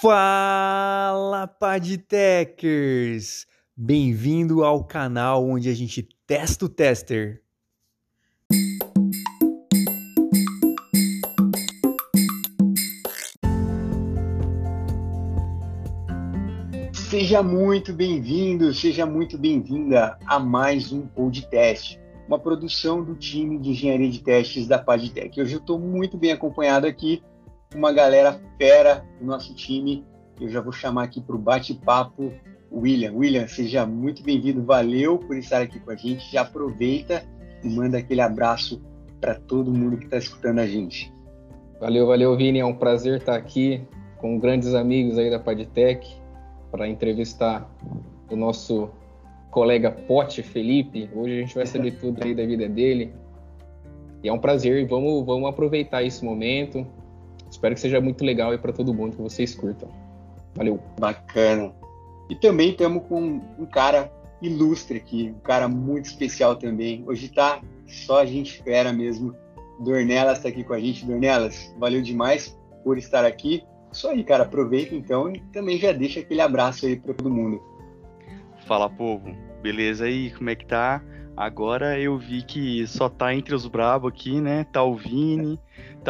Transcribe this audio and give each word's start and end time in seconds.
Fala, 0.00 1.46
Padtechers! 1.46 3.46
Bem-vindo 3.74 4.62
ao 4.62 4.84
canal 4.84 5.48
onde 5.48 5.70
a 5.70 5.74
gente 5.74 6.06
testa 6.26 6.66
o 6.66 6.68
tester. 6.68 7.42
Seja 16.92 17.42
muito 17.42 17.94
bem-vindo, 17.94 18.74
seja 18.74 19.06
muito 19.06 19.38
bem-vinda 19.38 20.18
a 20.26 20.38
mais 20.38 20.92
um 20.92 21.06
podcast, 21.06 21.98
uma 22.28 22.38
produção 22.38 23.02
do 23.02 23.14
time 23.14 23.58
de 23.58 23.70
engenharia 23.70 24.10
de 24.10 24.22
testes 24.22 24.68
da 24.68 24.78
Padtech. 24.78 25.40
Hoje 25.40 25.54
eu 25.54 25.60
estou 25.60 25.78
muito 25.78 26.18
bem 26.18 26.32
acompanhado 26.32 26.86
aqui 26.86 27.22
uma 27.76 27.92
galera 27.92 28.40
fera 28.56 29.04
do 29.20 29.26
nosso 29.26 29.54
time. 29.54 30.02
Eu 30.40 30.48
já 30.48 30.62
vou 30.62 30.72
chamar 30.72 31.04
aqui 31.04 31.20
para 31.20 31.36
o 31.36 31.38
bate-papo 31.38 32.32
William. 32.72 33.12
William, 33.12 33.46
seja 33.46 33.86
muito 33.86 34.22
bem-vindo. 34.22 34.64
Valeu 34.64 35.18
por 35.18 35.36
estar 35.36 35.60
aqui 35.60 35.78
com 35.78 35.90
a 35.90 35.94
gente. 35.94 36.32
Já 36.32 36.40
aproveita 36.40 37.22
e 37.62 37.68
manda 37.68 37.98
aquele 37.98 38.22
abraço 38.22 38.82
para 39.20 39.34
todo 39.34 39.70
mundo 39.70 39.98
que 39.98 40.04
está 40.04 40.16
escutando 40.16 40.58
a 40.60 40.66
gente. 40.66 41.12
Valeu, 41.78 42.06
valeu, 42.06 42.34
Vini. 42.34 42.60
É 42.60 42.64
um 42.64 42.74
prazer 42.74 43.18
estar 43.18 43.36
aqui 43.36 43.86
com 44.16 44.38
grandes 44.38 44.74
amigos 44.74 45.18
aí 45.18 45.30
da 45.30 45.38
Padtech 45.38 46.08
para 46.70 46.88
entrevistar 46.88 47.70
o 48.30 48.36
nosso 48.36 48.88
colega 49.50 49.90
Pote 49.90 50.42
Felipe. 50.42 51.10
Hoje 51.14 51.38
a 51.38 51.40
gente 51.42 51.54
vai 51.54 51.66
saber 51.66 51.92
tudo 51.98 52.24
aí 52.24 52.34
da 52.34 52.46
vida 52.46 52.66
dele. 52.68 53.12
E 54.22 54.28
é 54.28 54.32
um 54.32 54.38
prazer. 54.38 54.86
Vamos, 54.86 55.26
vamos 55.26 55.46
aproveitar 55.48 56.02
esse 56.02 56.24
momento. 56.24 56.86
Espero 57.66 57.74
que 57.74 57.80
seja 57.80 58.00
muito 58.00 58.24
legal 58.24 58.52
aí 58.52 58.58
para 58.58 58.72
todo 58.72 58.94
mundo, 58.94 59.16
que 59.16 59.22
vocês 59.22 59.52
curtam. 59.52 59.88
Valeu. 60.54 60.80
Bacana. 61.00 61.72
E 62.30 62.36
também 62.36 62.70
estamos 62.70 63.02
com 63.08 63.40
um 63.58 63.66
cara 63.66 64.12
ilustre 64.40 64.98
aqui, 64.98 65.34
um 65.36 65.40
cara 65.40 65.66
muito 65.66 66.04
especial 66.04 66.54
também. 66.54 67.02
Hoje 67.08 67.28
tá 67.28 67.60
só 67.84 68.20
a 68.20 68.24
gente 68.24 68.54
espera 68.54 68.92
mesmo. 68.92 69.34
Dornelas 69.80 70.38
está 70.38 70.48
aqui 70.48 70.62
com 70.62 70.74
a 70.74 70.78
gente. 70.78 71.04
Dornelas, 71.04 71.74
valeu 71.76 72.00
demais 72.00 72.56
por 72.84 72.98
estar 72.98 73.24
aqui. 73.24 73.64
Isso 73.90 74.06
aí, 74.06 74.22
cara. 74.22 74.44
Aproveita 74.44 74.94
então 74.94 75.28
e 75.28 75.40
também 75.52 75.76
já 75.76 75.90
deixa 75.90 76.20
aquele 76.20 76.42
abraço 76.42 76.86
aí 76.86 76.94
para 76.94 77.14
todo 77.14 77.28
mundo. 77.28 77.60
Fala, 78.64 78.88
povo. 78.88 79.34
Beleza 79.60 80.04
aí? 80.04 80.30
Como 80.30 80.50
é 80.50 80.54
que 80.54 80.66
tá? 80.66 81.02
Agora 81.36 81.98
eu 81.98 82.16
vi 82.16 82.42
que 82.42 82.86
só 82.86 83.08
tá 83.08 83.34
entre 83.34 83.54
os 83.54 83.66
brabo 83.66 84.06
aqui, 84.06 84.40
né? 84.40 84.64
Tá 84.72 84.82
o 84.82 84.94
Vini, 84.94 85.60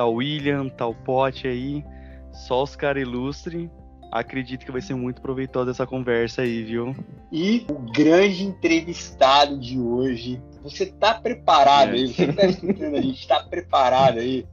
o 0.04 0.14
William, 0.14 0.70
o 0.80 0.94
Pote 0.94 1.46
aí. 1.46 1.84
Só 2.32 2.62
os 2.62 2.76
caras 2.76 3.02
ilustres. 3.02 3.68
Acredito 4.12 4.64
que 4.64 4.72
vai 4.72 4.80
ser 4.80 4.94
muito 4.94 5.20
proveitosa 5.20 5.72
essa 5.72 5.86
conversa 5.86 6.42
aí, 6.42 6.62
viu? 6.62 6.94
E 7.32 7.66
o 7.68 7.92
grande 7.92 8.44
entrevistado 8.44 9.58
de 9.58 9.78
hoje. 9.78 10.40
Você 10.62 10.86
tá 10.86 11.14
preparado 11.14 11.90
é. 11.90 11.94
aí? 11.94 12.08
Você 12.08 12.32
tá 12.32 12.46
escutando 12.46 12.96
a 12.96 13.00
gente? 13.00 13.26
Tá 13.26 13.40
preparado 13.42 14.18
aí? 14.18 14.46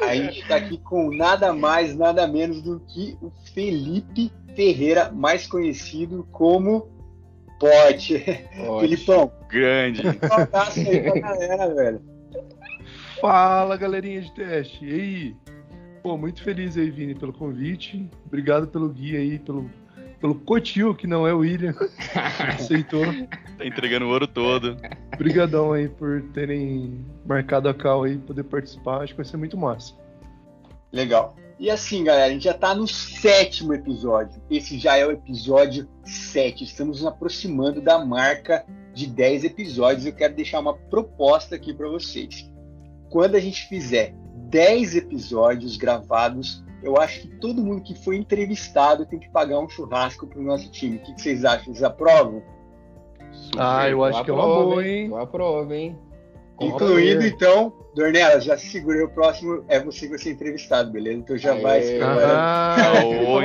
A 0.00 0.14
gente 0.14 0.46
tá 0.46 0.56
aqui 0.56 0.78
com 0.78 1.10
nada 1.10 1.52
mais, 1.52 1.96
nada 1.96 2.26
menos 2.26 2.62
do 2.62 2.80
que 2.80 3.18
o 3.20 3.32
Felipe 3.52 4.32
Ferreira, 4.54 5.10
mais 5.10 5.46
conhecido 5.46 6.26
como 6.30 6.88
Pote. 7.58 8.24
Filipão. 8.80 9.32
Grande. 9.48 10.02
Um 10.06 10.32
abraço 10.32 10.80
aí 10.80 11.02
pra 11.02 11.20
galera, 11.20 11.74
velho. 11.74 12.17
Fala, 13.20 13.76
galerinha 13.76 14.20
de 14.20 14.32
teste. 14.32 14.84
E 14.84 14.92
aí? 14.92 15.36
Pô, 16.02 16.16
muito 16.16 16.42
feliz 16.42 16.76
aí, 16.76 16.90
Vini, 16.90 17.14
pelo 17.14 17.32
convite. 17.32 18.08
Obrigado 18.26 18.68
pelo 18.68 18.88
guia 18.88 19.18
aí, 19.18 19.38
pelo, 19.38 19.68
pelo 20.20 20.34
Cotil, 20.36 20.94
que 20.94 21.06
não 21.06 21.26
é 21.26 21.34
o 21.34 21.38
William. 21.38 21.74
aceitou. 22.54 23.04
Tá 23.56 23.66
entregando 23.66 24.06
o 24.06 24.10
ouro 24.10 24.26
todo. 24.26 24.76
Obrigadão 25.12 25.72
aí 25.72 25.88
por 25.88 26.22
terem 26.32 27.04
marcado 27.26 27.68
a 27.68 27.74
cal 27.74 28.04
aí, 28.04 28.18
poder 28.18 28.44
participar. 28.44 29.02
Acho 29.02 29.12
que 29.14 29.18
vai 29.18 29.26
ser 29.26 29.36
muito 29.36 29.56
massa. 29.56 29.94
Legal. 30.92 31.36
E 31.58 31.68
assim, 31.70 32.04
galera, 32.04 32.26
a 32.26 32.30
gente 32.30 32.44
já 32.44 32.52
está 32.52 32.72
no 32.72 32.86
sétimo 32.86 33.74
episódio. 33.74 34.40
Esse 34.48 34.78
já 34.78 34.96
é 34.96 35.04
o 35.04 35.10
episódio 35.10 35.88
7. 36.04 36.62
Estamos 36.62 37.00
nos 37.00 37.06
aproximando 37.06 37.80
da 37.80 37.98
marca 37.98 38.64
de 38.94 39.08
10 39.08 39.42
episódios. 39.42 40.06
Eu 40.06 40.12
quero 40.12 40.34
deixar 40.34 40.60
uma 40.60 40.74
proposta 40.74 41.56
aqui 41.56 41.74
para 41.74 41.88
vocês. 41.88 42.48
Quando 43.10 43.36
a 43.36 43.40
gente 43.40 43.68
fizer 43.68 44.14
10 44.48 44.96
episódios 44.96 45.76
gravados, 45.76 46.64
eu 46.82 46.96
acho 46.96 47.22
que 47.22 47.28
todo 47.38 47.62
mundo 47.62 47.82
que 47.82 47.94
foi 47.94 48.16
entrevistado 48.16 49.06
tem 49.06 49.18
que 49.18 49.28
pagar 49.30 49.58
um 49.58 49.68
churrasco 49.68 50.26
para 50.26 50.38
o 50.38 50.42
nosso 50.42 50.70
time. 50.70 50.96
O 50.96 51.00
que 51.00 51.20
vocês 51.20 51.44
acham? 51.44 51.72
Vocês 51.72 51.82
aprovam? 51.82 52.42
Super. 53.32 53.60
Ah, 53.60 53.88
eu 53.88 54.04
acho 54.04 54.20
eu 54.20 54.24
que 54.24 54.30
é 54.30 54.34
uma 54.34 54.46
boa, 54.46 54.86
hein? 54.86 55.06
Eu 55.08 55.18
aprovo, 55.18 55.74
hein? 55.74 55.98
Incluindo, 56.60 57.24
então, 57.24 57.72
Dornella, 57.94 58.40
já 58.40 58.56
se 58.56 58.66
segurei, 58.66 59.02
o 59.02 59.08
próximo 59.08 59.64
é 59.68 59.78
você 59.78 60.06
que 60.06 60.10
vai 60.10 60.18
ser 60.18 60.30
entrevistado, 60.32 60.90
beleza? 60.90 61.18
Então 61.18 61.38
já 61.38 61.52
Aê. 61.52 61.60
vai 61.60 61.82
se 61.82 61.96
preparando. 61.96 63.06
Oh, 63.06 63.40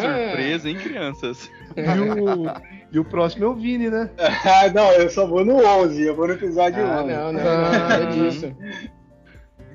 surpresa, 0.00 0.68
hein, 0.68 0.76
crianças? 0.76 1.50
E 1.76 1.82
o, 1.82 2.44
e 2.92 2.98
o 2.98 3.04
próximo 3.04 3.44
é 3.44 3.48
o 3.48 3.54
Vini, 3.54 3.90
né? 3.90 4.08
Ah, 4.18 4.70
não, 4.72 4.92
eu 4.92 5.10
só 5.10 5.26
vou 5.26 5.44
no 5.44 5.56
11, 5.56 6.02
eu 6.02 6.16
vou 6.16 6.26
no 6.26 6.34
episódio 6.34 6.82
ah, 6.86 7.02
11. 7.02 7.12
Não, 7.12 7.32
não, 7.32 7.40
ah, 7.42 8.02
é 8.02 8.06
disso. 8.06 8.56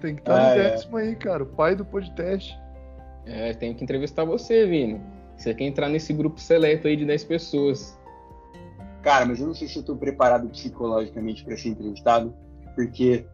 Tem 0.01 0.15
que 0.15 0.21
estar 0.21 0.35
ah, 0.35 0.55
no 0.55 0.61
é. 0.61 0.71
décimo 0.71 0.97
aí, 0.97 1.15
cara, 1.15 1.43
o 1.43 1.47
pai 1.47 1.75
do 1.75 1.85
podcast. 1.85 2.57
É, 3.25 3.53
tem 3.53 3.73
que 3.73 3.83
entrevistar 3.83 4.23
você, 4.23 4.65
Vini. 4.65 5.01
Você 5.37 5.53
quer 5.53 5.65
entrar 5.65 5.89
nesse 5.89 6.13
grupo 6.13 6.39
seleto 6.39 6.87
aí 6.87 6.95
de 6.95 7.05
10 7.05 7.23
pessoas. 7.25 7.97
Cara, 9.01 9.25
mas 9.25 9.39
eu 9.39 9.47
não 9.47 9.53
sei 9.53 9.67
se 9.67 9.77
eu 9.77 9.83
tô 9.83 9.95
preparado 9.95 10.49
psicologicamente 10.49 11.43
para 11.43 11.55
ser 11.55 11.69
entrevistado 11.69 12.33
porque 12.79 13.25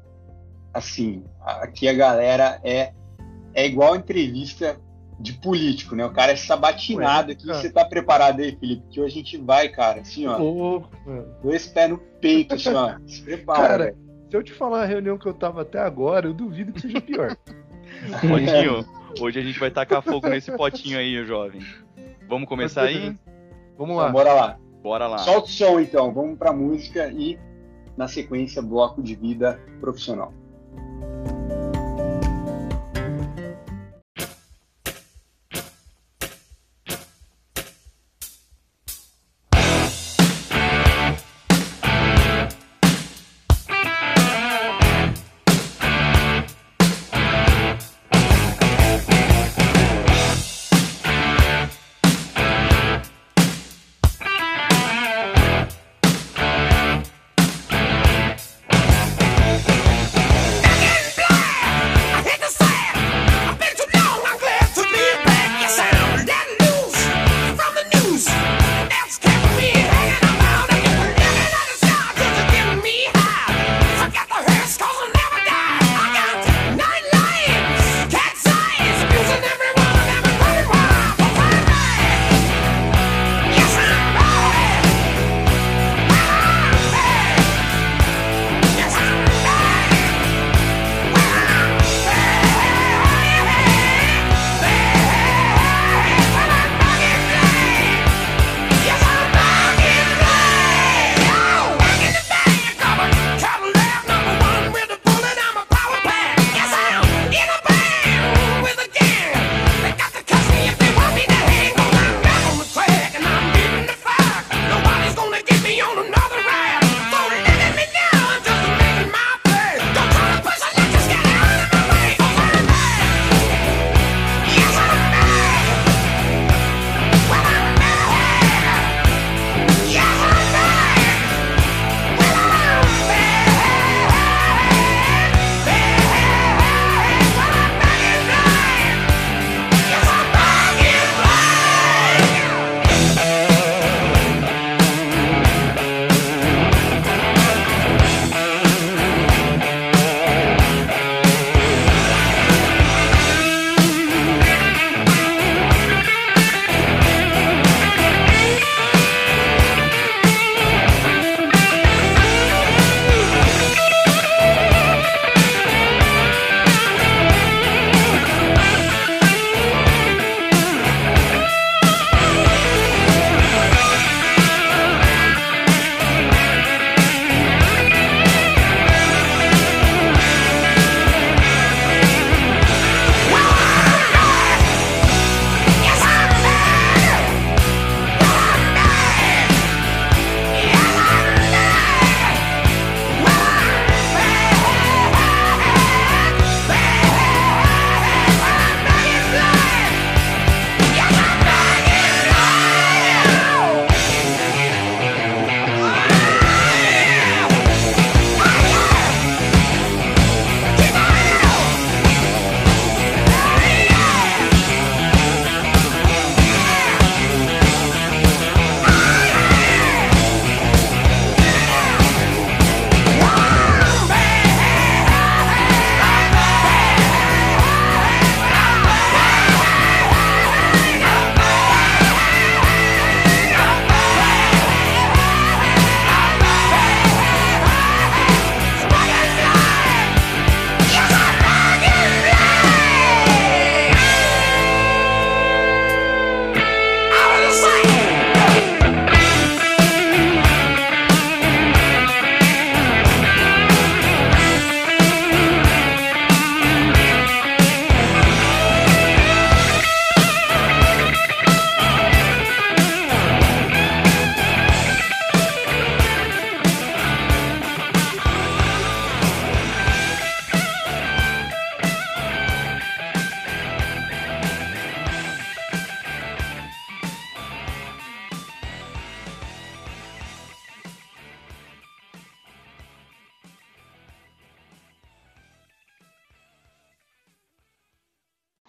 assim, 0.74 1.24
aqui 1.40 1.88
a 1.88 1.94
galera 1.94 2.60
é 2.64 2.94
é 3.54 3.66
igual 3.66 3.96
entrevista 3.96 4.78
de 5.20 5.34
político, 5.34 5.96
né? 5.96 6.04
O 6.04 6.12
cara 6.12 6.32
é 6.34 6.36
sabatinado 6.36 7.32
aqui. 7.32 7.46
Você 7.46 7.70
tá 7.70 7.86
preparado 7.86 8.42
aí, 8.42 8.58
Felipe? 8.58 8.84
Que 8.90 9.00
hoje 9.00 9.14
a 9.14 9.18
gente 9.18 9.38
vai, 9.38 9.70
cara, 9.70 10.02
assim, 10.02 10.26
ó. 10.26 10.38
Louco, 10.38 10.90
dois 11.42 11.68
pés 11.68 11.90
no 11.90 11.98
peito, 11.98 12.56
assim, 12.56 12.74
ó. 12.74 12.98
Se 13.08 13.22
prepara. 13.22 13.68
Cara, 13.68 13.84
véio. 13.86 14.05
Se 14.30 14.36
eu 14.36 14.44
te 14.44 14.54
falar 14.54 14.84
a 14.84 14.86
reunião 14.86 15.18
que 15.18 15.26
eu 15.26 15.34
tava 15.34 15.62
até 15.62 15.80
agora, 15.80 16.28
eu 16.28 16.34
duvido 16.34 16.74
que 16.74 16.82
seja 16.82 17.02
pior. 17.02 17.36
Potinho, 18.22 18.86
hoje 19.20 19.40
a 19.40 19.44
gente 19.44 19.60
vai 19.60 19.72
tacar 19.72 20.02
fogo 20.02 20.28
nesse 20.28 20.52
potinho 20.52 20.98
aí, 20.98 21.24
jovem. 21.26 21.62
Vamos 22.28 22.48
começar 22.48 22.84
aí? 22.84 23.16
Vamos 23.78 23.96
lá. 23.96 24.04
Então, 24.04 24.14
bora 24.14 24.34
lá. 24.34 24.60
Bora 24.82 25.08
lá. 25.08 25.18
Solta 25.20 25.48
o 25.48 25.52
som, 25.52 25.80
então. 25.80 26.14
Vamos 26.14 26.38
pra 26.38 26.52
música 26.52 27.08
e 27.10 27.40
na 27.96 28.08
sequência 28.08 28.62
bloco 28.62 29.02
de 29.02 29.16
vida 29.16 29.60
profissional. 29.80 30.34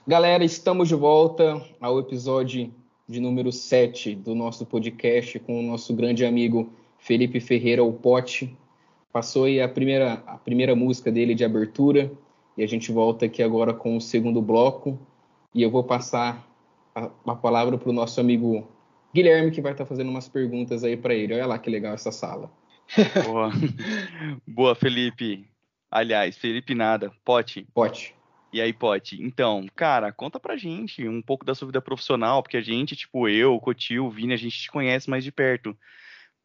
Galera, 0.09 0.45
estamos 0.45 0.87
de 0.87 0.95
volta 0.95 1.61
ao 1.81 1.99
episódio 1.99 2.73
de 3.09 3.19
número 3.19 3.51
7 3.51 4.15
do 4.15 4.37
nosso 4.37 4.65
podcast 4.65 5.37
com 5.41 5.59
o 5.59 5.63
nosso 5.65 5.93
grande 5.97 6.25
amigo 6.25 6.73
Felipe 6.97 7.41
Ferreira, 7.41 7.83
o 7.83 7.93
Pote. 7.93 8.57
Passou 9.13 9.47
aí 9.47 9.61
a 9.61 9.69
primeira, 9.69 10.23
a 10.25 10.39
primeira 10.39 10.77
música 10.77 11.11
dele 11.11 11.35
de 11.35 11.45
abertura 11.45 12.09
e 12.57 12.63
a 12.63 12.69
gente 12.69 12.93
volta 12.93 13.27
aqui 13.27 13.43
agora 13.43 13.75
com 13.75 13.97
o 13.97 14.01
segundo 14.01 14.41
bloco 14.41 14.97
e 15.53 15.61
eu 15.61 15.73
vou 15.73 15.83
passar 15.83 16.47
a, 16.95 17.11
a 17.27 17.35
palavra 17.35 17.77
para 17.77 17.91
o 17.91 17.93
nosso 17.93 18.21
amigo 18.21 18.65
Guilherme, 19.13 19.51
que 19.51 19.61
vai 19.61 19.73
estar 19.73 19.83
tá 19.83 19.89
fazendo 19.89 20.09
umas 20.09 20.29
perguntas 20.29 20.85
aí 20.85 20.97
para 20.97 21.15
ele. 21.15 21.35
Olha 21.35 21.47
lá 21.47 21.59
que 21.59 21.69
legal 21.69 21.95
essa 21.95 22.13
sala. 22.13 22.49
Boa, 23.27 23.51
Boa 24.47 24.75
Felipe. 24.77 25.49
Aliás, 25.91 26.37
Felipe 26.37 26.77
nada. 26.77 27.11
Pote. 27.25 27.67
Pote. 27.75 28.16
E 28.57 28.61
aí, 28.63 28.73
Pote? 28.73 29.23
Então, 29.23 29.67
cara, 29.77 30.11
conta 30.11 30.41
pra 30.41 30.57
gente 30.57 31.07
um 31.07 31.21
pouco 31.21 31.45
da 31.45 31.55
sua 31.55 31.67
vida 31.67 31.83
profissional, 31.83 32.43
porque 32.43 32.57
a 32.57 32.63
gente, 32.63 32.97
tipo 32.97 33.29
eu, 33.29 33.55
o 33.55 33.61
Cotil, 33.61 34.07
o 34.07 34.11
Vini, 34.11 34.33
a 34.33 34.39
gente 34.39 34.59
te 34.59 34.71
conhece 34.71 35.11
mais 35.11 35.23
de 35.23 35.31
perto. 35.31 35.77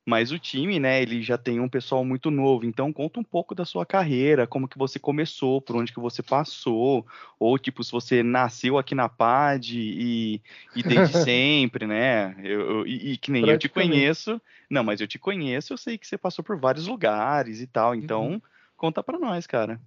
Mas 0.05 0.29
o 0.29 0.37
time, 0.37 0.77
né, 0.77 1.01
ele 1.01 1.21
já 1.21 1.37
tem 1.37 1.61
um 1.61 1.69
pessoal 1.69 2.03
muito 2.03 2.29
novo, 2.29 2.65
então 2.65 2.91
conta 2.91 3.17
um 3.17 3.23
pouco 3.23 3.55
da 3.55 3.63
sua 3.63 3.85
carreira, 3.85 4.45
como 4.45 4.67
que 4.67 4.77
você 4.77 4.99
começou, 4.99 5.61
por 5.61 5.77
onde 5.77 5.93
que 5.93 6.01
você 6.01 6.21
passou, 6.21 7.07
ou 7.39 7.57
tipo, 7.57 7.81
se 7.81 7.93
você 7.93 8.21
nasceu 8.21 8.77
aqui 8.77 8.93
na 8.93 9.07
PAD 9.07 9.79
e, 9.79 10.41
e 10.75 10.83
desde 10.83 11.15
sempre, 11.23 11.87
né, 11.87 12.35
eu, 12.43 12.59
eu, 12.59 12.87
e, 12.87 13.13
e, 13.13 13.17
que 13.17 13.31
nem 13.31 13.47
eu 13.47 13.57
te 13.57 13.69
conheço, 13.69 14.41
não, 14.69 14.83
mas 14.83 14.99
eu 14.99 15.07
te 15.07 15.17
conheço, 15.17 15.71
eu 15.71 15.77
sei 15.77 15.97
que 15.97 16.05
você 16.05 16.17
passou 16.17 16.43
por 16.43 16.57
vários 16.57 16.87
lugares 16.87 17.61
e 17.61 17.67
tal, 17.67 17.95
então 17.95 18.31
uhum. 18.31 18.41
conta 18.75 19.01
pra 19.01 19.17
nós, 19.17 19.47
cara. 19.47 19.79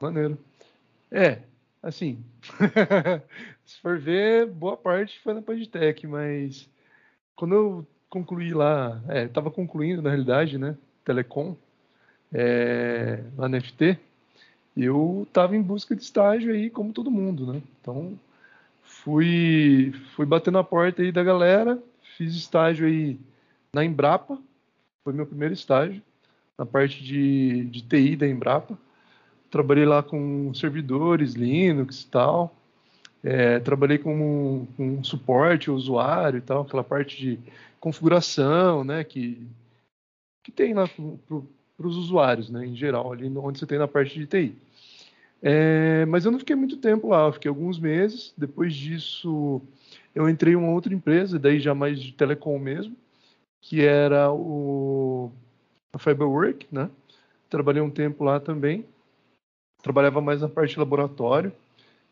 Maneiro. 0.00 0.51
É, 1.14 1.40
assim, 1.82 2.24
se 3.66 3.78
for 3.82 3.98
ver, 3.98 4.46
boa 4.46 4.78
parte 4.78 5.20
foi 5.20 5.34
na 5.34 5.42
Padtech, 5.42 6.06
mas 6.06 6.66
quando 7.36 7.54
eu 7.54 7.86
concluí 8.08 8.54
lá, 8.54 8.98
é, 9.08 9.24
estava 9.24 9.50
concluindo 9.50 10.00
na 10.00 10.08
realidade, 10.08 10.56
né, 10.56 10.74
Telecom, 11.04 11.54
é, 12.32 13.22
lá 13.36 13.46
na 13.46 13.60
FT, 13.60 13.98
eu 14.74 15.26
estava 15.28 15.54
em 15.54 15.60
busca 15.60 15.94
de 15.94 16.02
estágio 16.02 16.50
aí, 16.50 16.70
como 16.70 16.94
todo 16.94 17.10
mundo, 17.10 17.52
né? 17.52 17.62
Então, 17.78 18.18
fui, 18.82 19.92
fui 20.16 20.24
bater 20.24 20.50
na 20.50 20.64
porta 20.64 21.02
aí 21.02 21.12
da 21.12 21.22
galera, 21.22 21.78
fiz 22.16 22.34
estágio 22.34 22.86
aí 22.86 23.20
na 23.70 23.84
Embrapa, 23.84 24.38
foi 25.04 25.12
meu 25.12 25.26
primeiro 25.26 25.52
estágio, 25.52 26.02
na 26.56 26.64
parte 26.64 27.04
de, 27.04 27.64
de 27.66 27.82
TI 27.82 28.16
da 28.16 28.26
Embrapa. 28.26 28.78
Trabalhei 29.52 29.84
lá 29.84 30.02
com 30.02 30.54
servidores, 30.54 31.34
Linux 31.34 32.04
e 32.04 32.06
tal. 32.06 32.56
É, 33.22 33.60
trabalhei 33.60 33.98
com, 33.98 34.66
com 34.76 35.04
suporte 35.04 35.68
ao 35.68 35.76
usuário 35.76 36.38
e 36.38 36.40
tal, 36.40 36.62
aquela 36.62 36.82
parte 36.82 37.18
de 37.18 37.38
configuração, 37.78 38.82
né, 38.82 39.04
que, 39.04 39.46
que 40.42 40.50
tem 40.50 40.72
lá 40.72 40.88
para 40.88 41.86
os 41.86 41.96
usuários, 41.98 42.48
né, 42.48 42.66
em 42.66 42.74
geral, 42.74 43.12
ali 43.12 43.28
onde 43.28 43.58
você 43.58 43.66
tem 43.66 43.78
na 43.78 43.86
parte 43.86 44.18
de 44.18 44.26
TI. 44.26 44.56
É, 45.42 46.06
mas 46.06 46.24
eu 46.24 46.32
não 46.32 46.38
fiquei 46.38 46.56
muito 46.56 46.78
tempo 46.78 47.08
lá, 47.08 47.26
eu 47.26 47.32
fiquei 47.34 47.50
alguns 47.50 47.78
meses. 47.78 48.32
Depois 48.38 48.74
disso, 48.74 49.60
eu 50.14 50.30
entrei 50.30 50.54
em 50.54 50.56
uma 50.56 50.70
outra 50.70 50.94
empresa, 50.94 51.38
daí 51.38 51.60
já 51.60 51.74
mais 51.74 52.00
de 52.00 52.12
telecom 52.12 52.58
mesmo, 52.58 52.96
que 53.60 53.82
era 53.82 54.32
o 54.32 55.30
a 55.92 55.98
Fiberwork, 55.98 56.66
né? 56.72 56.88
Trabalhei 57.50 57.82
um 57.82 57.90
tempo 57.90 58.24
lá 58.24 58.40
também. 58.40 58.86
Trabalhava 59.82 60.20
mais 60.20 60.40
na 60.40 60.48
parte 60.48 60.74
de 60.74 60.78
laboratório. 60.78 61.52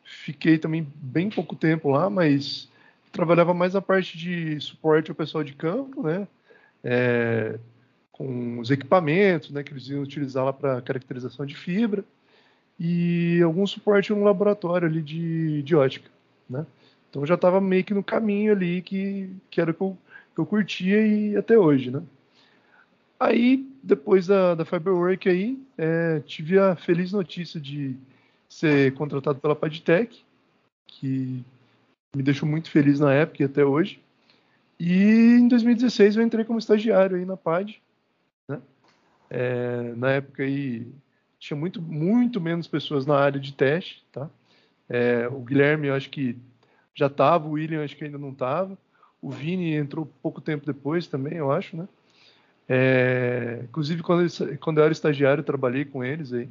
Fiquei 0.05 0.59
também 0.59 0.87
bem 0.97 1.31
pouco 1.31 1.55
tempo 1.55 1.91
lá, 1.91 2.11
mas 2.11 2.69
trabalhava 3.13 3.55
mais 3.55 3.77
a 3.77 3.83
parte 3.83 4.19
de 4.19 4.61
suporte 4.61 5.11
ao 5.11 5.15
pessoal 5.15 5.45
de 5.45 5.55
campo, 5.55 6.03
né? 6.03 6.27
É, 6.83 7.59
com 8.13 8.59
os 8.59 8.71
equipamentos, 8.71 9.51
né, 9.51 9.63
que 9.63 9.73
eles 9.73 9.89
iam 9.89 10.03
utilizar 10.03 10.45
lá 10.45 10.53
para 10.53 10.83
caracterização 10.83 11.47
de 11.47 11.57
fibra 11.57 12.05
e 12.79 13.41
algum 13.43 13.67
suporte 13.67 14.13
no 14.13 14.25
laboratório 14.25 14.89
ali 14.89 15.03
de, 15.03 15.63
de 15.63 15.77
ótica, 15.77 16.11
né? 16.49 16.67
Então 17.09 17.27
já 17.27 17.35
estava 17.35 17.61
meio 17.61 17.85
que 17.85 17.93
no 17.93 18.05
caminho 18.05 18.53
ali 18.53 18.83
que, 18.83 19.31
que 19.51 19.61
era 19.61 19.71
o 19.71 19.75
que 19.75 19.83
eu, 19.83 19.99
que 20.35 20.41
eu 20.41 20.47
curtia 20.47 21.07
e 21.07 21.37
até 21.37 21.59
hoje, 21.59 21.91
né? 21.91 22.03
Aí, 23.19 23.70
depois 23.83 24.27
da, 24.27 24.55
da 24.55 24.65
Fiberwork 24.65 25.29
aí, 25.29 25.59
é, 25.77 26.21
tive 26.21 26.59
a 26.59 26.77
feliz 26.77 27.13
notícia 27.13 27.61
de 27.61 27.97
ser 28.49 28.93
contratado 28.95 29.39
pela 29.39 29.57
Padtech, 29.57 30.25
que 30.87 31.45
me 32.15 32.23
deixou 32.23 32.49
muito 32.49 32.71
feliz 32.71 33.01
na 33.01 33.13
época 33.13 33.43
e 33.43 33.47
até 33.47 33.65
hoje. 33.65 34.01
E 34.79 35.37
em 35.39 35.49
2016 35.49 36.17
eu 36.17 36.23
entrei 36.23 36.45
como 36.45 36.59
estagiário 36.59 37.17
aí 37.17 37.25
na 37.25 37.37
PAD. 37.37 37.81
Né? 38.49 38.61
É, 39.29 39.95
na 39.97 40.13
época 40.13 40.43
aí 40.43 40.87
tinha 41.39 41.57
muito, 41.57 41.81
muito 41.81 42.41
menos 42.41 42.67
pessoas 42.67 43.07
na 43.07 43.17
área 43.17 43.39
de 43.39 43.53
teste. 43.53 44.05
Tá? 44.11 44.29
É, 44.89 45.29
o 45.29 45.41
Guilherme 45.41 45.89
eu 45.89 45.95
acho 45.95 46.11
que 46.11 46.37
já 46.95 47.07
estava, 47.07 47.47
o 47.47 47.53
William 47.53 47.85
acho 47.85 47.97
que 47.97 48.05
ainda 48.05 48.19
não 48.19 48.31
estava. 48.31 48.77
O 49.23 49.31
Vini 49.31 49.75
entrou 49.75 50.11
pouco 50.23 50.41
tempo 50.41 50.67
depois 50.67 51.07
também, 51.07 51.35
eu 51.35 51.53
acho, 51.53 51.77
né? 51.77 51.87
É, 52.73 53.63
inclusive, 53.65 54.01
quando, 54.01 54.23
eu, 54.23 54.59
quando 54.59 54.79
eu 54.79 54.85
era 54.85 54.93
estagiário, 54.93 55.41
eu 55.41 55.45
trabalhei 55.45 55.85
com 55.85 56.05
eles 56.05 56.33
aí. 56.33 56.49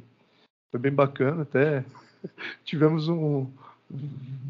Foi 0.70 0.78
bem 0.78 0.92
bacana, 0.92 1.42
até 1.42 1.82
tivemos 2.62 3.08
um, 3.08 3.50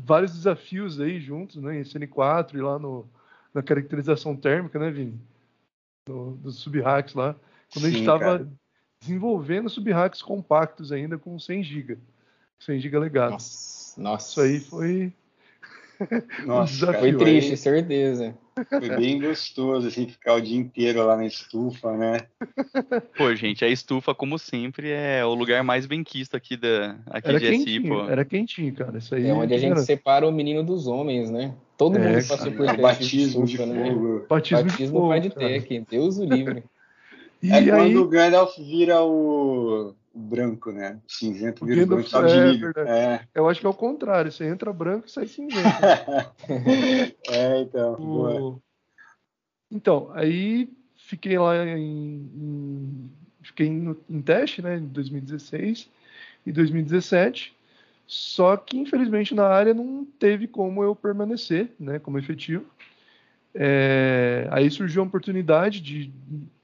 vários 0.05 0.33
desafios 0.33 1.01
aí 1.01 1.21
juntos, 1.21 1.63
né, 1.63 1.79
em 1.79 1.83
CN4 1.83 2.55
e 2.55 2.61
lá 2.61 2.77
no, 2.77 3.07
na 3.55 3.63
caracterização 3.63 4.35
térmica, 4.35 4.81
né, 4.81 4.91
Vini? 4.91 5.17
No, 6.09 6.33
dos 6.39 6.57
sub-hacks 6.57 7.15
lá. 7.15 7.37
Quando 7.73 7.85
Sim, 7.85 7.87
a 7.87 7.91
gente 7.91 8.01
estava 8.01 8.49
desenvolvendo 9.01 9.71
sub-hacks 9.71 10.23
compactos 10.23 10.91
ainda 10.91 11.19
com 11.19 11.39
100 11.39 11.63
GB. 11.63 11.99
100 12.59 12.81
GB 12.81 12.99
legado. 12.99 13.31
Nossa, 13.31 14.01
nossa. 14.01 14.29
Isso 14.29 14.41
aí 14.41 14.61
foi. 14.61 15.13
Nossa, 16.47 16.91
um 16.91 16.95
foi 16.95 17.13
triste, 17.13 17.51
aí. 17.51 17.57
certeza. 17.57 18.35
Foi 18.69 18.97
bem 18.97 19.21
gostoso, 19.21 19.89
assim, 19.89 20.07
ficar 20.07 20.35
o 20.35 20.41
dia 20.41 20.59
inteiro 20.59 21.05
lá 21.05 21.17
na 21.17 21.27
estufa, 21.27 21.97
né? 21.97 22.19
Pô, 23.17 23.35
gente, 23.35 23.65
a 23.65 23.69
estufa, 23.69 24.15
como 24.15 24.39
sempre, 24.39 24.91
é 24.91 25.25
o 25.25 25.35
lugar 25.35 25.63
mais 25.63 25.87
bem 25.87 26.03
quisto 26.03 26.37
aqui, 26.37 26.57
da, 26.57 26.97
aqui 27.07 27.29
era 27.29 27.41
de 27.41 27.59
SI, 27.59 27.81
pô. 27.81 28.09
Era 28.09 28.25
quentinho, 28.25 28.75
cara. 28.75 28.99
Isso 28.99 29.15
aí 29.15 29.27
é 29.27 29.33
onde 29.33 29.55
a 29.55 29.59
gente 29.59 29.73
era... 29.73 29.81
separa 29.81 30.27
o 30.27 30.33
menino 30.33 30.63
dos 30.63 30.87
homens, 30.87 31.31
né? 31.31 31.55
Todo 31.77 31.97
é, 31.97 32.01
mundo 32.01 32.29
passou 32.29 32.53
por 32.53 32.67
teste 32.67 32.83
batismo 32.83 33.45
de, 33.45 33.53
estufa, 33.53 33.67
de 33.67 33.73
né? 33.73 33.91
fogo. 33.91 34.27
Batismo, 34.29 34.63
batismo 34.65 34.87
de 34.87 34.93
fogo, 34.93 35.09
pode 35.09 35.31
ter 35.31 35.55
aqui, 35.55 35.85
Deus 35.89 36.19
o 36.19 36.25
livre. 36.25 36.65
E 37.43 37.51
é 37.51 37.55
aí... 37.55 37.71
quando 37.71 38.03
o 38.03 38.09
Gandalf 38.09 38.59
vira 38.59 39.03
o 39.03 39.95
branco, 40.15 40.73
né? 40.73 41.01
O 41.07 41.13
cinzento 41.13 41.65
vira 41.65 41.87
branco, 41.87 42.09
só 42.09 42.23
de 42.23 42.35
é, 42.35 42.81
é. 42.87 43.29
Eu 43.35 43.49
acho 43.49 43.61
que 43.61 43.67
é 43.67 43.69
o 43.69 43.75
contrário. 43.75 44.31
Você 44.31 44.45
entra 44.45 44.73
branco 44.73 45.07
e 45.07 45.11
sai 45.11 45.27
cinzento. 45.27 45.69
é, 47.31 47.61
então. 47.61 47.95
O... 47.95 48.63
Então, 49.71 50.11
aí 50.13 50.69
fiquei 50.97 51.39
lá 51.39 51.57
em, 51.65 52.31
em 52.35 53.11
fiquei 53.43 53.71
no, 53.71 53.97
em 54.09 54.21
teste, 54.21 54.61
né, 54.63 54.77
em 54.77 54.87
2016 54.87 55.89
e 56.47 56.53
2017. 56.53 57.57
Só 58.07 58.57
que 58.57 58.77
infelizmente 58.77 59.35
na 59.35 59.47
área 59.47 59.73
não 59.73 60.05
teve 60.19 60.49
como 60.49 60.83
eu 60.83 60.97
permanecer, 60.97 61.71
né, 61.79 61.99
como 61.99 62.19
efetivo. 62.19 62.67
É, 63.55 64.49
aí 64.51 64.71
surgiu 64.71 65.03
a 65.03 65.07
oportunidade 65.07 65.81
de 65.81 66.13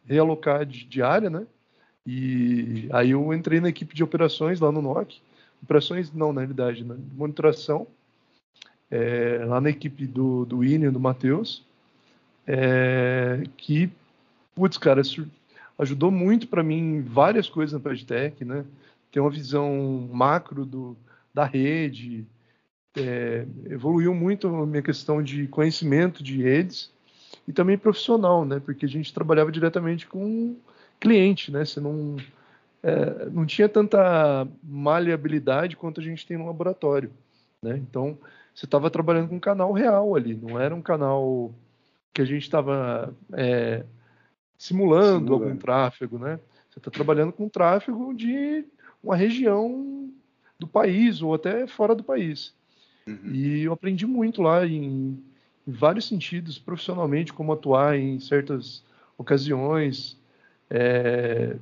realocar 0.04 0.64
de, 0.64 0.84
de 0.84 1.02
área, 1.02 1.30
né? 1.30 1.46
E 2.06 2.88
aí 2.92 3.10
eu 3.10 3.32
entrei 3.34 3.60
na 3.60 3.68
equipe 3.68 3.94
de 3.94 4.04
operações 4.04 4.60
lá 4.60 4.70
no 4.70 4.80
NOC. 4.80 5.20
Operações, 5.62 6.12
não, 6.12 6.32
na 6.32 6.42
realidade, 6.42 6.84
né? 6.84 6.96
monitoração. 7.14 7.86
É, 8.90 9.44
lá 9.44 9.60
na 9.60 9.70
equipe 9.70 10.06
do, 10.06 10.44
do 10.44 10.62
Ine, 10.62 10.90
do 10.90 11.00
Matheus. 11.00 11.64
É, 12.46 13.42
que, 13.56 13.90
putz, 14.54 14.78
cara, 14.78 15.02
ajudou 15.78 16.12
muito 16.12 16.46
para 16.46 16.62
mim 16.62 17.02
várias 17.02 17.48
coisas 17.48 17.72
na 17.72 17.80
PadTech, 17.80 18.44
né? 18.44 18.64
Ter 19.10 19.18
uma 19.18 19.30
visão 19.30 20.08
macro 20.12 20.64
do, 20.64 20.96
da 21.34 21.44
rede, 21.44 22.24
é, 22.96 23.46
evoluiu 23.68 24.14
muito 24.14 24.46
a 24.46 24.66
minha 24.66 24.82
questão 24.82 25.22
de 25.22 25.46
conhecimento 25.48 26.22
de 26.22 26.40
redes 26.40 26.90
e 27.46 27.52
também 27.52 27.76
profissional, 27.76 28.44
né? 28.44 28.60
Porque 28.64 28.86
a 28.86 28.88
gente 28.88 29.12
trabalhava 29.12 29.50
diretamente 29.50 30.06
com 30.06 30.56
cliente, 31.00 31.52
né? 31.52 31.64
Você 31.64 31.80
não, 31.80 32.16
é, 32.82 33.26
não 33.30 33.46
tinha 33.46 33.68
tanta 33.68 34.46
maleabilidade 34.62 35.76
quanto 35.76 36.00
a 36.00 36.04
gente 36.04 36.26
tem 36.26 36.36
no 36.36 36.46
laboratório, 36.46 37.10
né? 37.62 37.76
Então, 37.76 38.18
você 38.54 38.64
estava 38.64 38.90
trabalhando 38.90 39.28
com 39.28 39.36
um 39.36 39.40
canal 39.40 39.72
real 39.72 40.14
ali, 40.14 40.34
não 40.34 40.58
era 40.58 40.74
um 40.74 40.82
canal 40.82 41.54
que 42.12 42.22
a 42.22 42.24
gente 42.24 42.42
estava 42.42 43.14
é, 43.32 43.84
simulando, 44.56 45.18
simulando 45.18 45.34
algum 45.34 45.56
tráfego, 45.56 46.18
né? 46.18 46.40
Você 46.70 46.78
está 46.78 46.90
trabalhando 46.90 47.32
com 47.32 47.48
tráfego 47.48 48.14
de 48.14 48.64
uma 49.02 49.16
região 49.16 50.10
do 50.58 50.66
país 50.66 51.22
ou 51.22 51.34
até 51.34 51.66
fora 51.66 51.94
do 51.94 52.02
país. 52.02 52.54
Uhum. 53.06 53.30
E 53.32 53.62
eu 53.62 53.72
aprendi 53.72 54.06
muito 54.06 54.42
lá 54.42 54.66
em, 54.66 55.22
em, 55.66 55.72
vários 55.72 56.06
sentidos, 56.08 56.58
profissionalmente, 56.58 57.32
como 57.32 57.52
atuar 57.52 57.98
em 57.98 58.18
certas 58.18 58.82
ocasiões. 59.16 60.18
É, 60.70 61.56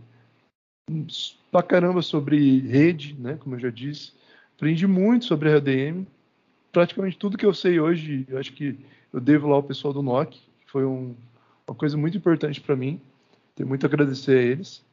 pra 1.50 1.62
caramba 1.62 2.02
sobre 2.02 2.60
rede, 2.60 3.14
né, 3.18 3.36
como 3.40 3.54
eu 3.54 3.60
já 3.60 3.70
disse. 3.70 4.12
Aprendi 4.56 4.86
muito 4.86 5.24
sobre 5.24 5.50
RDM. 5.50 6.06
Praticamente 6.72 7.18
tudo 7.18 7.38
que 7.38 7.46
eu 7.46 7.54
sei 7.54 7.78
hoje, 7.78 8.26
eu 8.28 8.38
acho 8.38 8.52
que 8.52 8.76
eu 9.12 9.20
devo 9.20 9.48
lá 9.48 9.56
ao 9.56 9.62
pessoal 9.62 9.94
do 9.94 10.02
NOC, 10.02 10.36
foi 10.66 10.84
um, 10.84 11.14
uma 11.66 11.74
coisa 11.74 11.96
muito 11.96 12.16
importante 12.16 12.60
para 12.60 12.74
mim. 12.74 13.00
Tenho 13.54 13.68
muito 13.68 13.84
a 13.84 13.88
agradecer 13.88 14.36
a 14.36 14.42
eles. 14.42 14.84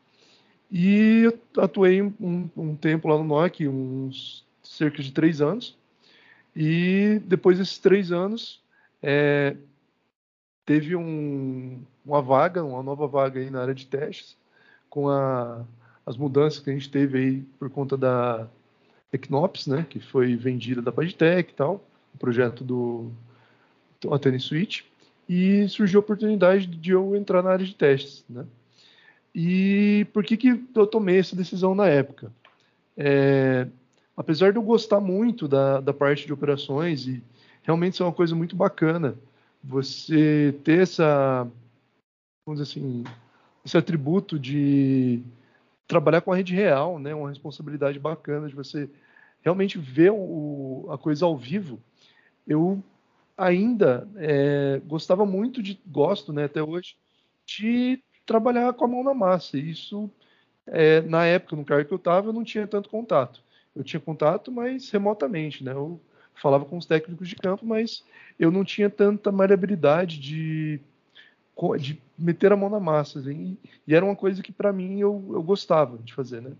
E 0.71 1.23
eu 1.23 1.39
atuei 1.57 2.01
um, 2.01 2.49
um 2.55 2.75
tempo 2.75 3.07
lá 3.07 3.17
no 3.17 3.23
NOC, 3.23 3.67
uns 3.67 4.45
cerca 4.63 5.01
de 5.01 5.11
três 5.11 5.41
anos. 5.41 5.75
E 6.55 7.19
depois 7.25 7.57
desses 7.57 7.77
três 7.77 8.11
anos, 8.11 8.61
é, 9.01 9.55
teve 10.65 10.95
um, 10.95 11.81
uma 12.05 12.21
vaga, 12.21 12.63
uma 12.63 12.83
nova 12.83 13.07
vaga 13.07 13.39
aí 13.39 13.49
na 13.49 13.61
área 13.61 13.73
de 13.73 13.85
testes, 13.87 14.37
com 14.89 15.09
a, 15.09 15.65
as 16.05 16.17
mudanças 16.17 16.59
que 16.59 16.69
a 16.69 16.73
gente 16.73 16.89
teve 16.89 17.17
aí 17.17 17.41
por 17.59 17.69
conta 17.69 17.97
da 17.97 18.47
Equinops, 19.11 19.67
né, 19.67 19.85
que 19.89 19.99
foi 19.99 20.35
vendida 20.35 20.81
da 20.81 20.91
Pagitec 20.91 21.51
e 21.51 21.55
tal, 21.55 21.83
o 22.13 22.17
projeto 22.17 22.63
do 22.63 23.11
Atene 24.11 24.39
Switch, 24.39 24.83
e 25.27 25.67
surgiu 25.69 25.99
a 25.99 26.03
oportunidade 26.03 26.65
de 26.65 26.91
eu 26.91 27.15
entrar 27.15 27.41
na 27.41 27.51
área 27.51 27.65
de 27.65 27.75
testes, 27.75 28.25
né. 28.29 28.45
E 29.33 30.05
por 30.11 30.25
que, 30.25 30.35
que 30.35 30.61
eu 30.75 30.85
tomei 30.85 31.17
essa 31.17 31.35
decisão 31.35 31.73
na 31.73 31.87
época? 31.87 32.33
É, 32.97 33.65
apesar 34.15 34.51
de 34.51 34.57
eu 34.57 34.61
gostar 34.61 34.99
muito 34.99 35.47
da, 35.47 35.79
da 35.79 35.93
parte 35.93 36.25
de 36.25 36.33
operações 36.33 37.07
e 37.07 37.23
realmente 37.63 37.95
ser 37.95 38.03
uma 38.03 38.11
coisa 38.11 38.35
muito 38.35 38.57
bacana, 38.57 39.15
você 39.63 40.55
ter 40.63 40.81
essa, 40.81 41.47
vamos 42.45 42.61
dizer 42.61 42.63
assim, 42.63 43.03
esse 43.63 43.77
atributo 43.77 44.39
de 44.39 45.21
trabalhar 45.87 46.21
com 46.21 46.31
a 46.31 46.35
rede 46.35 46.55
real, 46.55 46.97
né? 46.97 47.13
Uma 47.13 47.29
responsabilidade 47.29 47.99
bacana 47.99 48.47
de 48.47 48.55
você 48.55 48.89
realmente 49.41 49.77
ver 49.77 50.11
o, 50.11 50.87
a 50.89 50.97
coisa 50.97 51.25
ao 51.25 51.37
vivo. 51.37 51.79
Eu 52.47 52.81
ainda 53.37 54.07
é, 54.15 54.81
gostava 54.85 55.25
muito 55.25 55.61
de, 55.61 55.79
gosto, 55.85 56.31
né? 56.31 56.45
Até 56.45 56.61
hoje, 56.61 56.95
de 57.45 58.01
trabalhar 58.25 58.73
com 58.73 58.85
a 58.85 58.87
mão 58.87 59.03
na 59.03 59.13
massa. 59.13 59.57
Isso, 59.57 60.09
é, 60.65 61.01
na 61.01 61.25
época, 61.25 61.55
no 61.55 61.65
cargo 61.65 61.87
que 61.87 61.93
eu 61.93 61.97
estava, 61.97 62.29
eu 62.29 62.33
não 62.33 62.43
tinha 62.43 62.67
tanto 62.67 62.89
contato. 62.89 63.43
Eu 63.75 63.83
tinha 63.83 63.99
contato, 63.99 64.51
mas 64.51 64.89
remotamente, 64.89 65.63
né? 65.63 65.71
Eu 65.71 65.99
falava 66.41 66.65
com 66.65 66.77
os 66.77 66.85
técnicos 66.85 67.29
de 67.29 67.35
campo, 67.35 67.65
mas 67.65 68.03
eu 68.39 68.51
não 68.51 68.65
tinha 68.65 68.89
tanta 68.89 69.31
maleabilidade 69.31 70.19
de, 70.19 70.79
de 71.79 72.01
meter 72.17 72.51
a 72.51 72.57
mão 72.57 72.69
na 72.69 72.79
massa. 72.79 73.19
Assim, 73.19 73.57
e, 73.87 73.93
era 73.93 74.03
uma 74.03 74.15
coisa 74.15 74.41
que, 74.41 74.51
para 74.51 74.73
mim, 74.73 74.99
eu, 74.99 75.23
eu 75.31 75.43
gostava 75.43 75.97
de 75.99 76.13
fazer, 76.13 76.41
né? 76.41 76.51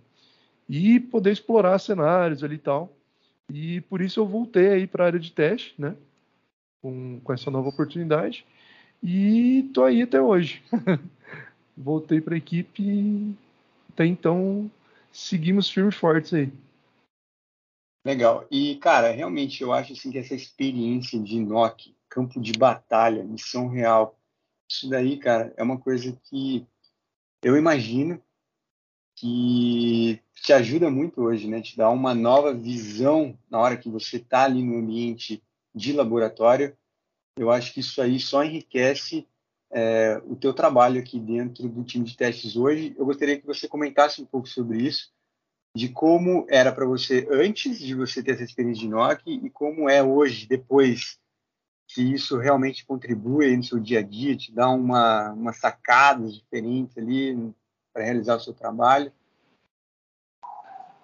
E 0.70 1.00
poder 1.00 1.32
explorar 1.32 1.80
cenários 1.80 2.44
ali 2.44 2.56
e 2.56 2.60
tal. 2.60 2.94
E 3.52 3.82
por 3.82 4.02
isso 4.02 4.20
eu 4.20 4.26
voltei 4.26 4.70
aí 4.70 4.88
para 4.88 5.04
a 5.04 5.08
área 5.08 5.20
de 5.20 5.32
teste, 5.32 5.74
né? 5.78 5.96
Com, 6.82 7.20
com 7.22 7.34
essa 7.34 7.50
nova 7.50 7.70
oportunidade. 7.70 8.46
E 9.04 9.70
tô 9.74 9.84
aí 9.84 10.04
até 10.04 10.22
hoje. 10.22 10.62
voltei 11.76 12.22
para 12.22 12.36
a 12.36 12.38
equipe 12.38 12.84
e 12.84 13.36
até 13.90 14.06
então 14.06 14.70
seguimos 15.12 15.70
firme 15.70 15.90
e 15.90 15.94
fortes 15.94 16.34
aí. 16.34 16.52
Legal. 18.04 18.48
E, 18.50 18.78
cara, 18.78 19.12
realmente 19.12 19.62
eu 19.62 19.72
acho 19.72 19.94
assim, 19.94 20.12
que 20.12 20.18
essa 20.18 20.34
experiência 20.34 21.20
de 21.20 21.40
NOC, 21.40 21.96
campo 22.10 22.42
de 22.42 22.52
batalha, 22.54 23.24
missão 23.24 23.68
real, 23.68 24.18
isso 24.68 24.90
daí, 24.90 25.18
cara, 25.18 25.54
é 25.56 25.62
uma 25.62 25.80
coisa 25.80 26.18
que 26.24 26.66
eu 27.44 27.56
imagino 27.56 28.22
que 29.16 30.20
te 30.34 30.52
ajuda 30.52 30.90
muito 30.90 31.22
hoje, 31.22 31.48
né? 31.48 31.62
Te 31.62 31.78
dá 31.78 31.90
uma 31.90 32.16
nova 32.16 32.54
visão 32.54 33.38
na 33.50 33.60
hora 33.60 33.78
que 33.78 33.90
você 33.90 34.18
está 34.18 34.46
ali 34.46 34.64
no 34.64 34.78
ambiente 34.78 35.44
de 35.76 35.94
laboratório. 35.94 36.76
Eu 37.38 37.52
acho 37.52 37.72
que 37.74 37.82
isso 37.82 38.02
aí 38.02 38.20
só 38.20 38.44
enriquece 38.44 39.28
é, 39.70 40.20
o 40.26 40.36
teu 40.36 40.54
trabalho 40.54 41.00
aqui 41.00 41.20
dentro 41.20 41.70
do 41.70 41.84
time 41.84 42.04
de 42.04 42.18
testes 42.18 42.56
hoje. 42.56 42.96
Eu 42.98 43.06
gostaria 43.06 43.40
que 43.40 43.46
você 43.46 43.68
comentasse 43.68 44.22
um 44.22 44.26
pouco 44.26 44.48
sobre 44.48 44.80
isso 44.82 45.12
de 45.76 45.90
como 45.90 46.46
era 46.50 46.72
para 46.72 46.86
você 46.86 47.28
antes 47.32 47.80
de 47.80 47.96
você 47.96 48.22
ter 48.22 48.32
essa 48.32 48.44
experiência 48.44 48.82
de 48.82 48.90
NOC 48.90 49.22
e 49.28 49.50
como 49.50 49.90
é 49.90 50.04
hoje, 50.04 50.48
depois, 50.48 51.18
se 51.88 52.14
isso 52.14 52.38
realmente 52.38 52.86
contribui 52.86 53.56
no 53.56 53.64
seu 53.64 53.80
dia 53.80 54.00
a 54.00 54.04
dia, 54.04 54.36
te 54.36 54.54
dá 54.54 54.70
uma, 54.70 55.32
uma 55.32 55.54
sacadas 55.54 56.36
diferentes 56.36 56.98
ali 56.98 57.54
para 57.94 58.04
realizar 58.04 58.36
o 58.36 58.40
seu 58.40 58.54
trabalho. 58.54 59.12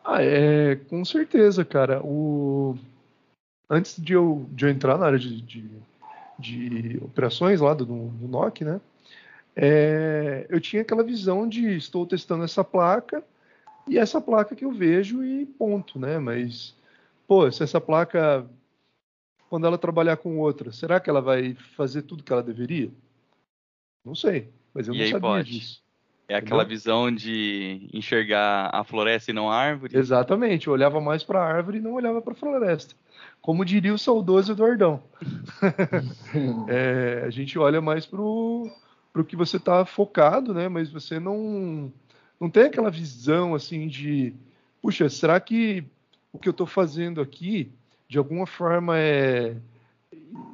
Ah, 0.03 0.23
é, 0.23 0.75
com 0.75 1.03
certeza, 1.03 1.65
cara. 1.65 2.01
O... 2.03 2.77
Antes 3.69 4.01
de 4.01 4.13
eu, 4.13 4.45
de 4.51 4.65
eu 4.65 4.69
entrar 4.69 4.97
na 4.97 5.05
área 5.05 5.19
de, 5.19 5.41
de, 5.41 5.69
de 6.39 6.97
operações 7.03 7.59
lá 7.59 7.73
do, 7.73 7.85
do 7.85 8.27
NOC, 8.27 8.61
né? 8.61 8.79
É, 9.53 10.45
eu 10.49 10.61
tinha 10.61 10.81
aquela 10.81 11.03
visão 11.03 11.49
de 11.49 11.75
estou 11.75 12.05
testando 12.05 12.45
essa 12.45 12.63
placa, 12.63 13.23
e 13.87 13.97
essa 13.97 14.19
placa 14.21 14.55
que 14.55 14.65
eu 14.65 14.71
vejo 14.71 15.23
e 15.23 15.45
ponto, 15.45 15.99
né? 15.99 16.19
Mas, 16.19 16.75
pô, 17.27 17.49
se 17.51 17.63
essa 17.63 17.79
placa, 17.79 18.45
quando 19.49 19.65
ela 19.65 19.77
trabalhar 19.77 20.17
com 20.17 20.37
outra, 20.37 20.71
será 20.71 20.99
que 20.99 21.09
ela 21.09 21.21
vai 21.21 21.55
fazer 21.75 22.03
tudo 22.03 22.23
que 22.23 22.31
ela 22.31 22.43
deveria? 22.43 22.91
Não 24.05 24.15
sei, 24.15 24.49
mas 24.73 24.87
eu 24.87 24.93
e 24.93 24.99
não 24.99 25.05
sabia 25.05 25.19
pode. 25.19 25.51
disso. 25.51 25.83
É 26.29 26.35
aquela 26.35 26.63
Entendeu? 26.63 26.77
visão 26.77 27.09
de 27.13 27.89
enxergar 27.93 28.69
a 28.73 28.83
floresta 28.83 29.31
e 29.31 29.33
não 29.33 29.49
a 29.49 29.55
árvore? 29.55 29.97
Exatamente, 29.97 30.67
eu 30.67 30.73
olhava 30.73 30.99
mais 30.99 31.23
para 31.23 31.39
a 31.39 31.45
árvore 31.45 31.77
e 31.77 31.81
não 31.81 31.93
olhava 31.93 32.21
para 32.21 32.33
a 32.33 32.35
floresta. 32.35 32.95
Como 33.41 33.63
diria 33.63 33.93
o 33.93 33.97
saudoso 33.97 34.51
Eduardão. 34.51 35.01
é, 36.67 37.23
a 37.25 37.29
gente 37.29 37.57
olha 37.57 37.79
mais 37.79 38.05
para 38.05 38.21
o 38.21 38.69
que 39.25 39.37
você 39.37 39.55
está 39.55 39.85
focado, 39.85 40.53
né? 40.53 40.67
Mas 40.67 40.91
você 40.91 41.17
não 41.17 41.91
não 42.39 42.49
tem 42.49 42.63
aquela 42.63 42.89
visão 42.89 43.55
assim 43.55 43.87
de, 43.87 44.33
puxa, 44.81 45.09
será 45.09 45.39
que 45.39 45.83
o 46.31 46.37
que 46.37 46.47
eu 46.47 46.51
estou 46.51 46.67
fazendo 46.67 47.19
aqui 47.21 47.71
de 48.07 48.17
alguma 48.17 48.45
forma 48.45 48.97
é 48.97 49.55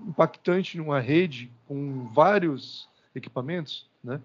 impactante 0.08 0.78
numa 0.78 1.00
rede 1.00 1.52
com 1.68 2.06
vários 2.13 2.88
equipamentos, 3.13 3.88
né? 4.04 4.20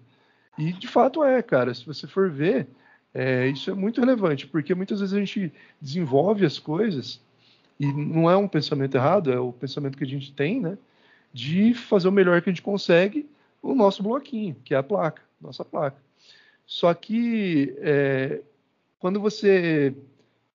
E 0.57 0.73
de 0.73 0.87
fato 0.87 1.23
é, 1.23 1.41
cara. 1.41 1.73
Se 1.73 1.85
você 1.85 2.07
for 2.07 2.29
ver, 2.29 2.67
é, 3.13 3.47
isso 3.47 3.69
é 3.69 3.73
muito 3.73 4.01
relevante, 4.01 4.47
porque 4.47 4.75
muitas 4.75 4.99
vezes 4.99 5.15
a 5.15 5.19
gente 5.19 5.53
desenvolve 5.81 6.45
as 6.45 6.59
coisas 6.59 7.21
e 7.79 7.85
não 7.91 8.29
é 8.29 8.35
um 8.35 8.47
pensamento 8.47 8.95
errado, 8.95 9.31
é 9.31 9.39
o 9.39 9.53
pensamento 9.53 9.97
que 9.97 10.03
a 10.03 10.07
gente 10.07 10.33
tem, 10.33 10.59
né? 10.59 10.77
De 11.33 11.73
fazer 11.73 12.07
o 12.07 12.11
melhor 12.11 12.41
que 12.41 12.49
a 12.49 12.53
gente 12.53 12.61
consegue 12.61 13.29
o 13.61 13.73
nosso 13.73 14.01
bloquinho, 14.03 14.55
que 14.63 14.73
é 14.73 14.77
a 14.77 14.83
placa, 14.83 15.21
nossa 15.39 15.63
placa. 15.63 15.97
Só 16.69 16.93
que 16.93 17.73
é, 17.79 18.41
quando 18.99 19.19
você 19.19 19.91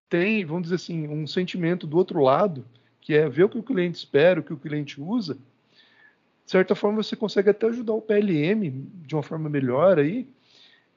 tem, 0.08 0.44
vamos 0.44 0.62
dizer 0.62 0.76
assim, 0.76 1.08
um 1.08 1.26
sentimento 1.26 1.88
do 1.88 1.96
outro 1.96 2.22
lado, 2.22 2.64
que 3.00 3.14
é 3.14 3.28
ver 3.28 3.42
o 3.42 3.48
que 3.48 3.58
o 3.58 3.64
cliente 3.64 3.98
espera, 3.98 4.38
o 4.38 4.42
que 4.44 4.52
o 4.52 4.56
cliente 4.56 5.00
usa, 5.00 5.34
de 5.34 6.52
certa 6.52 6.76
forma 6.76 7.02
você 7.02 7.16
consegue 7.16 7.50
até 7.50 7.66
ajudar 7.66 7.94
o 7.94 8.00
PLM 8.00 8.70
de 9.04 9.16
uma 9.16 9.24
forma 9.24 9.48
melhor 9.48 9.98
aí 9.98 10.24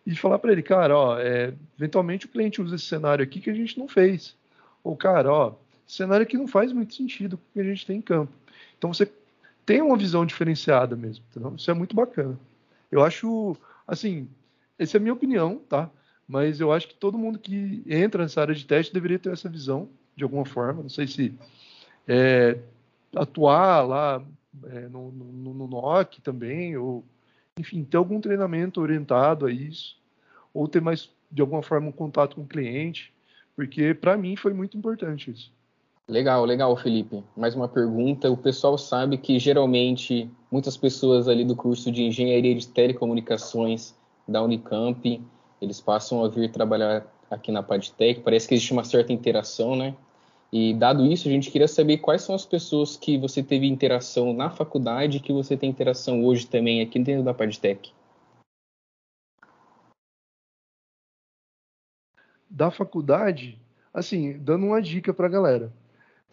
e 0.06 0.16
falar 0.16 0.38
para 0.38 0.52
ele, 0.52 0.62
cara, 0.62 0.96
ó, 0.96 1.18
é, 1.18 1.52
eventualmente 1.80 2.28
o 2.28 2.30
cliente 2.30 2.62
usa 2.62 2.76
esse 2.76 2.86
cenário 2.86 3.24
aqui 3.24 3.42
que 3.42 3.50
a 3.50 3.56
gente 3.56 3.80
não 3.80 3.88
fez. 3.88 4.36
Ou, 4.84 4.96
cara, 4.96 5.34
ó, 5.34 5.56
cenário 5.88 6.26
aqui 6.26 6.38
não 6.38 6.48
faz 6.48 6.72
muito 6.72 6.94
sentido 6.94 7.38
com 7.38 7.44
o 7.44 7.54
que 7.56 7.60
a 7.60 7.64
gente 7.64 7.88
tem 7.88 7.98
em 7.98 8.02
campo. 8.04 8.32
Então 8.78 8.94
você 8.94 9.12
tem 9.66 9.82
uma 9.82 9.98
visão 9.98 10.28
diferenciada 10.28 10.96
mesmo, 10.96 11.26
entendeu? 11.32 11.56
Isso 11.56 11.72
é 11.72 11.74
muito 11.74 11.96
bacana. 11.96 12.40
Eu 12.92 13.04
acho, 13.04 13.58
assim, 13.88 14.30
essa 14.78 14.98
é 14.98 15.00
a 15.00 15.02
minha 15.02 15.14
opinião, 15.14 15.60
tá? 15.70 15.90
Mas 16.28 16.60
eu 16.60 16.72
acho 16.72 16.88
que 16.88 16.96
todo 16.96 17.18
mundo 17.18 17.40
que 17.40 17.84
entra 17.88 18.24
nessa 18.24 18.42
área 18.42 18.54
de 18.54 18.66
teste 18.66 18.94
deveria 18.94 19.18
ter 19.18 19.32
essa 19.32 19.50
visão, 19.50 19.90
de 20.16 20.24
alguma 20.24 20.46
forma. 20.46 20.84
Não 20.84 20.90
sei 20.90 21.08
se 21.08 21.34
é, 22.08 22.58
atuar 23.16 23.82
lá 23.82 24.24
é, 24.66 24.82
no, 24.90 25.12
no, 25.12 25.54
no 25.54 25.68
NOC 25.68 26.22
também, 26.22 26.76
ou, 26.76 27.04
enfim, 27.58 27.84
ter 27.84 27.98
algum 27.98 28.20
treinamento 28.20 28.82
orientado 28.82 29.46
a 29.46 29.52
isso, 29.52 29.98
ou 30.54 30.68
ter 30.68 30.82
mais, 30.82 31.10
de 31.32 31.42
alguma 31.42 31.64
forma, 31.64 31.88
um 31.88 31.92
contato 31.92 32.36
com 32.36 32.42
o 32.42 32.48
cliente, 32.48 33.14
porque 33.56 33.94
para 33.94 34.18
mim 34.18 34.36
foi 34.36 34.54
muito 34.54 34.78
importante 34.78 35.32
isso. 35.32 35.52
Legal, 36.08 36.46
legal, 36.46 36.76
Felipe. 36.78 37.22
Mais 37.36 37.54
uma 37.54 37.68
pergunta. 37.68 38.32
O 38.32 38.38
pessoal 38.38 38.78
sabe 38.78 39.18
que 39.18 39.38
geralmente 39.40 40.30
muitas 40.50 40.78
pessoas 40.78 41.28
ali 41.28 41.44
do 41.44 41.54
curso 41.54 41.92
de 41.92 42.04
engenharia 42.04 42.56
de 42.56 42.66
telecomunicações 42.70 43.94
da 44.28 44.44
Unicamp, 44.44 45.22
eles 45.62 45.80
passam 45.80 46.24
a 46.24 46.28
vir 46.28 46.52
trabalhar 46.52 47.06
aqui 47.30 47.52
na 47.52 47.64
Padtech, 47.64 48.22
parece 48.22 48.48
que 48.48 48.56
existe 48.56 48.74
uma 48.74 48.84
certa 48.84 49.14
interação, 49.14 49.76
né? 49.76 49.96
E 50.52 50.74
dado 50.74 51.06
isso, 51.06 51.28
a 51.28 51.32
gente 51.32 51.52
queria 51.52 51.68
saber 51.68 51.98
quais 51.98 52.22
são 52.22 52.34
as 52.34 52.46
pessoas 52.46 52.96
que 52.96 53.18
você 53.18 53.44
teve 53.44 53.68
interação 53.68 54.34
na 54.34 54.50
faculdade 54.50 55.18
e 55.18 55.20
que 55.20 55.34
você 55.34 55.58
tem 55.58 55.70
interação 55.70 56.24
hoje 56.24 56.48
também 56.48 56.82
aqui 56.82 57.00
dentro 57.00 57.24
da 57.24 57.34
Padtech. 57.34 57.94
Da 62.50 62.72
faculdade, 62.72 63.60
assim, 63.94 64.38
dando 64.40 64.68
uma 64.68 64.82
dica 64.82 65.14
pra 65.14 65.28
galera. 65.28 65.72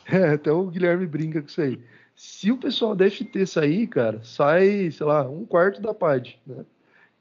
É, 0.07 0.35
até 0.35 0.53
o 0.53 0.67
Guilherme 0.67 1.07
brinca 1.07 1.41
com 1.41 1.47
isso 1.49 1.63
aí. 1.63 1.81
Se 2.15 2.51
o 2.51 2.59
pessoal 2.59 2.95
da 2.95 3.09
FT 3.09 3.47
sair, 3.47 3.87
cara, 3.87 4.23
sai, 4.23 4.91
sei 4.91 5.07
lá, 5.07 5.27
um 5.27 5.47
quarto 5.47 5.81
da 5.81 5.95
PAD, 5.95 6.39
né? 6.47 6.65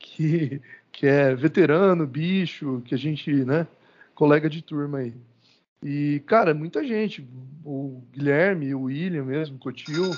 Que, 0.06 0.62
que 0.92 1.08
é 1.08 1.34
veterano, 1.34 2.06
bicho, 2.06 2.82
que 2.86 2.94
a 2.94 2.98
gente, 2.98 3.32
né? 3.46 3.66
Colega 4.14 4.50
de 4.50 4.62
turma 4.62 5.00
aí. 5.00 5.16
E, 5.82 6.22
cara, 6.28 6.54
muita 6.54 6.86
gente. 6.86 7.28
O 7.66 8.04
Guilherme, 8.12 8.76
o 8.76 8.84
William 8.84 9.24
mesmo, 9.24 9.56
o 9.56 9.60
Cotil, 9.60 10.12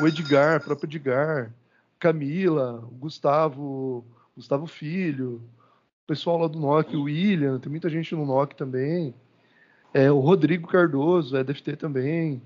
o 0.00 0.06
Edgar, 0.08 0.60
o 0.60 0.64
próprio 0.64 0.88
Edgar, 0.88 1.54
Camila, 1.98 2.80
o 2.90 2.96
Gustavo, 2.96 4.04
Gustavo 4.34 4.66
Filho, 4.66 5.42
o 6.04 6.06
pessoal 6.06 6.38
lá 6.38 6.48
do 6.48 6.58
NOC, 6.58 6.96
o 6.96 7.02
William, 7.02 7.58
tem 7.58 7.70
muita 7.70 7.90
gente 7.90 8.14
no 8.14 8.24
NOC 8.24 8.54
também. 8.54 9.14
É, 9.92 10.10
o 10.10 10.18
Rodrigo 10.20 10.66
Cardoso, 10.66 11.36
é 11.36 11.44
DFT 11.44 11.76
também. 11.76 12.42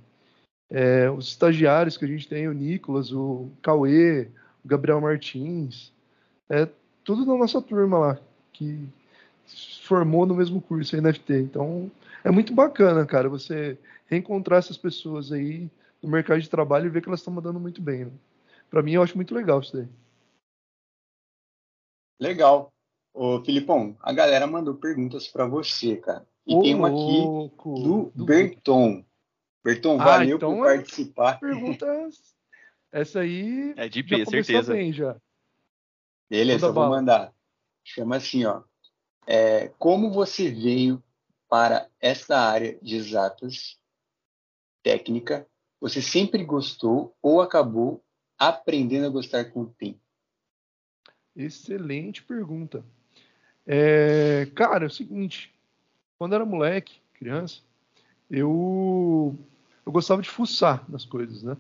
É, 0.68 1.09
os 1.11 1.29
estagiários 1.29 1.96
que 1.96 2.05
a 2.05 2.09
gente 2.09 2.29
tem, 2.29 2.48
o 2.48 2.53
Nicolas, 2.53 3.12
o 3.12 3.50
Cauê, 3.62 4.29
o 4.64 4.68
Gabriel 4.68 5.00
Martins. 5.00 5.92
É 6.48 6.68
tudo 7.11 7.27
da 7.27 7.37
nossa 7.37 7.61
turma 7.61 7.99
lá, 7.99 8.20
que 8.53 8.88
se 9.44 9.83
formou 9.83 10.25
no 10.25 10.37
mesmo 10.37 10.62
curso 10.62 10.94
aí 10.94 11.03
na 11.03 11.12
FT. 11.12 11.40
Então, 11.40 11.90
é 12.23 12.31
muito 12.31 12.55
bacana, 12.55 13.05
cara, 13.05 13.29
você 13.29 13.77
reencontrar 14.07 14.61
essas 14.61 14.79
pessoas 14.79 15.33
aí 15.33 15.68
no 16.01 16.09
mercado 16.09 16.40
de 16.40 16.49
trabalho 16.49 16.87
e 16.87 16.88
ver 16.88 17.03
que 17.03 17.09
elas 17.09 17.18
estão 17.18 17.35
mandando 17.35 17.59
muito 17.59 17.83
bem. 17.83 18.05
Né? 18.05 18.12
Para 18.70 18.81
mim, 18.81 18.92
eu 18.92 19.03
acho 19.03 19.16
muito 19.16 19.35
legal 19.35 19.59
isso 19.59 19.77
daí. 19.77 19.88
Legal. 22.20 22.73
Ô, 23.12 23.42
Filipão, 23.44 23.96
a 24.01 24.12
galera 24.12 24.46
mandou 24.46 24.77
perguntas 24.77 25.27
para 25.27 25.46
você, 25.46 25.96
cara. 25.96 26.25
E 26.46 26.55
Ô, 26.55 26.62
tem 26.62 26.77
uma 26.77 26.88
aqui 26.88 27.25
do, 27.64 28.12
do 28.14 28.25
Berton. 28.25 29.05
Berton, 29.64 30.01
ah, 30.01 30.05
valeu 30.05 30.37
então 30.37 30.55
por 30.55 30.68
é 30.68 30.77
participar. 30.77 31.40
Perguntas. 31.40 32.37
Essa 32.92 33.20
aí. 33.20 33.75
É 33.77 33.88
de 33.88 34.05
P, 34.05 34.25
certeza. 34.27 34.73
Bem, 34.73 34.92
já. 34.92 35.16
Beleza, 36.31 36.66
eu 36.66 36.73
vou 36.73 36.88
mandar. 36.88 37.35
Chama 37.83 38.16
assim, 38.16 38.45
ó. 38.45 38.62
É, 39.27 39.69
como 39.79 40.12
você 40.12 40.49
veio 40.49 41.03
para 41.49 41.88
esta 42.01 42.38
área 42.38 42.79
de 42.81 42.95
exatas 42.95 43.77
técnica? 44.83 45.47
Você 45.81 46.01
sempre 46.01 46.45
gostou 46.45 47.16
ou 47.21 47.40
acabou 47.40 48.05
aprendendo 48.38 49.07
a 49.07 49.11
gostar 49.11 49.47
com 49.47 49.62
o 49.62 49.66
tempo? 49.66 49.99
Excelente 51.35 52.23
pergunta. 52.23 52.85
É, 53.66 54.47
cara, 54.55 54.85
é 54.85 54.87
o 54.87 54.90
seguinte, 54.90 55.53
quando 56.19 56.35
era 56.35 56.45
moleque, 56.45 57.01
criança, 57.14 57.61
eu, 58.31 59.37
eu 59.85 59.93
gostava 59.93 60.23
de 60.23 60.29
fuçar 60.29 60.85
nas 60.88 61.05
coisas, 61.05 61.43
né? 61.43 61.57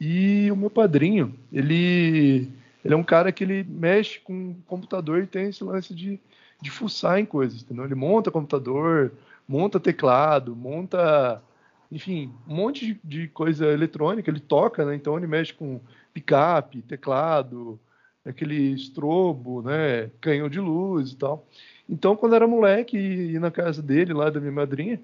E 0.00 0.50
o 0.50 0.56
meu 0.56 0.70
padrinho, 0.70 1.38
ele, 1.52 2.50
ele 2.84 2.94
é 2.94 2.96
um 2.96 3.04
cara 3.04 3.32
que 3.32 3.44
ele 3.44 3.64
mexe 3.64 4.20
com 4.20 4.54
computador 4.66 5.22
e 5.22 5.26
tem 5.26 5.48
esse 5.48 5.62
lance 5.64 5.94
de 5.94 6.20
de 6.60 6.70
fuçar 6.70 7.18
em 7.18 7.26
coisas, 7.26 7.62
entendeu? 7.62 7.84
Ele 7.84 7.94
monta 7.94 8.30
computador, 8.30 9.12
monta 9.46 9.78
teclado, 9.78 10.56
monta, 10.56 11.42
enfim, 11.90 12.32
um 12.46 12.54
monte 12.56 12.86
de, 12.86 13.00
de 13.04 13.28
coisa 13.28 13.66
eletrônica, 13.66 14.30
ele 14.30 14.40
toca, 14.40 14.84
né? 14.84 14.94
Então 14.94 15.16
ele 15.16 15.26
mexe 15.26 15.52
com 15.52 15.80
picape, 16.12 16.82
teclado, 16.82 17.78
aquele 18.24 18.72
estrobo, 18.72 19.62
né? 19.62 20.10
Canhão 20.20 20.48
de 20.48 20.60
luz 20.60 21.12
e 21.12 21.16
tal. 21.16 21.46
Então, 21.88 22.16
quando 22.16 22.34
era 22.34 22.46
moleque 22.46 22.98
e 22.98 23.32
ia 23.32 23.40
na 23.40 23.50
casa 23.50 23.80
dele, 23.80 24.12
lá 24.12 24.28
da 24.28 24.40
minha 24.40 24.52
madrinha, 24.52 25.00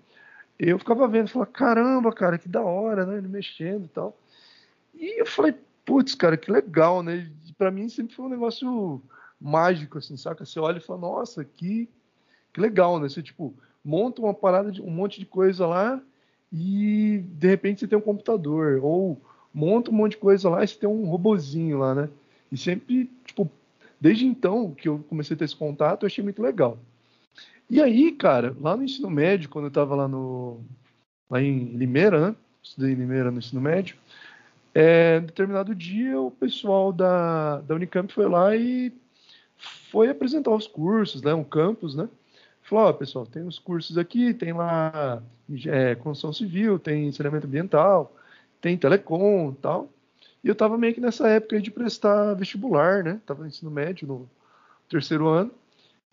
eu 0.58 0.78
ficava 0.78 1.08
vendo, 1.08 1.28
falava, 1.28 1.50
caramba, 1.50 2.12
cara, 2.12 2.38
que 2.38 2.48
da 2.48 2.62
hora, 2.62 3.06
né? 3.06 3.18
Ele 3.18 3.28
mexendo 3.28 3.84
e 3.86 3.88
tal. 3.88 4.16
E 4.94 5.20
eu 5.20 5.26
falei, 5.26 5.54
putz, 5.84 6.14
cara, 6.14 6.36
que 6.36 6.50
legal, 6.50 7.02
né? 7.02 7.30
Para 7.56 7.70
mim 7.70 7.88
sempre 7.88 8.14
foi 8.14 8.26
um 8.26 8.30
negócio 8.30 9.02
mágico, 9.40 9.98
assim, 9.98 10.16
saca? 10.16 10.44
Você 10.44 10.58
olha 10.58 10.78
e 10.78 10.80
fala, 10.80 11.00
nossa, 11.00 11.44
que, 11.44 11.88
que 12.52 12.60
legal, 12.60 12.98
né? 12.98 13.08
Você, 13.08 13.22
tipo, 13.22 13.54
monta 13.84 14.22
uma 14.22 14.34
parada 14.34 14.72
de 14.72 14.80
um 14.80 14.90
monte 14.90 15.20
de 15.20 15.26
coisa 15.26 15.66
lá 15.66 16.00
e 16.52 17.24
de 17.32 17.48
repente 17.48 17.80
você 17.80 17.88
tem 17.88 17.98
um 17.98 18.02
computador. 18.02 18.80
Ou 18.82 19.20
monta 19.52 19.90
um 19.90 19.94
monte 19.94 20.12
de 20.12 20.18
coisa 20.18 20.48
lá 20.48 20.64
e 20.64 20.68
você 20.68 20.76
tem 20.76 20.88
um 20.88 21.06
robozinho 21.06 21.78
lá, 21.78 21.94
né? 21.94 22.08
E 22.50 22.56
sempre, 22.56 23.10
tipo, 23.24 23.50
desde 24.00 24.26
então 24.26 24.72
que 24.72 24.88
eu 24.88 25.04
comecei 25.08 25.34
a 25.34 25.38
ter 25.38 25.44
esse 25.44 25.56
contato, 25.56 26.02
eu 26.02 26.06
achei 26.06 26.22
muito 26.22 26.42
legal. 26.42 26.78
E 27.68 27.80
aí, 27.80 28.12
cara, 28.12 28.54
lá 28.60 28.76
no 28.76 28.84
ensino 28.84 29.10
médio, 29.10 29.48
quando 29.48 29.66
eu 29.66 29.70
tava 29.70 29.94
lá 29.94 30.06
no. 30.06 30.60
lá 31.30 31.40
em 31.42 31.64
Limeira, 31.76 32.30
né? 32.30 32.36
Estudei 32.62 32.92
em 32.92 32.96
Limeira 32.96 33.30
no 33.30 33.38
ensino 33.38 33.60
médio. 33.60 33.96
É, 34.74 35.20
determinado 35.20 35.72
dia, 35.74 36.20
o 36.20 36.32
pessoal 36.32 36.92
da, 36.92 37.60
da 37.60 37.76
Unicamp 37.76 38.12
foi 38.12 38.28
lá 38.28 38.56
e 38.56 38.92
foi 39.56 40.08
apresentar 40.08 40.50
os 40.50 40.66
cursos, 40.66 41.22
né, 41.22 41.32
um 41.32 41.44
campus, 41.44 41.94
né? 41.94 42.08
Falou, 42.62 42.86
ó, 42.86 42.92
pessoal, 42.92 43.24
tem 43.24 43.46
os 43.46 43.58
cursos 43.58 43.96
aqui, 43.96 44.34
tem 44.34 44.52
lá 44.52 45.22
é, 45.66 45.94
construção 45.94 46.32
civil, 46.32 46.78
tem 46.78 47.12
saneamento 47.12 47.46
ambiental, 47.46 48.16
tem 48.60 48.76
telecom 48.76 49.52
tal. 49.52 49.90
E 50.42 50.48
eu 50.48 50.52
estava 50.52 50.76
meio 50.76 50.94
que 50.94 51.00
nessa 51.00 51.28
época 51.28 51.60
de 51.60 51.70
prestar 51.70 52.34
vestibular, 52.34 53.04
né? 53.04 53.20
Tava 53.26 53.42
no 53.42 53.48
ensino 53.48 53.70
médio, 53.70 54.08
no 54.08 54.30
terceiro 54.88 55.28
ano. 55.28 55.50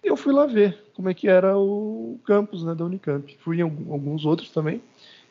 E 0.04 0.08
eu 0.08 0.18
fui 0.18 0.34
lá 0.34 0.46
ver 0.46 0.78
como 0.94 1.10
é 1.10 1.14
que 1.14 1.28
era 1.28 1.58
o 1.58 2.20
campus 2.26 2.64
né, 2.64 2.76
da 2.76 2.86
Unicamp. 2.86 3.38
Fui 3.40 3.60
em 3.60 3.62
alguns 3.62 4.26
outros 4.26 4.52
também. 4.52 4.82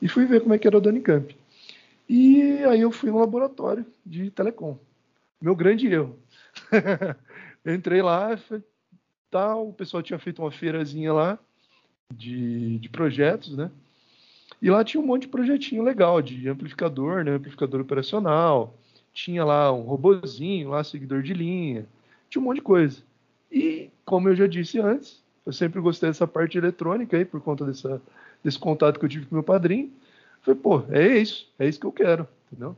E 0.00 0.08
fui 0.08 0.26
ver 0.26 0.40
como 0.40 0.54
é 0.54 0.58
que 0.58 0.66
era 0.66 0.78
o 0.78 0.80
da 0.80 0.90
Unicamp. 0.90 1.36
E 2.12 2.64
aí 2.64 2.80
eu 2.80 2.90
fui 2.90 3.08
no 3.08 3.20
laboratório 3.20 3.86
de 4.04 4.32
telecom. 4.32 4.76
Meu 5.40 5.54
grande 5.54 5.86
erro. 5.86 6.18
Entrei 7.64 8.02
lá, 8.02 8.36
tal, 9.30 9.68
o 9.68 9.72
pessoal 9.72 10.02
tinha 10.02 10.18
feito 10.18 10.42
uma 10.42 10.50
feirazinha 10.50 11.12
lá 11.12 11.38
de, 12.12 12.80
de 12.80 12.88
projetos, 12.88 13.56
né? 13.56 13.70
E 14.60 14.68
lá 14.68 14.82
tinha 14.82 15.00
um 15.00 15.06
monte 15.06 15.22
de 15.22 15.28
projetinho 15.28 15.84
legal, 15.84 16.20
de 16.20 16.48
amplificador, 16.48 17.22
né? 17.22 17.30
Amplificador 17.30 17.80
operacional, 17.80 18.76
tinha 19.12 19.44
lá 19.44 19.72
um 19.72 19.82
robozinho, 19.82 20.70
lá 20.70 20.82
seguidor 20.82 21.22
de 21.22 21.32
linha, 21.32 21.86
tinha 22.28 22.42
um 22.42 22.44
monte 22.44 22.56
de 22.56 22.62
coisa. 22.62 23.00
E, 23.52 23.88
como 24.04 24.28
eu 24.28 24.34
já 24.34 24.48
disse 24.48 24.80
antes, 24.80 25.22
eu 25.46 25.52
sempre 25.52 25.80
gostei 25.80 26.08
dessa 26.08 26.26
parte 26.26 26.58
eletrônica 26.58 27.16
aí, 27.16 27.24
por 27.24 27.40
conta 27.40 27.64
dessa, 27.64 28.02
desse 28.42 28.58
contato 28.58 28.98
que 28.98 29.04
eu 29.04 29.08
tive 29.08 29.26
com 29.26 29.36
meu 29.36 29.44
padrinho. 29.44 29.92
Falei, 30.42 30.60
pô, 30.60 30.82
é 30.90 31.18
isso, 31.18 31.52
é 31.58 31.68
isso 31.68 31.78
que 31.78 31.86
eu 31.86 31.92
quero, 31.92 32.26
entendeu? 32.46 32.76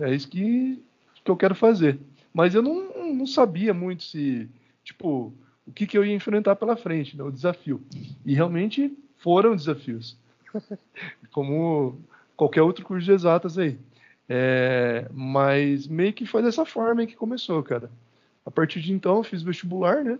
É 0.00 0.14
isso 0.14 0.28
que, 0.28 0.82
que 1.24 1.30
eu 1.30 1.36
quero 1.36 1.54
fazer. 1.54 1.98
Mas 2.32 2.54
eu 2.54 2.62
não, 2.62 3.14
não 3.14 3.26
sabia 3.26 3.74
muito 3.74 4.04
se, 4.04 4.48
tipo, 4.84 5.32
o 5.66 5.72
que, 5.72 5.86
que 5.86 5.98
eu 5.98 6.04
ia 6.04 6.14
enfrentar 6.14 6.56
pela 6.56 6.76
frente, 6.76 7.16
né, 7.16 7.22
o 7.22 7.30
desafio. 7.30 7.82
E 8.24 8.34
realmente 8.34 8.96
foram 9.18 9.54
desafios. 9.54 10.16
Como 11.32 11.98
qualquer 12.36 12.62
outro 12.62 12.84
curso 12.84 13.04
de 13.04 13.12
exatas 13.12 13.58
aí. 13.58 13.78
É, 14.28 15.08
mas 15.12 15.86
meio 15.86 16.12
que 16.12 16.26
foi 16.26 16.42
dessa 16.42 16.64
forma 16.64 17.06
que 17.06 17.16
começou, 17.16 17.62
cara. 17.62 17.90
A 18.44 18.50
partir 18.50 18.80
de 18.80 18.92
então, 18.92 19.18
eu 19.18 19.24
fiz 19.24 19.42
vestibular, 19.42 20.04
né? 20.04 20.18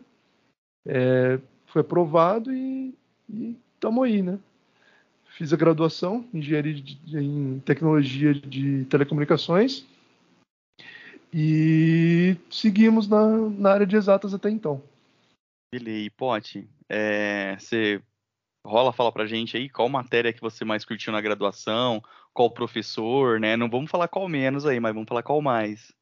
É, 0.86 1.38
foi 1.66 1.82
aprovado 1.82 2.52
e, 2.52 2.94
e 3.28 3.56
tamo 3.78 4.02
aí, 4.02 4.22
né? 4.22 4.38
Fiz 5.38 5.52
a 5.52 5.56
graduação 5.56 6.28
em 6.34 6.38
engenharia 6.38 6.74
de, 6.74 6.98
em 7.16 7.60
tecnologia 7.60 8.34
de 8.34 8.84
telecomunicações 8.86 9.86
e 11.32 12.36
seguimos 12.50 13.06
na, 13.06 13.48
na 13.50 13.70
área 13.70 13.86
de 13.86 13.94
exatas 13.94 14.34
até 14.34 14.50
então. 14.50 14.82
E 15.72 16.10
Pote, 16.10 16.68
é, 16.88 17.56
você 17.56 18.02
rola 18.66 18.92
fala 18.92 19.12
pra 19.12 19.26
gente 19.26 19.56
aí 19.56 19.68
qual 19.68 19.88
matéria 19.88 20.32
que 20.32 20.40
você 20.40 20.64
mais 20.64 20.84
curtiu 20.84 21.12
na 21.12 21.20
graduação, 21.20 22.02
qual 22.34 22.50
professor, 22.50 23.38
né? 23.38 23.56
Não 23.56 23.70
vamos 23.70 23.92
falar 23.92 24.08
qual 24.08 24.28
menos 24.28 24.66
aí, 24.66 24.80
mas 24.80 24.92
vamos 24.92 25.08
falar 25.08 25.22
qual 25.22 25.40
mais. 25.40 25.94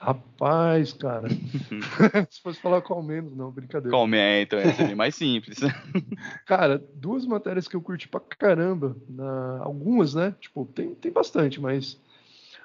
Rapaz, 0.00 0.92
cara. 0.92 1.28
Se 2.30 2.40
fosse 2.40 2.60
falar 2.60 2.80
qual 2.82 3.02
menos, 3.02 3.36
não, 3.36 3.50
brincadeira. 3.50 3.90
Qual 3.90 4.06
menos, 4.06 4.42
então 4.44 4.58
é, 4.58 4.72
seria 4.72 4.94
mais 4.94 5.16
simples. 5.16 5.58
cara, 6.46 6.78
duas 6.94 7.26
matérias 7.26 7.66
que 7.66 7.74
eu 7.74 7.82
curti 7.82 8.06
pra 8.06 8.20
caramba, 8.20 8.96
na... 9.08 9.58
algumas, 9.60 10.14
né? 10.14 10.34
Tipo, 10.40 10.64
tem, 10.66 10.94
tem 10.94 11.10
bastante, 11.10 11.60
mas 11.60 12.00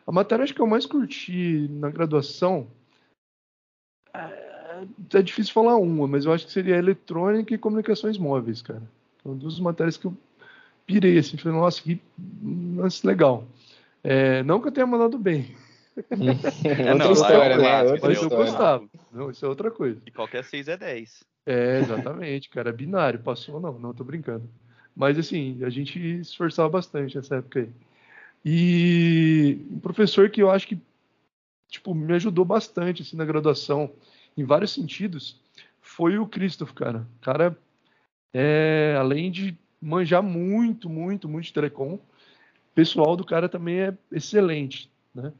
a 0.05 0.11
matéria 0.11 0.43
acho 0.43 0.53
que 0.53 0.61
eu 0.61 0.67
mais 0.67 0.85
curti 0.85 1.67
na 1.71 1.89
graduação 1.89 2.67
é, 4.13 4.83
é 5.13 5.21
difícil 5.23 5.53
falar 5.53 5.75
uma, 5.77 6.07
mas 6.07 6.25
eu 6.25 6.33
acho 6.33 6.45
que 6.45 6.51
seria 6.51 6.77
eletrônica 6.77 7.53
e 7.53 7.57
comunicações 7.57 8.17
móveis, 8.17 8.61
cara. 8.61 8.83
São 9.23 9.35
duas 9.35 9.59
matérias 9.59 9.97
que 9.97 10.05
eu, 10.05 10.15
pirei 10.85 11.17
assim, 11.17 11.37
falei, 11.37 11.57
nossa, 11.57 11.81
que 11.81 11.99
legal. 13.03 13.43
É, 14.03 14.43
não 14.43 14.61
que 14.61 14.67
eu 14.67 14.71
tenha 14.71 14.85
mandado 14.85 15.17
bem. 15.17 15.55
É, 15.97 16.91
outra 16.93 16.95
não, 16.95 17.11
história, 17.11 17.57
né? 17.57 17.83
Outra 17.83 18.09
mas 18.09 18.21
eu 18.21 18.29
gostava. 18.29 18.89
Não, 19.11 19.31
isso 19.31 19.45
é 19.45 19.49
outra 19.49 19.71
coisa. 19.71 20.01
E 20.05 20.11
qualquer 20.11 20.43
6 20.43 20.67
é 20.67 20.77
10. 20.77 21.23
É, 21.45 21.79
exatamente, 21.79 22.49
cara. 22.49 22.69
É 22.69 22.73
binário. 22.73 23.19
Passou, 23.19 23.59
não, 23.59 23.77
não 23.79 23.93
tô 23.93 24.03
brincando. 24.03 24.49
Mas 24.95 25.17
assim, 25.17 25.63
a 25.63 25.69
gente 25.69 25.99
esforçava 26.19 26.69
bastante 26.69 27.15
nessa 27.15 27.37
época 27.37 27.59
aí. 27.61 27.69
E 28.45 29.65
um 29.71 29.79
professor 29.79 30.29
que 30.29 30.41
eu 30.41 30.51
acho 30.51 30.67
que 30.67 30.79
tipo, 31.73 31.95
me 31.95 32.13
ajudou 32.13 32.45
bastante 32.45 33.01
assim, 33.01 33.17
na 33.17 33.25
graduação, 33.25 33.91
em 34.37 34.43
vários 34.43 34.71
sentidos, 34.71 35.41
foi 35.81 36.19
o 36.19 36.27
Christoph, 36.27 36.71
cara. 36.71 37.07
O 37.17 37.25
cara, 37.25 37.57
é, 38.31 38.95
além 38.97 39.31
de 39.31 39.57
manjar 39.81 40.21
muito, 40.21 40.87
muito, 40.87 41.27
muito 41.27 41.45
de 41.45 41.53
telecom, 41.53 41.95
o 41.95 42.01
pessoal 42.75 43.15
do 43.15 43.25
cara 43.25 43.49
também 43.49 43.81
é 43.81 43.97
excelente, 44.11 44.89
né? 45.13 45.33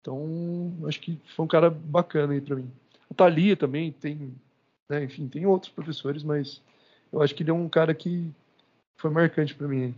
Então, 0.00 0.72
acho 0.86 1.00
que 1.00 1.18
foi 1.34 1.44
um 1.44 1.48
cara 1.48 1.70
bacana 1.70 2.32
aí 2.32 2.40
para 2.40 2.56
mim. 2.56 2.70
A 3.10 3.14
Thalia 3.14 3.56
também 3.56 3.92
tem, 3.92 4.34
né, 4.88 5.04
enfim, 5.04 5.28
tem 5.28 5.46
outros 5.46 5.72
professores, 5.72 6.22
mas 6.22 6.62
eu 7.12 7.22
acho 7.22 7.34
que 7.34 7.42
ele 7.42 7.50
é 7.50 7.54
um 7.54 7.68
cara 7.68 7.94
que 7.94 8.30
foi 8.96 9.10
marcante 9.10 9.54
para 9.54 9.68
mim. 9.68 9.94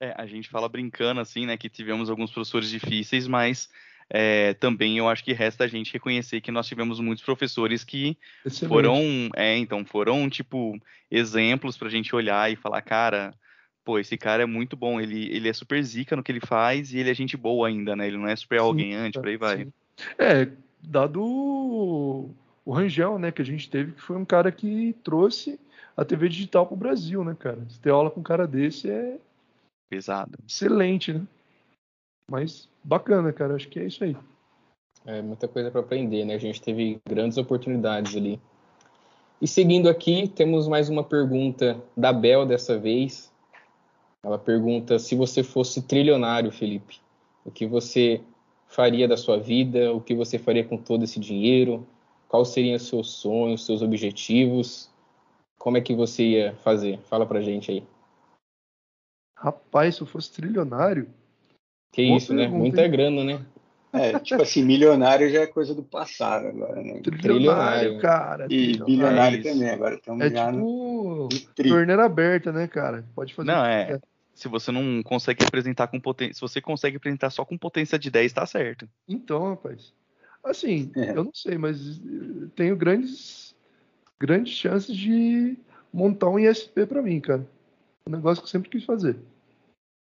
É, 0.00 0.14
a 0.16 0.26
gente 0.26 0.48
fala 0.48 0.68
brincando 0.68 1.20
assim, 1.20 1.46
né, 1.46 1.56
que 1.56 1.68
tivemos 1.68 2.10
alguns 2.10 2.30
professores 2.30 2.68
difíceis, 2.68 3.26
mas 3.26 3.70
é, 4.10 4.54
também 4.54 4.98
eu 4.98 5.08
acho 5.08 5.24
que 5.24 5.32
resta 5.32 5.64
a 5.64 5.68
gente 5.68 5.92
reconhecer 5.92 6.40
que 6.40 6.52
nós 6.52 6.66
tivemos 6.66 7.00
muitos 7.00 7.24
professores 7.24 7.82
que 7.82 8.16
Excelente. 8.44 8.68
foram, 8.68 9.30
é, 9.34 9.56
então, 9.56 9.84
foram, 9.84 10.28
tipo, 10.28 10.78
exemplos 11.10 11.76
para 11.76 11.88
a 11.88 11.90
gente 11.90 12.14
olhar 12.14 12.50
e 12.50 12.56
falar, 12.56 12.82
cara, 12.82 13.34
pô, 13.86 14.00
esse 14.00 14.18
cara 14.18 14.42
é 14.42 14.46
muito 14.46 14.76
bom, 14.76 15.00
ele, 15.00 15.32
ele 15.32 15.48
é 15.48 15.52
super 15.52 15.80
zica 15.80 16.16
no 16.16 16.22
que 16.22 16.32
ele 16.32 16.40
faz 16.40 16.92
e 16.92 16.98
ele 16.98 17.08
é 17.08 17.14
gente 17.14 17.36
boa 17.36 17.68
ainda, 17.68 17.94
né? 17.94 18.08
Ele 18.08 18.18
não 18.18 18.26
é 18.26 18.34
super 18.34 18.58
arrogante, 18.58 19.16
por 19.16 19.28
aí 19.28 19.36
vai. 19.36 19.64
Sim. 19.64 19.72
É, 20.18 20.50
dado 20.82 21.22
o 21.22 22.72
Rangel, 22.72 23.16
né, 23.16 23.30
que 23.30 23.40
a 23.40 23.44
gente 23.44 23.70
teve, 23.70 23.92
que 23.92 24.02
foi 24.02 24.16
um 24.16 24.24
cara 24.24 24.50
que 24.50 24.92
trouxe 25.04 25.58
a 25.96 26.04
TV 26.04 26.28
digital 26.28 26.66
para 26.66 26.74
o 26.74 26.76
Brasil, 26.78 27.22
né, 27.22 27.36
cara? 27.38 27.64
Se 27.68 27.78
ter 27.78 27.90
aula 27.90 28.10
com 28.10 28.18
um 28.18 28.24
cara 28.24 28.44
desse 28.44 28.90
é 28.90 29.18
pesado. 29.88 30.36
Excelente, 30.46 31.12
né? 31.12 31.22
Mas 32.28 32.68
bacana, 32.82 33.32
cara. 33.32 33.54
Acho 33.54 33.68
que 33.68 33.78
é 33.78 33.84
isso 33.84 34.02
aí. 34.02 34.16
É 35.06 35.22
muita 35.22 35.46
coisa 35.46 35.70
para 35.70 35.80
aprender, 35.80 36.24
né? 36.24 36.34
A 36.34 36.38
gente 36.38 36.60
teve 36.60 37.00
grandes 37.08 37.38
oportunidades 37.38 38.16
ali. 38.16 38.40
E 39.40 39.46
seguindo 39.46 39.88
aqui, 39.88 40.26
temos 40.26 40.66
mais 40.66 40.88
uma 40.88 41.04
pergunta 41.04 41.80
da 41.96 42.12
Bel 42.12 42.44
dessa 42.44 42.76
vez. 42.76 43.32
Ela 44.26 44.40
pergunta 44.40 44.98
se 44.98 45.14
você 45.14 45.44
fosse 45.44 45.80
trilionário, 45.80 46.50
Felipe, 46.50 47.00
o 47.44 47.50
que 47.52 47.64
você 47.64 48.20
faria 48.66 49.06
da 49.06 49.16
sua 49.16 49.38
vida? 49.38 49.92
O 49.92 50.00
que 50.00 50.16
você 50.16 50.36
faria 50.36 50.64
com 50.64 50.76
todo 50.76 51.04
esse 51.04 51.20
dinheiro? 51.20 51.86
Quais 52.28 52.48
seriam 52.48 52.76
seus 52.76 53.08
sonhos, 53.08 53.64
seus 53.64 53.82
objetivos? 53.82 54.90
Como 55.56 55.76
é 55.76 55.80
que 55.80 55.94
você 55.94 56.24
ia 56.24 56.56
fazer? 56.56 56.98
Fala 57.02 57.24
pra 57.24 57.40
gente 57.40 57.70
aí. 57.70 57.84
Rapaz, 59.38 59.94
se 59.94 60.00
eu 60.00 60.08
fosse 60.08 60.32
trilionário, 60.32 61.08
que 61.92 62.04
Boa 62.04 62.16
isso, 62.16 62.34
né? 62.34 62.42
pergunta, 62.42 62.58
né? 62.58 62.62
Muita 62.64 62.84
hein? 62.84 62.90
grana, 62.90 63.22
né? 63.22 63.46
É, 63.92 64.18
tipo 64.18 64.42
assim, 64.42 64.64
milionário 64.64 65.30
já 65.30 65.42
é 65.42 65.46
coisa 65.46 65.72
do 65.72 65.84
passado 65.84 66.48
agora, 66.48 66.82
né? 66.82 67.00
Trilionário, 67.00 68.00
cara. 68.00 68.46
E 68.46 68.48
trilionário. 68.48 68.86
bilionário 68.86 69.42
também, 69.44 69.70
agora 69.70 69.94
estamos 69.94 70.26
é 70.26 70.30
já 70.30 70.46
tipo 70.46 70.58
no, 70.58 71.28
torneira 71.54 72.04
aberta, 72.04 72.50
né, 72.50 72.66
cara? 72.66 73.04
Pode 73.14 73.32
fazer. 73.32 73.46
Não, 73.46 73.64
é. 73.64 74.00
Se 74.36 74.48
você 74.48 74.70
não 74.70 75.02
consegue 75.02 75.44
apresentar 75.44 75.88
com 75.88 75.98
potência, 75.98 76.34
se 76.34 76.40
você 76.42 76.60
consegue 76.60 76.98
apresentar 76.98 77.30
só 77.30 77.42
com 77.42 77.56
potência 77.56 77.98
de 77.98 78.10
10, 78.10 78.32
tá 78.34 78.44
certo. 78.44 78.86
Então, 79.08 79.48
rapaz. 79.48 79.94
Assim, 80.44 80.92
é. 80.94 81.10
eu 81.10 81.24
não 81.24 81.34
sei, 81.34 81.56
mas 81.56 82.00
tenho 82.54 82.76
grandes 82.76 83.56
grandes 84.18 84.52
chances 84.52 84.94
de 84.94 85.56
montar 85.92 86.28
um 86.28 86.38
ISP 86.38 86.86
para 86.86 87.02
mim, 87.02 87.18
cara. 87.18 87.46
Um 88.06 88.10
negócio 88.12 88.42
que 88.42 88.46
eu 88.46 88.50
sempre 88.50 88.68
quis 88.68 88.84
fazer. 88.84 89.18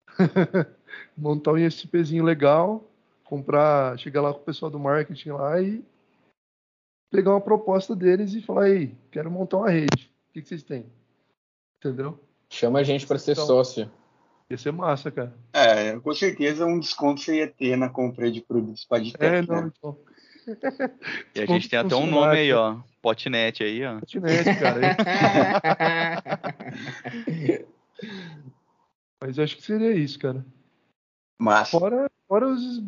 montar 1.17 1.53
um 1.53 1.57
ISPzinho 1.57 2.23
legal, 2.23 2.83
comprar, 3.23 3.97
chegar 3.97 4.21
lá 4.21 4.33
com 4.33 4.41
o 4.41 4.43
pessoal 4.43 4.69
do 4.69 4.79
marketing 4.79 5.29
lá 5.29 5.61
e 5.61 5.83
pegar 7.09 7.31
uma 7.31 7.41
proposta 7.41 7.95
deles 7.95 8.33
e 8.33 8.41
falar, 8.41 8.65
aí, 8.65 8.95
quero 9.11 9.31
montar 9.31 9.57
uma 9.57 9.69
rede. 9.69 10.11
O 10.29 10.33
que, 10.33 10.41
que 10.41 10.47
vocês 10.47 10.63
têm? 10.63 10.85
Entendeu? 11.77 12.19
Chama 12.49 12.79
a 12.79 12.83
gente 12.83 13.07
para 13.07 13.17
ser 13.17 13.31
então, 13.31 13.45
sócio. 13.45 13.89
Ia 14.49 14.57
ser 14.57 14.71
massa, 14.71 15.11
cara. 15.11 15.33
É, 15.53 15.99
com 15.99 16.13
certeza 16.13 16.65
um 16.65 16.79
desconto 16.79 17.21
você 17.21 17.37
ia 17.37 17.47
ter 17.47 17.77
na 17.77 17.87
compra 17.87 18.31
de 18.31 18.41
produtos 18.41 18.83
Padtech, 18.83 19.23
É, 19.23 19.41
não, 19.43 19.61
né? 19.63 19.71
então. 19.77 19.97
E 21.35 21.41
a 21.41 21.45
gente 21.45 21.69
tem 21.69 21.77
até 21.77 21.95
um 21.95 22.07
nome 22.07 22.35
aí, 22.35 22.51
ó. 22.51 22.77
Potnet 23.01 23.63
aí, 23.63 23.85
ó. 23.85 23.99
Potnet, 23.99 24.43
cara. 24.59 24.97
Mas 29.21 29.37
acho 29.37 29.57
que 29.57 29.61
seria 29.61 29.93
isso, 29.93 30.17
cara. 30.17 30.43
Mas... 31.39 31.69
Fora, 31.69 32.09
fora 32.27 32.47
os, 32.47 32.81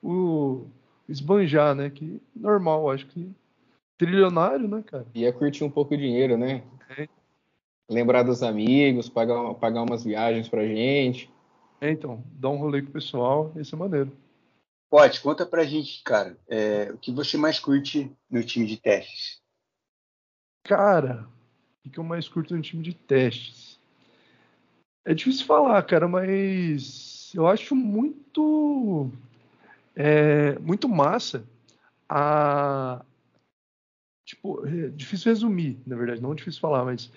o 0.00 0.66
esbanjar, 1.08 1.74
né? 1.74 1.90
Que 1.90 2.22
normal, 2.36 2.88
acho 2.90 3.06
que 3.06 3.28
trilionário, 3.98 4.68
né, 4.68 4.82
cara? 4.86 5.06
Ia 5.14 5.32
curtir 5.32 5.64
um 5.64 5.70
pouco 5.70 5.94
o 5.94 5.98
dinheiro, 5.98 6.36
né? 6.36 6.62
Lembrar 7.88 8.22
dos 8.22 8.42
amigos, 8.42 9.08
pagar, 9.08 9.54
pagar 9.54 9.82
umas 9.82 10.04
viagens 10.04 10.48
pra 10.48 10.66
gente. 10.66 11.30
É, 11.80 11.90
então, 11.90 12.22
dar 12.32 12.50
um 12.50 12.56
rolê 12.56 12.80
com 12.80 12.88
o 12.88 12.92
pessoal, 12.92 13.52
isso 13.56 13.74
é 13.74 13.78
maneiro. 13.78 14.12
Pode, 14.88 15.20
conta 15.20 15.44
pra 15.44 15.64
gente, 15.64 16.02
cara, 16.04 16.38
é, 16.48 16.92
o 16.92 16.98
que 16.98 17.10
você 17.10 17.36
mais 17.36 17.58
curte 17.58 18.10
no 18.30 18.42
time 18.44 18.66
de 18.66 18.76
testes? 18.76 19.40
Cara, 20.64 21.26
o 21.84 21.90
que 21.90 21.98
eu 21.98 22.04
mais 22.04 22.28
curto 22.28 22.54
no 22.54 22.62
time 22.62 22.82
de 22.82 22.94
testes? 22.94 23.80
É 25.04 25.12
difícil 25.14 25.46
falar, 25.46 25.82
cara, 25.82 26.06
mas 26.06 27.32
eu 27.34 27.46
acho 27.48 27.74
muito 27.74 29.10
é, 29.96 30.58
muito 30.58 30.88
massa 30.88 31.44
a 32.08 33.04
tipo 34.24 34.66
é 34.66 34.88
difícil 34.88 35.30
resumir 35.32 35.80
na 35.86 35.96
verdade 35.96 36.20
não 36.20 36.32
é 36.32 36.36
difícil 36.36 36.60
falar 36.60 36.84
mas 36.84 37.10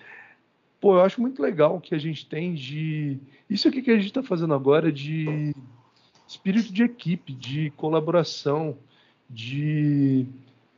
pô 0.80 0.94
eu 0.94 1.00
acho 1.02 1.20
muito 1.20 1.40
legal 1.40 1.80
que 1.80 1.94
a 1.94 1.98
gente 1.98 2.26
tem 2.26 2.54
de 2.54 3.18
isso 3.48 3.68
aqui 3.68 3.82
que 3.82 3.90
a 3.90 3.96
gente 3.96 4.06
está 4.06 4.22
fazendo 4.22 4.54
agora 4.54 4.90
de 4.90 5.54
espírito 6.26 6.72
de 6.72 6.82
equipe 6.82 7.32
de 7.32 7.70
colaboração 7.76 8.76
de 9.28 10.26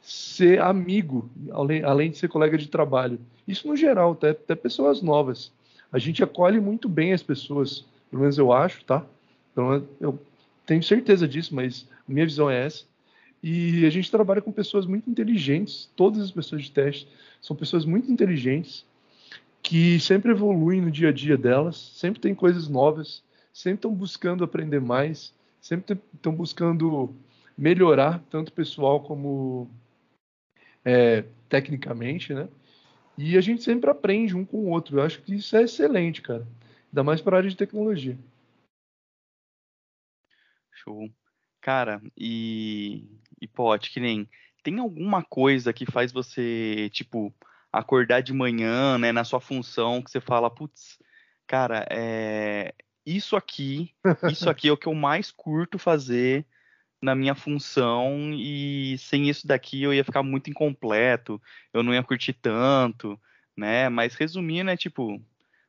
ser 0.01 0.61
amigo 0.61 1.29
além, 1.53 1.83
além 1.83 2.11
de 2.11 2.19
ser 2.19 2.29
colega 2.29 2.57
de 2.57 2.69
trabalho. 2.69 3.19
Isso 3.47 3.67
no 3.67 3.77
geral 3.77 4.13
até, 4.13 4.31
até 4.31 4.55
pessoas 4.55 5.03
novas. 5.03 5.53
A 5.93 5.99
gente 5.99 6.23
acolhe 6.23 6.61
muito 6.61 6.89
bem 6.89 7.13
as 7.13 7.23
pessoas 7.23 7.85
pelo 8.11 8.23
menos 8.23 8.39
eu 8.39 8.53
acho 8.53 8.85
tá? 8.85 9.05
Então, 9.53 9.87
eu 10.01 10.19
tenho 10.65 10.83
certeza 10.83 11.27
disso, 11.27 11.55
mas 11.55 11.87
minha 12.07 12.25
visão 12.25 12.49
é 12.51 12.65
essa. 12.65 12.85
E 13.43 13.85
a 13.87 13.91
gente 13.91 14.11
trabalha 14.11 14.41
com 14.41 14.53
pessoas 14.53 14.87
muito 14.87 15.09
inteligentes, 15.09 15.91
todas 15.97 16.23
as 16.23 16.31
pessoas 16.31 16.63
de 16.63 16.71
teste 16.71 17.09
são 17.41 17.55
pessoas 17.57 17.85
muito 17.85 18.11
inteligentes, 18.11 18.85
que 19.69 20.01
sempre 20.01 20.31
evoluem 20.31 20.81
no 20.81 20.91
dia 20.91 21.11
a 21.11 21.13
dia 21.13 21.37
delas, 21.37 21.77
sempre 21.77 22.23
tem 22.23 22.35
coisas 22.35 22.71
novas, 22.71 23.23
sempre 23.53 23.81
estão 23.81 23.95
buscando 23.95 24.43
aprender 24.43 24.81
mais, 24.81 25.35
sempre 25.61 26.01
estão 26.15 26.35
buscando 26.35 27.15
melhorar, 27.57 28.25
tanto 28.31 28.51
pessoal 28.51 29.03
como 29.03 29.69
é, 30.83 31.23
tecnicamente, 31.51 32.33
né? 32.33 32.49
E 33.19 33.37
a 33.37 33.43
gente 33.43 33.63
sempre 33.63 33.91
aprende 33.91 34.35
um 34.35 34.43
com 34.43 34.57
o 34.57 34.71
outro. 34.71 34.99
Eu 34.99 35.03
acho 35.03 35.21
que 35.21 35.35
isso 35.35 35.55
é 35.55 35.65
excelente, 35.65 36.23
cara. 36.23 36.49
Ainda 36.87 37.05
mais 37.05 37.21
para 37.21 37.37
a 37.37 37.41
área 37.41 37.51
de 37.51 37.57
tecnologia. 37.57 38.17
Show. 40.73 41.11
Cara, 41.61 42.01
e, 42.17 43.07
e 43.39 43.47
que 43.93 44.01
nem. 44.01 44.27
Tem 44.63 44.79
alguma 44.79 45.23
coisa 45.23 45.75
que 45.75 45.85
faz 45.85 46.11
você, 46.11 46.89
tipo, 46.91 47.35
acordar 47.73 48.21
de 48.23 48.33
manhã, 48.33 48.99
né, 48.99 49.13
na 49.13 49.25
sua 49.25 49.41
função, 49.41 50.03
que 50.03 50.11
você 50.11 50.21
fala, 50.21 50.51
putz, 50.51 50.99
cara, 51.47 51.87
é, 51.91 52.75
isso 53.05 53.37
aqui, 53.37 53.95
isso 54.31 54.49
aqui 54.51 54.69
é 54.69 54.73
o 54.73 54.77
que 54.77 54.87
eu 54.87 54.95
mais 54.95 55.31
curto 55.31 55.79
fazer 55.79 56.47
na 57.01 57.15
minha 57.15 57.35
função 57.35 58.33
e 58.35 58.97
sem 58.99 59.29
isso 59.29 59.47
daqui 59.47 59.83
eu 59.83 59.95
ia 59.95 60.05
ficar 60.05 60.23
muito 60.23 60.51
incompleto, 60.51 61.41
eu 61.73 61.83
não 61.83 61.95
ia 61.95 62.03
curtir 62.03 62.33
tanto, 62.33 63.21
né? 63.57 63.89
Mas 63.89 64.15
resumindo, 64.17 64.71
é 64.71 64.77
tipo, 64.77 65.23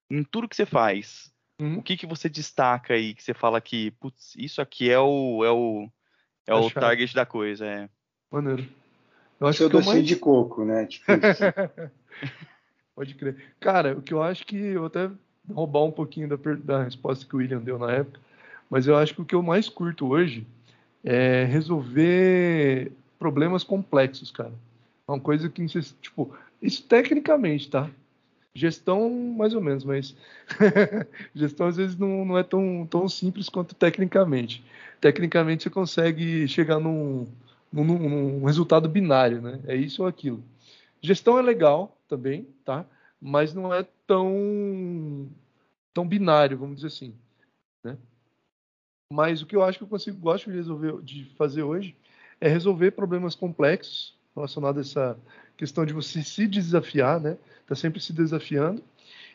em 0.10 0.24
tudo 0.24 0.50
que 0.50 0.56
você 0.56 0.66
faz, 0.66 1.32
Uhum. 1.60 1.80
O 1.80 1.84
que, 1.84 1.98
que 1.98 2.08
você 2.08 2.30
destaca 2.30 2.94
aí 2.94 3.14
que 3.14 3.22
você 3.22 3.34
fala 3.34 3.60
que, 3.60 3.92
putz, 3.92 4.34
isso 4.38 4.62
aqui 4.62 4.90
é 4.90 4.98
o 4.98 5.44
é 5.44 5.52
o 5.52 5.90
é, 6.48 6.54
o 6.54 6.72
target 6.72 7.14
da 7.14 7.26
coisa, 7.26 7.66
é. 7.66 7.90
Maneiro. 8.32 8.68
Eu 9.40 9.48
acho 9.48 9.60
Seu 9.60 9.70
que 9.70 9.78
docinho 9.78 9.96
mais... 9.96 10.08
de 10.08 10.16
coco, 10.16 10.66
né? 10.66 10.86
Tipo 10.86 11.06
Pode 12.96 13.16
crer. 13.16 13.38
Cara, 13.60 13.98
o 13.98 14.02
que 14.02 14.14
eu 14.14 14.22
acho 14.22 14.46
que 14.46 14.58
eu 14.58 14.86
até 14.86 15.10
roubar 15.50 15.84
um 15.84 15.92
pouquinho 15.92 16.28
da, 16.28 16.36
da 16.56 16.84
resposta 16.84 17.26
que 17.26 17.36
o 17.36 17.40
William 17.40 17.60
deu 17.60 17.80
na 17.80 17.92
época, 17.92 18.20
mas 18.70 18.88
eu 18.88 18.98
acho 18.98 19.16
que 19.16 19.22
o 19.22 19.26
que 19.26 19.36
eu 19.36 19.42
mais 19.42 19.70
curto 19.70 20.08
hoje 20.08 20.46
é 21.04 21.46
resolver 21.46 22.92
problemas 23.18 23.64
complexos, 23.64 24.32
cara. 24.32 24.52
É 25.08 25.12
uma 25.12 25.20
coisa 25.20 25.50
que, 25.50 25.66
tipo, 26.02 26.36
isso 26.62 26.84
tecnicamente, 26.84 27.70
tá? 27.70 27.90
Gestão, 28.54 29.10
mais 29.10 29.54
ou 29.54 29.62
menos, 29.62 29.86
mas 29.86 30.16
gestão 31.34 31.68
às 31.68 31.78
vezes 31.78 31.96
não, 31.96 32.26
não 32.26 32.38
é 32.38 32.44
tão, 32.44 32.86
tão 32.90 33.08
simples 33.08 33.48
quanto 33.48 33.74
tecnicamente. 33.74 34.64
Tecnicamente 35.00 35.64
você 35.64 35.70
consegue 35.70 36.48
chegar 36.48 36.80
num, 36.80 37.28
num, 37.72 38.44
resultado 38.46 38.90
binário, 38.90 39.42
né? 39.42 39.60
É 39.66 39.76
isso 39.76 40.02
ou 40.02 40.08
aquilo. 40.08 40.44
Gestão 41.02 41.38
é 41.38 41.42
legal 41.42 41.98
também, 42.08 42.48
tá? 42.66 42.86
Mas 43.22 43.54
não 43.54 43.74
é 43.74 43.86
tão, 44.08 45.30
tão 45.94 46.08
binário, 46.08 46.58
vamos 46.58 46.78
dizer 46.78 46.88
assim, 46.88 47.14
né? 47.84 47.98
Mas 49.12 49.42
o 49.42 49.46
que 49.46 49.56
eu 49.56 49.64
acho 49.64 49.78
que 49.78 49.84
eu 49.84 49.88
consigo, 49.88 50.18
gosto 50.18 50.50
de 50.50 50.58
resolver, 50.58 51.02
de 51.02 51.26
fazer 51.36 51.64
hoje, 51.64 51.96
é 52.40 52.48
resolver 52.48 52.92
problemas 52.92 53.36
complexos 53.36 54.18
relacionados 54.36 54.78
a 54.78 54.82
essa 54.82 55.20
questão 55.58 55.86
de 55.86 55.94
você 55.94 56.24
se 56.24 56.48
desafiar, 56.48 57.20
né? 57.20 57.38
Tá 57.68 57.76
sempre 57.76 58.00
se 58.00 58.14
desafiando 58.14 58.84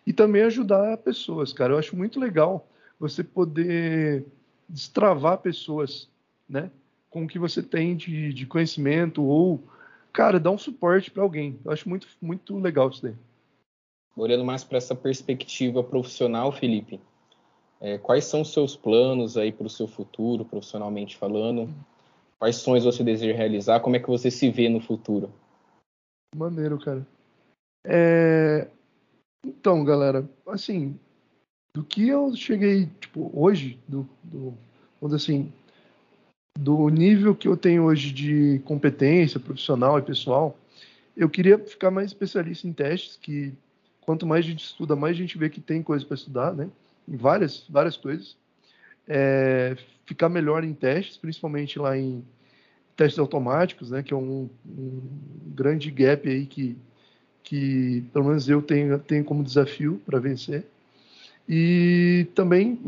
e 0.06 0.12
também 0.12 0.42
ajudar 0.42 0.96
pessoas, 0.98 1.52
cara. 1.52 1.72
Eu 1.72 1.78
acho 1.78 1.96
muito 1.96 2.20
legal 2.20 2.66
você 2.98 3.22
poder 3.22 4.24
destravar 4.68 5.38
pessoas, 5.38 6.08
né? 6.48 6.70
Com 7.14 7.22
o 7.22 7.28
que 7.28 7.38
você 7.38 7.62
tem 7.62 7.94
de, 7.94 8.32
de 8.32 8.44
conhecimento 8.44 9.22
ou, 9.22 9.62
cara, 10.12 10.40
dar 10.40 10.50
um 10.50 10.58
suporte 10.58 11.12
para 11.12 11.22
alguém. 11.22 11.56
Eu 11.64 11.70
acho 11.70 11.88
muito, 11.88 12.08
muito 12.20 12.58
legal 12.58 12.90
isso 12.90 13.04
daí. 13.04 13.14
Olhando 14.16 14.44
mais 14.44 14.64
para 14.64 14.78
essa 14.78 14.96
perspectiva 14.96 15.84
profissional, 15.84 16.50
Felipe, 16.50 17.00
é, 17.80 17.98
quais 17.98 18.24
são 18.24 18.40
os 18.40 18.52
seus 18.52 18.74
planos 18.74 19.36
aí 19.36 19.52
para 19.52 19.68
o 19.68 19.70
seu 19.70 19.86
futuro, 19.86 20.44
profissionalmente 20.44 21.16
falando? 21.16 21.72
Quais 22.36 22.56
sonhos 22.56 22.84
você 22.84 23.04
deseja 23.04 23.32
realizar? 23.32 23.78
Como 23.78 23.94
é 23.94 24.00
que 24.00 24.08
você 24.08 24.28
se 24.28 24.50
vê 24.50 24.68
no 24.68 24.80
futuro? 24.80 25.32
Maneiro, 26.34 26.80
cara. 26.80 27.06
É... 27.86 28.66
Então, 29.46 29.84
galera, 29.84 30.28
assim, 30.48 30.98
do 31.72 31.84
que 31.84 32.08
eu 32.08 32.34
cheguei, 32.34 32.86
tipo, 33.00 33.30
hoje, 33.32 33.78
do, 33.86 34.08
do, 34.20 34.58
vamos 35.00 35.16
dizer 35.16 35.16
assim, 35.16 35.52
do 36.58 36.88
nível 36.88 37.34
que 37.34 37.48
eu 37.48 37.56
tenho 37.56 37.84
hoje 37.84 38.12
de 38.12 38.60
competência 38.64 39.40
profissional 39.40 39.98
e 39.98 40.02
pessoal, 40.02 40.56
eu 41.16 41.28
queria 41.28 41.58
ficar 41.58 41.90
mais 41.90 42.08
especialista 42.08 42.66
em 42.66 42.72
testes, 42.72 43.18
que 43.20 43.52
quanto 44.00 44.26
mais 44.26 44.44
a 44.44 44.48
gente 44.48 44.64
estuda, 44.64 44.94
mais 44.94 45.16
a 45.16 45.18
gente 45.18 45.38
vê 45.38 45.48
que 45.48 45.60
tem 45.60 45.82
coisa 45.82 46.04
para 46.04 46.14
estudar, 46.14 46.54
né? 46.54 46.68
em 47.08 47.16
várias, 47.16 47.64
várias 47.68 47.96
coisas. 47.96 48.36
É, 49.06 49.76
ficar 50.06 50.28
melhor 50.28 50.64
em 50.64 50.72
testes, 50.72 51.16
principalmente 51.16 51.78
lá 51.78 51.96
em 51.96 52.24
testes 52.96 53.18
automáticos, 53.18 53.90
né, 53.90 54.02
que 54.02 54.14
é 54.14 54.16
um, 54.16 54.48
um, 54.66 55.00
grande 55.54 55.90
gap 55.90 56.28
aí 56.28 56.46
que, 56.46 56.76
que 57.42 58.04
pelo 58.12 58.26
menos 58.26 58.48
eu 58.48 58.62
tenho, 58.62 58.98
tenho 58.98 59.24
como 59.24 59.42
desafio 59.42 60.00
para 60.06 60.18
vencer. 60.18 60.64
E 61.46 62.26
também 62.34 62.80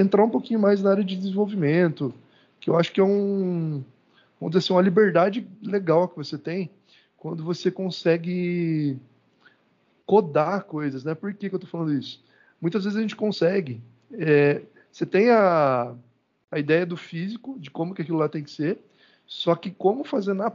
entrar 0.00 0.24
um 0.24 0.30
pouquinho 0.30 0.58
mais 0.58 0.82
na 0.82 0.90
área 0.90 1.04
de 1.04 1.16
desenvolvimento, 1.16 2.14
que 2.60 2.70
eu 2.70 2.78
acho 2.78 2.92
que 2.92 3.00
é 3.00 3.04
um, 3.04 3.82
vamos 4.38 4.52
dizer 4.52 4.58
assim, 4.58 4.72
uma 4.72 4.82
liberdade 4.82 5.48
legal 5.62 6.08
que 6.08 6.16
você 6.16 6.36
tem 6.36 6.70
quando 7.16 7.44
você 7.44 7.70
consegue 7.70 8.98
codar 10.06 10.64
coisas, 10.64 11.04
né? 11.04 11.14
Por 11.14 11.32
que, 11.34 11.48
que 11.48 11.54
eu 11.54 11.58
estou 11.58 11.70
falando 11.70 11.92
isso? 11.92 12.22
muitas 12.60 12.84
vezes 12.84 12.98
a 12.98 13.00
gente 13.00 13.16
consegue. 13.16 13.80
É, 14.12 14.62
você 14.92 15.06
tem 15.06 15.30
a, 15.30 15.94
a 16.50 16.58
ideia 16.58 16.84
do 16.84 16.96
físico, 16.96 17.58
de 17.58 17.70
como 17.70 17.94
que 17.94 18.02
aquilo 18.02 18.18
lá 18.18 18.28
tem 18.28 18.44
que 18.44 18.50
ser, 18.50 18.78
só 19.26 19.54
que 19.54 19.70
como 19.70 20.04
fazer 20.04 20.34
na, 20.34 20.52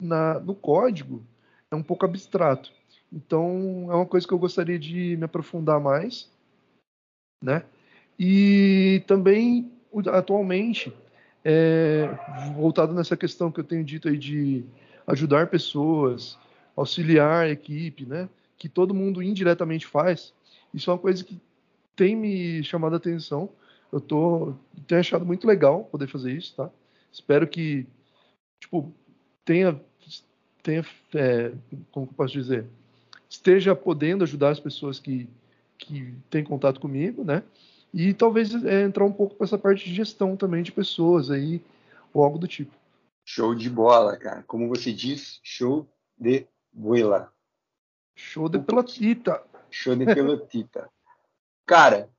na, 0.00 0.40
no 0.40 0.54
código 0.54 1.22
é 1.70 1.76
um 1.76 1.82
pouco 1.82 2.04
abstrato. 2.04 2.72
Então, 3.12 3.86
é 3.90 3.94
uma 3.94 4.06
coisa 4.06 4.26
que 4.26 4.34
eu 4.34 4.38
gostaria 4.38 4.78
de 4.78 5.16
me 5.16 5.24
aprofundar 5.24 5.80
mais, 5.80 6.28
né? 7.42 7.62
E 8.18 9.02
também, 9.06 9.70
atualmente, 10.06 10.92
é, 11.48 12.08
voltado 12.56 12.92
nessa 12.92 13.16
questão 13.16 13.52
que 13.52 13.60
eu 13.60 13.64
tenho 13.64 13.84
dito 13.84 14.08
aí 14.08 14.18
de 14.18 14.64
ajudar 15.06 15.46
pessoas, 15.46 16.36
auxiliar 16.74 17.44
a 17.44 17.48
equipe, 17.48 18.04
né? 18.04 18.28
Que 18.58 18.68
todo 18.68 18.92
mundo 18.92 19.22
indiretamente 19.22 19.86
faz. 19.86 20.34
Isso 20.74 20.90
é 20.90 20.92
uma 20.92 20.98
coisa 20.98 21.22
que 21.22 21.40
tem 21.94 22.16
me 22.16 22.64
chamado 22.64 22.94
a 22.94 22.96
atenção. 22.96 23.48
Eu 23.92 24.00
tô, 24.00 24.54
tenho 24.88 25.00
achado 25.00 25.24
muito 25.24 25.46
legal 25.46 25.84
poder 25.84 26.08
fazer 26.08 26.32
isso, 26.32 26.52
tá? 26.56 26.68
Espero 27.12 27.46
que, 27.46 27.86
tipo, 28.58 28.92
tenha, 29.44 29.80
tenha 30.64 30.84
é, 31.14 31.52
como 31.92 32.06
eu 32.06 32.12
posso 32.12 32.32
dizer, 32.32 32.66
esteja 33.30 33.72
podendo 33.76 34.24
ajudar 34.24 34.50
as 34.50 34.58
pessoas 34.58 34.98
que, 34.98 35.28
que 35.78 36.12
têm 36.28 36.42
contato 36.42 36.80
comigo, 36.80 37.22
né? 37.22 37.44
E 37.98 38.12
talvez 38.12 38.54
é, 38.66 38.82
entrar 38.82 39.06
um 39.06 39.12
pouco 39.12 39.34
para 39.36 39.46
essa 39.46 39.56
parte 39.56 39.86
de 39.86 39.94
gestão 39.94 40.36
também 40.36 40.62
de 40.62 40.70
pessoas 40.70 41.30
aí, 41.30 41.64
ou 42.12 42.22
algo 42.22 42.36
do 42.36 42.46
tipo. 42.46 42.76
Show 43.24 43.54
de 43.54 43.70
bola, 43.70 44.18
cara. 44.18 44.42
Como 44.42 44.68
você 44.68 44.92
diz, 44.92 45.40
show 45.42 45.88
de 46.18 46.46
bola. 46.70 47.32
Show 48.14 48.50
de 48.50 48.58
pelotita. 48.58 49.42
Show 49.70 49.96
de 49.96 50.04
pelotita. 50.04 50.90
Cara, 51.64 52.10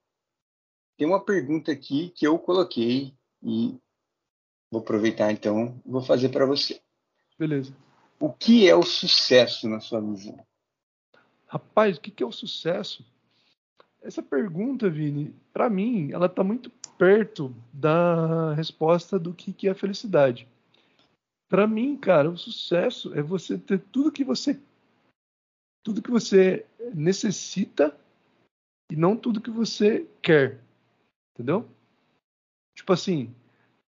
tem 0.97 1.05
uma 1.05 1.23
pergunta 1.23 1.71
aqui 1.71 2.09
que 2.09 2.25
eu 2.25 2.39
coloquei 2.39 3.13
e 3.43 3.79
vou 4.71 4.81
aproveitar 4.81 5.31
então 5.31 5.79
e 5.85 5.91
vou 5.91 6.01
fazer 6.01 6.29
para 6.29 6.47
você. 6.47 6.81
Beleza. 7.37 7.71
O 8.19 8.33
que 8.33 8.67
é 8.67 8.75
o 8.75 8.81
sucesso 8.81 9.69
na 9.69 9.79
sua 9.79 10.01
visão? 10.01 10.43
Rapaz, 11.45 11.97
o 11.97 12.01
que 12.01 12.23
é 12.23 12.25
o 12.25 12.31
sucesso? 12.31 13.05
Essa 14.01 14.21
pergunta, 14.21 14.89
Vini, 14.89 15.33
para 15.51 15.69
mim, 15.69 16.11
ela 16.11 16.27
está 16.27 16.43
muito 16.43 16.69
perto 16.97 17.53
da 17.71 18.53
resposta 18.53 19.19
do 19.19 19.33
que 19.33 19.67
é 19.67 19.73
felicidade. 19.73 20.47
Para 21.49 21.65
mim, 21.65 21.95
cara, 21.95 22.29
o 22.29 22.37
sucesso 22.37 23.13
é 23.13 23.21
você 23.21 23.57
ter 23.57 23.79
tudo 23.91 24.11
que 24.11 24.23
você 24.23 24.59
tudo 25.83 26.01
que 26.01 26.11
você 26.11 26.65
necessita 26.93 27.97
e 28.91 28.95
não 28.97 29.15
tudo 29.15 29.39
que 29.39 29.49
você 29.49 30.05
quer. 30.21 30.59
Entendeu? 31.33 31.65
Tipo 32.75 32.91
assim. 32.91 33.33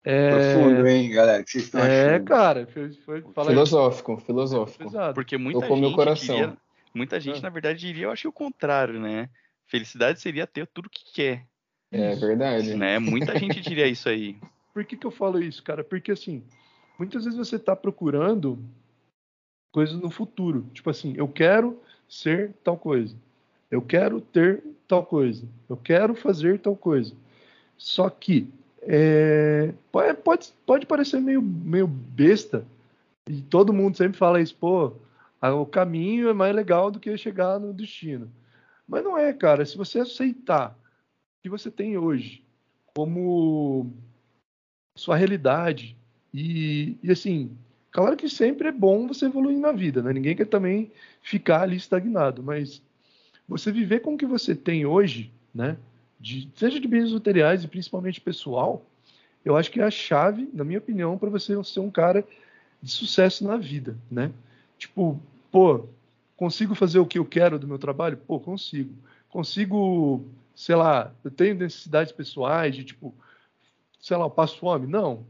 É... 0.04 0.30
Profundo, 0.30 0.86
hein, 0.86 1.10
galera? 1.10 1.42
Que 1.42 1.52
vocês 1.52 1.64
estão 1.64 1.80
é, 1.80 2.16
achando? 2.16 2.24
cara. 2.26 2.66
Foi, 2.66 2.92
foi, 2.92 3.22
filosófico, 3.22 4.12
aí. 4.12 4.20
filosófico. 4.20 5.14
Porque 5.14 5.38
muita 5.38 5.60
Tocou 5.60 5.76
gente. 5.76 5.86
Meu 5.86 5.96
coração. 5.96 6.36
Diria, 6.36 6.56
muita 6.94 7.18
gente, 7.18 7.38
ah. 7.38 7.42
na 7.42 7.48
verdade, 7.48 7.78
diria, 7.78 8.04
eu 8.04 8.10
acho 8.10 8.28
o 8.28 8.32
contrário, 8.32 9.00
né? 9.00 9.30
Felicidade 9.66 10.20
seria 10.20 10.46
ter 10.46 10.66
tudo 10.66 10.90
que 10.90 11.12
quer. 11.12 11.46
É 11.90 12.14
verdade. 12.14 12.74
Né? 12.74 12.98
Muita 12.98 13.38
gente 13.38 13.60
diria 13.60 13.86
isso 13.88 14.08
aí. 14.08 14.38
Por 14.72 14.84
que, 14.84 14.96
que 14.96 15.06
eu 15.06 15.10
falo 15.10 15.42
isso, 15.42 15.62
cara? 15.62 15.82
Porque 15.82 16.12
assim, 16.12 16.42
muitas 16.98 17.24
vezes 17.24 17.38
você 17.38 17.56
está 17.56 17.74
procurando 17.74 18.58
coisas 19.72 19.96
no 20.00 20.10
futuro. 20.10 20.66
Tipo 20.72 20.90
assim, 20.90 21.14
eu 21.16 21.28
quero 21.28 21.80
ser 22.08 22.52
tal 22.62 22.76
coisa. 22.76 23.16
Eu 23.70 23.82
quero 23.82 24.20
ter 24.20 24.62
tal 24.86 25.04
coisa. 25.04 25.46
Eu 25.68 25.76
quero 25.76 26.14
fazer 26.14 26.58
tal 26.60 26.76
coisa. 26.76 27.14
Só 27.76 28.08
que 28.08 28.48
é, 28.82 29.74
pode, 29.92 30.52
pode 30.64 30.86
parecer 30.86 31.20
meio, 31.20 31.42
meio 31.42 31.86
besta. 31.86 32.64
E 33.28 33.42
todo 33.42 33.72
mundo 33.72 33.96
sempre 33.96 34.16
fala 34.16 34.40
isso, 34.40 34.54
pô, 34.54 34.92
o 35.42 35.66
caminho 35.66 36.28
é 36.28 36.32
mais 36.32 36.54
legal 36.54 36.90
do 36.90 37.00
que 37.00 37.16
chegar 37.18 37.58
no 37.58 37.74
destino. 37.74 38.30
Mas 38.86 39.04
não 39.04 39.16
é, 39.18 39.32
cara. 39.32 39.64
Se 39.64 39.76
você 39.76 40.00
aceitar 40.00 40.70
o 40.70 41.42
que 41.42 41.48
você 41.48 41.70
tem 41.70 41.96
hoje 41.96 42.44
como 42.94 43.92
sua 44.96 45.16
realidade 45.16 45.96
e, 46.32 46.96
e 47.02 47.10
assim, 47.10 47.56
Claro 47.96 48.14
que 48.14 48.28
sempre 48.28 48.68
é 48.68 48.72
bom 48.72 49.06
você 49.06 49.24
evoluir 49.24 49.56
na 49.56 49.72
vida, 49.72 50.02
né? 50.02 50.12
Ninguém 50.12 50.36
quer 50.36 50.44
também 50.44 50.92
ficar 51.22 51.62
ali 51.62 51.76
estagnado, 51.76 52.42
mas 52.42 52.82
você 53.48 53.72
viver 53.72 54.00
com 54.00 54.12
o 54.12 54.18
que 54.18 54.26
você 54.26 54.54
tem 54.54 54.84
hoje, 54.84 55.32
né? 55.54 55.78
De, 56.20 56.46
seja 56.56 56.78
de 56.78 56.86
bens 56.86 57.10
materiais 57.10 57.64
e 57.64 57.68
principalmente 57.68 58.20
pessoal, 58.20 58.84
eu 59.42 59.56
acho 59.56 59.70
que 59.70 59.80
é 59.80 59.82
a 59.82 59.90
chave, 59.90 60.46
na 60.52 60.62
minha 60.62 60.78
opinião, 60.78 61.16
para 61.16 61.30
você 61.30 61.54
ser 61.64 61.80
um 61.80 61.90
cara 61.90 62.22
de 62.82 62.90
sucesso 62.90 63.46
na 63.46 63.56
vida, 63.56 63.96
né? 64.10 64.30
Tipo, 64.76 65.18
pô, 65.50 65.86
consigo 66.36 66.74
fazer 66.74 66.98
o 66.98 67.06
que 67.06 67.18
eu 67.18 67.24
quero 67.24 67.58
do 67.58 67.66
meu 67.66 67.78
trabalho? 67.78 68.16
Pô, 68.16 68.38
consigo. 68.38 68.94
Consigo, 69.28 70.24
sei 70.54 70.74
lá, 70.74 71.12
eu 71.24 71.30
tenho 71.30 71.54
necessidades 71.54 72.12
pessoais 72.12 72.74
de 72.74 72.84
tipo, 72.84 73.14
sei 74.00 74.16
lá, 74.16 74.24
eu 74.24 74.30
passo 74.30 74.58
fome? 74.58 74.86
Não. 74.86 75.26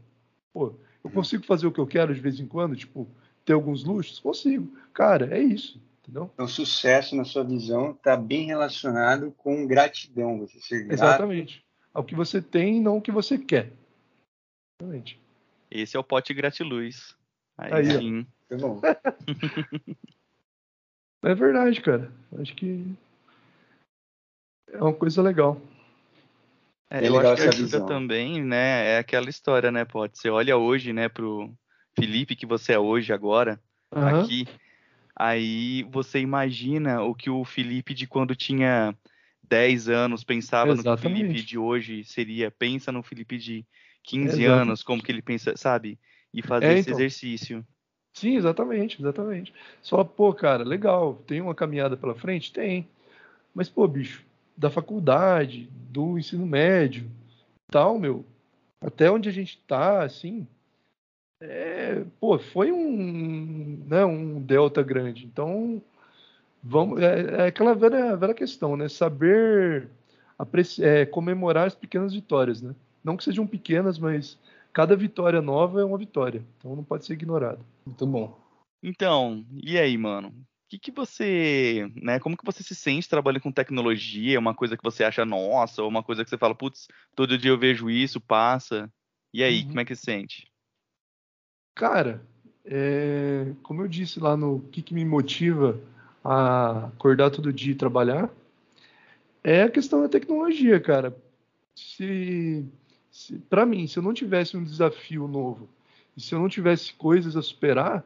Pô, 0.53 0.73
eu 1.03 1.09
consigo 1.09 1.43
fazer 1.43 1.67
o 1.67 1.71
que 1.71 1.79
eu 1.79 1.87
quero 1.87 2.13
de 2.13 2.21
vez 2.21 2.39
em 2.39 2.47
quando, 2.47 2.75
tipo, 2.75 3.07
ter 3.45 3.53
alguns 3.53 3.83
luxos? 3.83 4.19
Consigo. 4.19 4.71
Cara, 4.93 5.35
é 5.35 5.41
isso, 5.41 5.81
Entendeu? 6.01 6.31
Então, 6.33 6.47
sucesso, 6.47 7.15
na 7.15 7.25
sua 7.25 7.43
visão, 7.43 7.91
está 7.91 8.15
bem 8.15 8.45
relacionado 8.45 9.33
com 9.37 9.67
gratidão. 9.67 10.39
Você 10.39 10.59
ser 10.61 10.85
grato. 10.85 10.93
Exatamente. 10.93 11.65
Ao 11.93 12.03
que 12.03 12.15
você 12.15 12.41
tem 12.41 12.77
e 12.77 12.79
não 12.79 12.97
o 12.97 13.01
que 13.01 13.11
você 13.11 13.37
quer. 13.37 13.73
Exatamente. 14.79 15.19
Esse 15.69 15.97
é 15.97 15.99
o 15.99 16.03
pote 16.03 16.33
gratiluz. 16.33 17.13
Aí, 17.57 17.73
Aí, 17.73 17.95
ó. 17.95 17.99
sim. 17.99 18.27
Tá 18.47 18.55
bom. 18.55 18.81
É 21.23 21.33
verdade, 21.33 21.81
cara. 21.81 22.11
Acho 22.39 22.55
que 22.55 22.85
é 24.69 24.81
uma 24.81 24.93
coisa 24.93 25.21
legal. 25.21 25.59
É, 26.89 27.03
É 27.03 27.09
eu 27.09 27.13
legal 27.13 27.33
acho 27.33 27.43
que 27.43 27.49
ajuda 27.49 27.77
visão. 27.77 27.87
também, 27.87 28.43
né? 28.43 28.91
É 28.91 28.97
aquela 28.99 29.29
história, 29.29 29.71
né, 29.71 29.83
Pote? 29.83 30.17
Você 30.17 30.29
olha 30.29 30.57
hoje, 30.57 30.93
né, 30.93 31.09
pro 31.09 31.53
Felipe 31.97 32.35
que 32.35 32.45
você 32.45 32.73
é 32.73 32.79
hoje, 32.79 33.11
agora, 33.11 33.59
Aham. 33.91 34.21
aqui. 34.21 34.47
Aí 35.15 35.83
você 35.91 36.19
imagina 36.19 37.01
o 37.01 37.15
que 37.15 37.29
o 37.29 37.43
Felipe 37.43 37.93
de 37.93 38.05
quando 38.05 38.35
tinha 38.35 38.95
10 39.41 39.89
anos 39.89 40.23
pensava 40.23 40.75
no 40.75 40.83
que 40.83 40.89
o 40.89 40.97
Felipe 40.97 41.29
Exatamente. 41.29 41.45
de 41.45 41.57
hoje 41.57 42.03
seria. 42.03 42.51
Pensa 42.51 42.91
no 42.91 43.01
Felipe 43.01 43.37
de 43.37 43.65
15 44.03 44.43
Exato. 44.43 44.61
anos, 44.61 44.83
como 44.83 45.01
que 45.01 45.11
ele 45.11 45.21
pensa, 45.23 45.57
sabe? 45.57 45.99
E 46.31 46.43
fazer 46.43 46.67
É, 46.67 46.73
esse 46.79 46.89
então. 46.89 46.99
exercício. 46.99 47.65
Sim, 48.17 48.35
exatamente, 48.35 48.99
exatamente. 48.99 49.53
Só, 49.79 50.03
pô, 50.03 50.33
cara, 50.33 50.63
legal, 50.63 51.21
tem 51.27 51.39
uma 51.39 51.53
caminhada 51.53 51.95
pela 51.95 52.15
frente? 52.15 52.51
Tem. 52.51 52.87
Mas, 53.53 53.69
pô, 53.69 53.87
bicho, 53.87 54.25
da 54.57 54.71
faculdade, 54.71 55.69
do 55.91 56.17
ensino 56.17 56.43
médio, 56.43 57.05
tal, 57.71 57.99
meu, 57.99 58.25
até 58.81 59.11
onde 59.11 59.29
a 59.29 59.31
gente 59.31 59.59
tá, 59.67 60.01
assim, 60.03 60.47
é, 61.39 62.03
pô, 62.19 62.39
foi 62.39 62.71
um, 62.71 63.83
né, 63.87 64.03
um 64.03 64.41
delta 64.41 64.81
grande. 64.81 65.23
Então, 65.27 65.79
vamos, 66.63 66.99
é, 66.99 67.43
é 67.43 67.47
aquela 67.47 67.75
velha, 67.75 68.15
velha 68.15 68.33
questão, 68.33 68.75
né? 68.75 68.89
Saber 68.89 69.87
apreci- 70.39 70.83
é, 70.83 71.05
comemorar 71.05 71.67
as 71.67 71.75
pequenas 71.75 72.15
vitórias, 72.15 72.63
né? 72.63 72.73
Não 73.03 73.15
que 73.15 73.23
sejam 73.23 73.45
pequenas, 73.45 73.99
mas 73.99 74.39
cada 74.77 74.95
vitória 74.95 75.41
nova 75.41 75.81
é 75.81 75.83
uma 75.83 75.97
vitória. 75.97 76.45
Então 76.59 76.75
não 76.75 76.83
pode 76.83 77.03
ser 77.03 77.13
ignorado. 77.13 77.65
Muito 77.83 78.05
bom. 78.05 78.39
Então, 78.83 79.43
e 79.51 79.75
aí, 79.75 79.97
mano? 79.97 80.27
O 80.27 80.33
que 80.69 80.77
que 80.77 80.91
você, 80.91 81.91
né, 81.95 82.19
como 82.19 82.37
que 82.37 82.45
você 82.45 82.61
se 82.61 82.75
sente 82.75 83.09
trabalhando 83.09 83.41
com 83.41 83.51
tecnologia? 83.51 84.35
É 84.35 84.39
uma 84.39 84.53
coisa 84.53 84.77
que 84.77 84.83
você 84.83 85.03
acha 85.03 85.25
nossa, 85.25 85.81
ou 85.81 85.89
uma 85.89 86.03
coisa 86.03 86.23
que 86.23 86.29
você 86.29 86.37
fala, 86.37 86.53
putz, 86.53 86.87
todo 87.15 87.39
dia 87.39 87.49
eu 87.49 87.57
vejo 87.57 87.89
isso, 87.89 88.21
passa. 88.21 88.87
E 89.33 89.43
aí, 89.43 89.61
Uhum. 89.61 89.67
como 89.69 89.79
é 89.79 89.85
que 89.85 89.95
se 89.95 90.03
sente? 90.03 90.51
Cara, 91.73 92.21
é, 92.63 93.53
como 93.63 93.81
eu 93.81 93.87
disse 93.87 94.19
lá 94.19 94.37
no 94.37 94.59
que, 94.71 94.83
que 94.83 94.93
me 94.93 95.03
motiva 95.03 95.81
a 96.23 96.85
acordar 96.89 97.31
todo 97.31 97.51
dia 97.51 97.71
e 97.71 97.75
trabalhar, 97.75 98.29
é 99.43 99.63
a 99.63 99.71
questão 99.71 100.03
da 100.03 100.07
tecnologia, 100.07 100.79
cara. 100.79 101.17
Se 101.75 102.63
para 103.49 103.65
mim, 103.65 103.87
se 103.87 103.97
eu 103.97 104.03
não 104.03 104.13
tivesse 104.13 104.55
um 104.55 104.63
desafio 104.63 105.27
novo 105.27 105.67
e 106.15 106.21
se 106.21 106.33
eu 106.33 106.39
não 106.39 106.49
tivesse 106.49 106.93
coisas 106.93 107.35
a 107.35 107.41
superar, 107.41 108.03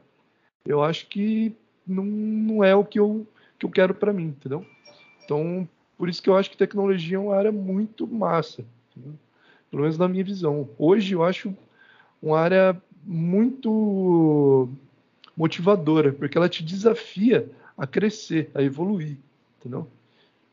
eu 0.65 0.83
acho 0.83 1.07
que 1.07 1.55
não, 1.85 2.03
não 2.05 2.63
é 2.63 2.75
o 2.75 2.85
que 2.85 2.99
eu, 2.99 3.27
que 3.57 3.65
eu 3.65 3.69
quero 3.69 3.93
para 3.93 4.13
mim, 4.13 4.27
entendeu? 4.27 4.65
Então, 5.23 5.67
por 5.97 6.09
isso 6.09 6.21
que 6.21 6.29
eu 6.29 6.37
acho 6.37 6.49
que 6.49 6.57
tecnologia 6.57 7.17
é 7.17 7.19
uma 7.19 7.35
área 7.35 7.51
muito 7.51 8.07
massa, 8.07 8.65
entendeu? 8.91 9.17
pelo 9.71 9.83
menos 9.83 9.97
na 9.97 10.07
minha 10.07 10.23
visão. 10.23 10.69
Hoje 10.77 11.13
eu 11.13 11.23
acho 11.23 11.55
uma 12.21 12.37
área 12.37 12.79
muito 13.03 14.69
motivadora, 15.35 16.11
porque 16.11 16.37
ela 16.37 16.49
te 16.49 16.61
desafia 16.61 17.49
a 17.77 17.87
crescer, 17.87 18.51
a 18.53 18.61
evoluir, 18.61 19.17
entendeu? 19.59 19.87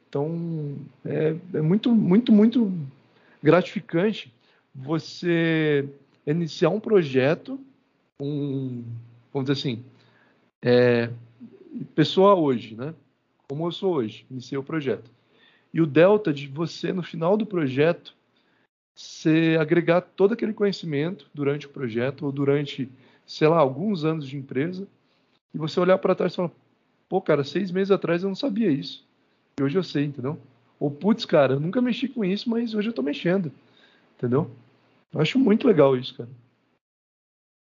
Então, 0.09 0.77
é, 1.05 1.35
é 1.53 1.61
muito, 1.61 1.95
muito, 1.95 2.33
muito 2.33 2.73
gratificante 3.43 4.33
você 4.83 5.89
iniciar 6.27 6.71
um 6.71 6.81
projeto, 6.81 7.59
um, 8.21 8.85
vamos 9.33 9.49
dizer 9.49 9.53
assim, 9.53 9.85
é, 10.63 11.11
pessoa 11.95 12.35
hoje, 12.35 12.75
né? 12.75 12.95
Como 13.49 13.67
eu 13.67 13.73
sou 13.73 13.95
hoje, 13.95 14.27
iniciei 14.31 14.59
o 14.59 14.63
projeto. 14.63 15.11
E 15.73 15.81
o 15.81 15.87
delta 15.87 16.33
de 16.33 16.47
você, 16.47 16.93
no 16.93 17.03
final 17.03 17.37
do 17.37 17.47
projeto, 17.47 18.15
você 18.95 19.57
agregar 19.61 20.01
todo 20.01 20.33
aquele 20.35 20.53
conhecimento 20.53 21.31
durante 21.33 21.67
o 21.67 21.71
projeto 21.71 22.27
ou 22.27 22.33
durante, 22.33 22.89
sei 23.27 23.49
lá, 23.49 23.59
alguns 23.59 24.05
anos 24.05 24.27
de 24.27 24.37
empresa 24.37 24.87
e 25.55 25.59
você 25.59 25.79
olhar 25.81 25.99
para 25.99 26.15
trás 26.15 26.33
e 26.33 26.37
falar, 26.37 26.51
pô, 27.09 27.21
cara, 27.21 27.45
seis 27.45 27.71
meses 27.71 27.91
atrás 27.91 28.23
eu 28.23 28.29
não 28.29 28.37
sabia 28.37 28.71
isso 28.71 29.07
e 29.59 29.63
hoje 29.63 29.77
eu 29.77 29.83
sei, 29.83 30.05
entendeu? 30.05 30.39
Ou 30.79 30.91
putz, 30.91 31.25
cara, 31.25 31.55
eu 31.55 31.61
nunca 31.61 31.83
mexi 31.83 32.09
com 32.09 32.25
isso, 32.25 32.49
mas 32.49 32.75
hoje 32.75 32.89
eu 32.89 32.93
tô 32.93 33.03
mexendo, 33.03 33.51
entendeu? 34.17 34.51
Eu 35.13 35.21
acho 35.21 35.39
muito 35.39 35.67
legal 35.67 35.97
isso, 35.97 36.17
cara. 36.17 36.31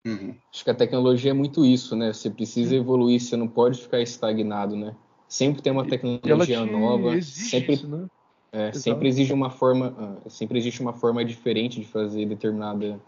Uhum. 0.07 0.35
Acho 0.53 0.65
que 0.65 0.71
a 0.71 0.75
tecnologia 0.75 1.31
é 1.31 1.35
muito 1.35 1.65
isso, 1.65 1.97
né? 1.97 2.13
Você 2.13 2.31
precisa 2.31 2.75
evoluir, 2.75 3.21
você 3.21 3.37
não 3.37 3.49
pode 3.49 3.81
ficar 3.81 4.01
estagnado, 4.01 4.77
né? 4.77 4.97
Sempre 5.29 5.61
tem 5.61 5.73
uma 5.73 5.83
E 5.83 5.85
ela 5.85 6.45
te 6.47 6.53
tecnologia 6.53 6.65
nova, 6.65 7.17
exige 7.17 7.51
sempre, 7.51 7.75
isso, 7.75 7.89
né? 7.89 8.07
é, 8.53 8.73
sempre 8.73 9.09
exige 9.09 9.33
uma 9.33 9.51
forma, 9.51 9.95
ah, 9.99 10.31
sempre 10.31 10.59
existe 10.59 10.81
uma 10.81 10.95
forma 10.95 11.25
diferente 11.25 11.81
de 11.81 11.87
fazer 11.87 12.27
determinada 12.27 12.99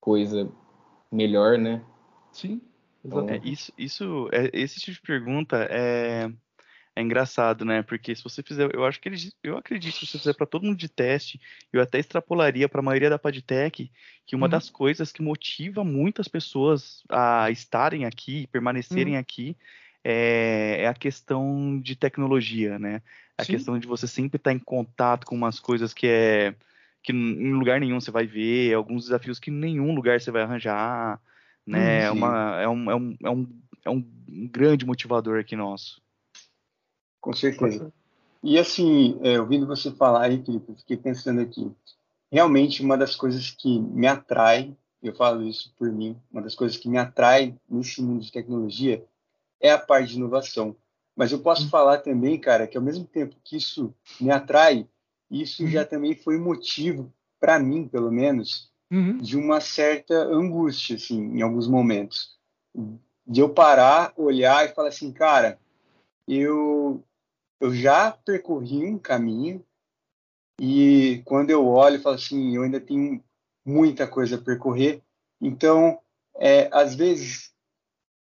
coisa 0.00 0.48
melhor, 1.10 1.58
né? 1.58 1.84
Sim, 2.32 2.60
Então, 3.04 3.28
É, 3.28 3.40
isso, 3.42 3.72
isso, 3.76 4.28
é, 4.32 4.50
esse 4.52 4.78
tipo 4.78 4.92
de 4.92 5.02
pergunta 5.02 5.56
é, 5.68 6.32
é 7.00 7.02
engraçado, 7.04 7.64
né? 7.64 7.82
Porque 7.82 8.14
se 8.14 8.22
você 8.24 8.42
fizer, 8.42 8.70
eu 8.74 8.84
acho 8.84 9.00
que 9.00 9.08
eles, 9.08 9.34
eu 9.42 9.56
acredito 9.56 9.98
que 10.00 10.06
se 10.06 10.12
você 10.12 10.18
fizer 10.18 10.34
para 10.34 10.46
todo 10.46 10.64
mundo 10.64 10.76
de 10.78 10.88
teste, 10.88 11.40
eu 11.72 11.80
até 11.82 11.98
extrapolaria 11.98 12.68
para 12.68 12.80
a 12.80 12.82
maioria 12.82 13.10
da 13.10 13.18
Padtech 13.18 13.90
que 14.26 14.36
uma 14.36 14.46
Uhum. 14.46 14.50
das 14.50 14.70
coisas 14.70 15.12
que 15.12 15.22
motiva 15.22 15.84
muitas 15.84 16.28
pessoas 16.28 17.02
a 17.08 17.50
estarem 17.50 18.04
aqui, 18.04 18.46
permanecerem 18.48 19.14
Uhum. 19.14 19.20
aqui, 19.20 19.56
é, 20.04 20.82
é 20.82 20.86
a 20.88 20.94
questão 20.94 21.80
de 21.80 21.96
tecnologia, 21.96 22.78
né? 22.78 23.02
A 23.38 23.44
Sim. 23.44 23.52
questão 23.52 23.78
de 23.78 23.86
você 23.86 24.06
sempre 24.06 24.36
estar 24.36 24.52
em 24.52 24.58
contato 24.58 25.26
com 25.26 25.34
umas 25.34 25.58
coisas 25.60 25.92
que 25.94 26.06
é 26.06 26.54
que 27.02 27.12
em 27.12 27.52
lugar 27.54 27.80
nenhum 27.80 27.98
você 28.00 28.10
vai 28.10 28.26
ver, 28.26 28.74
alguns 28.74 29.04
desafios 29.04 29.38
que 29.38 29.50
em 29.50 29.54
nenhum 29.54 29.94
lugar 29.94 30.20
você 30.20 30.30
vai 30.30 30.42
arranjar, 30.42 31.20
né? 31.66 32.02
É, 32.02 32.10
Uhum. 32.10 32.16
uma, 32.16 32.60
é, 32.60 32.68
um, 32.68 32.90
é, 32.90 32.94
um, 32.96 33.16
é, 33.24 33.30
um, 33.30 33.62
é 33.86 33.90
um 33.90 34.02
grande 34.50 34.84
motivador 34.86 35.38
aqui 35.40 35.56
nosso. 35.56 36.02
Com 37.20 37.32
certeza. 37.32 37.92
E 38.42 38.58
assim, 38.58 39.18
é, 39.22 39.38
ouvindo 39.38 39.66
você 39.66 39.90
falar 39.90 40.22
aí, 40.22 40.42
Felipe, 40.42 40.70
eu 40.70 40.76
fiquei 40.76 40.96
pensando 40.96 41.40
aqui. 41.40 41.70
Realmente, 42.32 42.82
uma 42.82 42.96
das 42.96 43.14
coisas 43.14 43.50
que 43.50 43.78
me 43.80 44.06
atrai, 44.06 44.74
eu 45.02 45.14
falo 45.14 45.42
isso 45.42 45.74
por 45.78 45.90
mim, 45.90 46.16
uma 46.32 46.40
das 46.40 46.54
coisas 46.54 46.76
que 46.76 46.88
me 46.88 46.96
atrai 46.96 47.54
nesse 47.68 48.00
mundo 48.00 48.22
de 48.22 48.32
tecnologia 48.32 49.04
é 49.60 49.70
a 49.70 49.78
parte 49.78 50.10
de 50.10 50.16
inovação. 50.16 50.74
Mas 51.14 51.32
eu 51.32 51.40
posso 51.40 51.68
falar 51.68 51.98
também, 51.98 52.38
cara, 52.38 52.66
que 52.66 52.78
ao 52.78 52.82
mesmo 52.82 53.04
tempo 53.04 53.36
que 53.44 53.56
isso 53.56 53.94
me 54.18 54.30
atrai, 54.30 54.86
isso 55.30 55.66
já 55.66 55.84
também 55.84 56.14
foi 56.14 56.38
motivo, 56.38 57.12
para 57.38 57.58
mim, 57.58 57.86
pelo 57.86 58.10
menos, 58.10 58.70
Uhum. 58.92 59.18
de 59.18 59.36
uma 59.36 59.60
certa 59.60 60.14
angústia, 60.14 60.96
assim, 60.96 61.20
em 61.20 61.42
alguns 61.42 61.68
momentos. 61.68 62.36
De 63.26 63.40
eu 63.40 63.48
parar, 63.48 64.12
olhar 64.16 64.64
e 64.64 64.74
falar 64.74 64.88
assim, 64.88 65.12
cara, 65.12 65.58
eu, 66.26 67.02
eu 67.60 67.74
já 67.74 68.10
percorri 68.10 68.84
um 68.84 68.98
caminho 68.98 69.64
e 70.60 71.22
quando 71.24 71.50
eu 71.50 71.66
olho, 71.66 71.96
eu 71.96 72.02
falo 72.02 72.16
assim, 72.16 72.56
eu 72.56 72.62
ainda 72.62 72.80
tenho 72.80 73.22
muita 73.64 74.06
coisa 74.06 74.36
a 74.36 74.40
percorrer. 74.40 75.02
Então, 75.40 75.98
é, 76.36 76.68
às 76.72 76.94
vezes, 76.94 77.50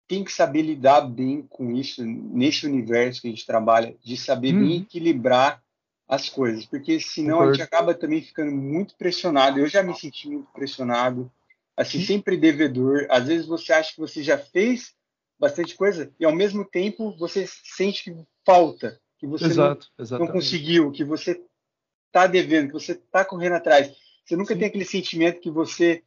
tem 0.07 0.23
que 0.25 0.33
saber 0.33 0.63
lidar 0.63 1.03
bem 1.03 1.43
com 1.43 1.73
isso, 1.73 2.05
nesse 2.05 2.67
universo 2.67 3.21
que 3.21 3.29
a 3.29 3.31
gente 3.31 3.47
trabalha, 3.47 3.97
de 4.03 4.17
saber 4.17 4.53
bem 4.53 4.77
Uhum. 4.77 4.83
equilibrar 4.83 5.63
as 6.09 6.29
coisas, 6.29 6.67
porque 6.67 6.99
senão 6.99 7.37
a 7.37 7.39
Concordo. 7.43 7.55
gente 7.55 7.63
acaba 7.63 7.95
também 7.95 8.21
ficando 8.21 8.51
muito 8.51 8.97
pressionado. 8.97 9.61
Eu 9.61 9.69
já 9.69 9.83
me 9.83 9.95
senti 9.95 10.29
muito 10.29 10.51
pressionado, 10.53 11.31
assim, 11.77 12.01
Sim. 12.01 12.07
sempre 12.07 12.37
devedor. 12.37 13.07
Às 13.09 13.29
vezes 13.29 13.47
você 13.47 13.73
acha 13.73 13.93
que 13.93 14.01
você 14.01 14.21
já 14.23 14.37
fez 14.37 14.93
bastante 15.39 15.77
coisa 15.77 16.13
e 16.19 16.25
ao 16.25 16.35
mesmo 16.35 16.65
tempo 16.65 17.17
você 17.17 17.47
sente 17.47 18.05
que 18.05 18.17
falta, 18.45 19.01
que 19.21 19.27
você 19.27 19.45
não, 19.45 19.51
Exato, 19.51 19.87
não 19.99 20.03
exatamente. 20.03 20.33
conseguiu, 20.33 20.91
que 20.91 21.05
você 21.05 21.41
está 22.07 22.27
devendo, 22.27 22.69
que 22.69 22.73
você 22.73 22.93
está 22.93 23.23
correndo 23.25 23.53
atrás. 23.57 23.93
Você 24.25 24.35
nunca 24.35 24.55
Sim. 24.55 24.61
tem 24.61 24.69
aquele 24.69 24.85
sentimento 24.85 25.41
que 25.41 25.51
você 25.51 26.03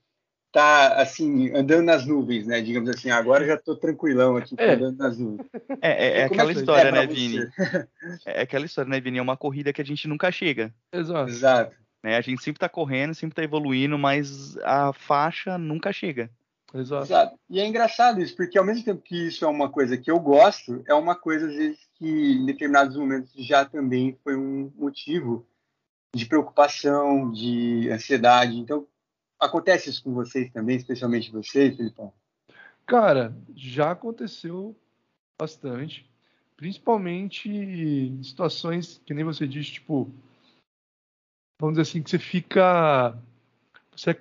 está 0.47 1.01
assim 1.01 1.55
andando 1.55 1.83
nas 1.83 2.05
nuvens, 2.05 2.47
né? 2.47 2.59
Digamos 2.61 2.89
assim, 2.89 3.11
agora 3.11 3.43
eu 3.43 3.49
já 3.49 3.55
estou 3.55 3.75
tranquilão 3.75 4.35
aqui, 4.35 4.55
É. 4.57 4.73
andando 4.73 4.97
nas 4.97 5.17
nuvens. 5.17 5.47
É, 5.81 5.91
é, 5.91 6.19
é 6.21 6.27
Como 6.27 6.41
aquela 6.41 6.53
que 6.53 6.59
história, 6.59 6.89
é 6.89 6.91
né, 6.91 7.07
você? 7.07 7.13
Vini? 7.13 7.47
É 8.25 8.41
aquela 8.41 8.65
história, 8.65 8.89
né, 8.89 8.99
Vini? 8.99 9.19
É 9.19 9.21
uma 9.21 9.37
corrida 9.37 9.71
que 9.71 9.81
a 9.81 9.85
gente 9.85 10.07
nunca 10.07 10.31
chega. 10.31 10.73
Exato. 10.91 11.29
Exato. 11.29 11.75
Né? 12.03 12.17
A 12.17 12.21
gente 12.21 12.43
sempre 12.43 12.59
tá 12.59 12.67
correndo, 12.67 13.13
sempre 13.13 13.35
tá 13.35 13.43
evoluindo, 13.43 13.97
mas 13.97 14.57
a 14.57 14.91
faixa 14.91 15.57
nunca 15.57 15.93
chega. 15.93 16.29
Exato. 16.73 17.05
Exato. 17.05 17.39
E 17.49 17.59
é 17.59 17.67
engraçado 17.67 18.19
isso, 18.19 18.35
porque 18.35 18.57
ao 18.57 18.65
mesmo 18.65 18.83
tempo 18.83 19.01
que 19.01 19.27
isso 19.27 19.45
é 19.45 19.47
uma 19.47 19.69
coisa 19.69 19.97
que 19.97 20.09
eu 20.09 20.19
gosto, 20.19 20.83
é 20.87 20.93
uma 20.93 21.15
coisa, 21.15 21.47
às 21.47 21.55
vezes, 21.55 21.79
que 21.95 22.07
em 22.07 22.45
determinados 22.45 22.97
momentos 22.97 23.31
já 23.35 23.63
também 23.63 24.17
foi 24.23 24.35
um 24.35 24.71
motivo 24.75 25.45
de 26.15 26.25
preocupação, 26.25 27.31
de 27.31 27.89
ansiedade. 27.91 28.57
Então, 28.57 28.87
acontece 29.39 29.89
isso 29.89 30.03
com 30.03 30.13
vocês 30.13 30.51
também, 30.51 30.77
especialmente 30.77 31.31
vocês, 31.31 31.77
Felipão? 31.77 32.11
Cara, 32.85 33.35
já 33.55 33.91
aconteceu 33.91 34.75
bastante. 35.39 36.09
Principalmente 36.57 37.49
em 37.49 38.23
situações 38.23 39.01
que 39.05 39.13
nem 39.13 39.23
você 39.23 39.47
disse, 39.47 39.73
tipo, 39.73 40.11
vamos 41.59 41.77
dizer 41.77 41.89
assim, 41.89 42.01
que 42.01 42.09
você 42.09 42.19
fica. 42.19 43.17
Você 43.95 44.19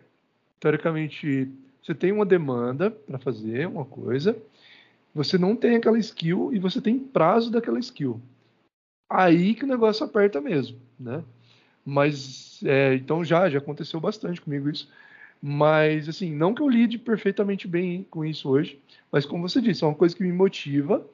teoricamente 0.61 1.50
você 1.82 1.94
tem 1.94 2.12
uma 2.12 2.24
demanda 2.24 2.90
para 2.90 3.18
fazer 3.18 3.66
uma 3.66 3.84
coisa, 3.84 4.36
você 5.14 5.36
não 5.36 5.56
tem 5.56 5.76
aquela 5.76 5.98
skill 5.98 6.50
e 6.52 6.58
você 6.58 6.80
tem 6.80 6.98
prazo 6.98 7.50
daquela 7.50 7.78
skill. 7.78 8.20
Aí 9.10 9.54
que 9.54 9.64
o 9.64 9.68
negócio 9.68 10.06
aperta 10.06 10.40
mesmo, 10.40 10.78
né? 10.98 11.22
Mas 11.84 12.60
é, 12.64 12.94
então 12.94 13.24
já 13.24 13.50
já 13.50 13.58
aconteceu 13.58 14.00
bastante 14.00 14.40
comigo 14.40 14.70
isso. 14.70 14.88
Mas 15.42 16.08
assim, 16.08 16.32
não 16.32 16.54
que 16.54 16.62
eu 16.62 16.68
lide 16.68 16.98
perfeitamente 16.98 17.66
bem 17.66 18.06
com 18.08 18.24
isso 18.24 18.48
hoje, 18.48 18.80
mas 19.10 19.26
como 19.26 19.48
você 19.48 19.60
disse, 19.60 19.82
é 19.82 19.86
uma 19.86 19.96
coisa 19.96 20.14
que 20.14 20.22
me 20.22 20.32
motiva 20.32 21.04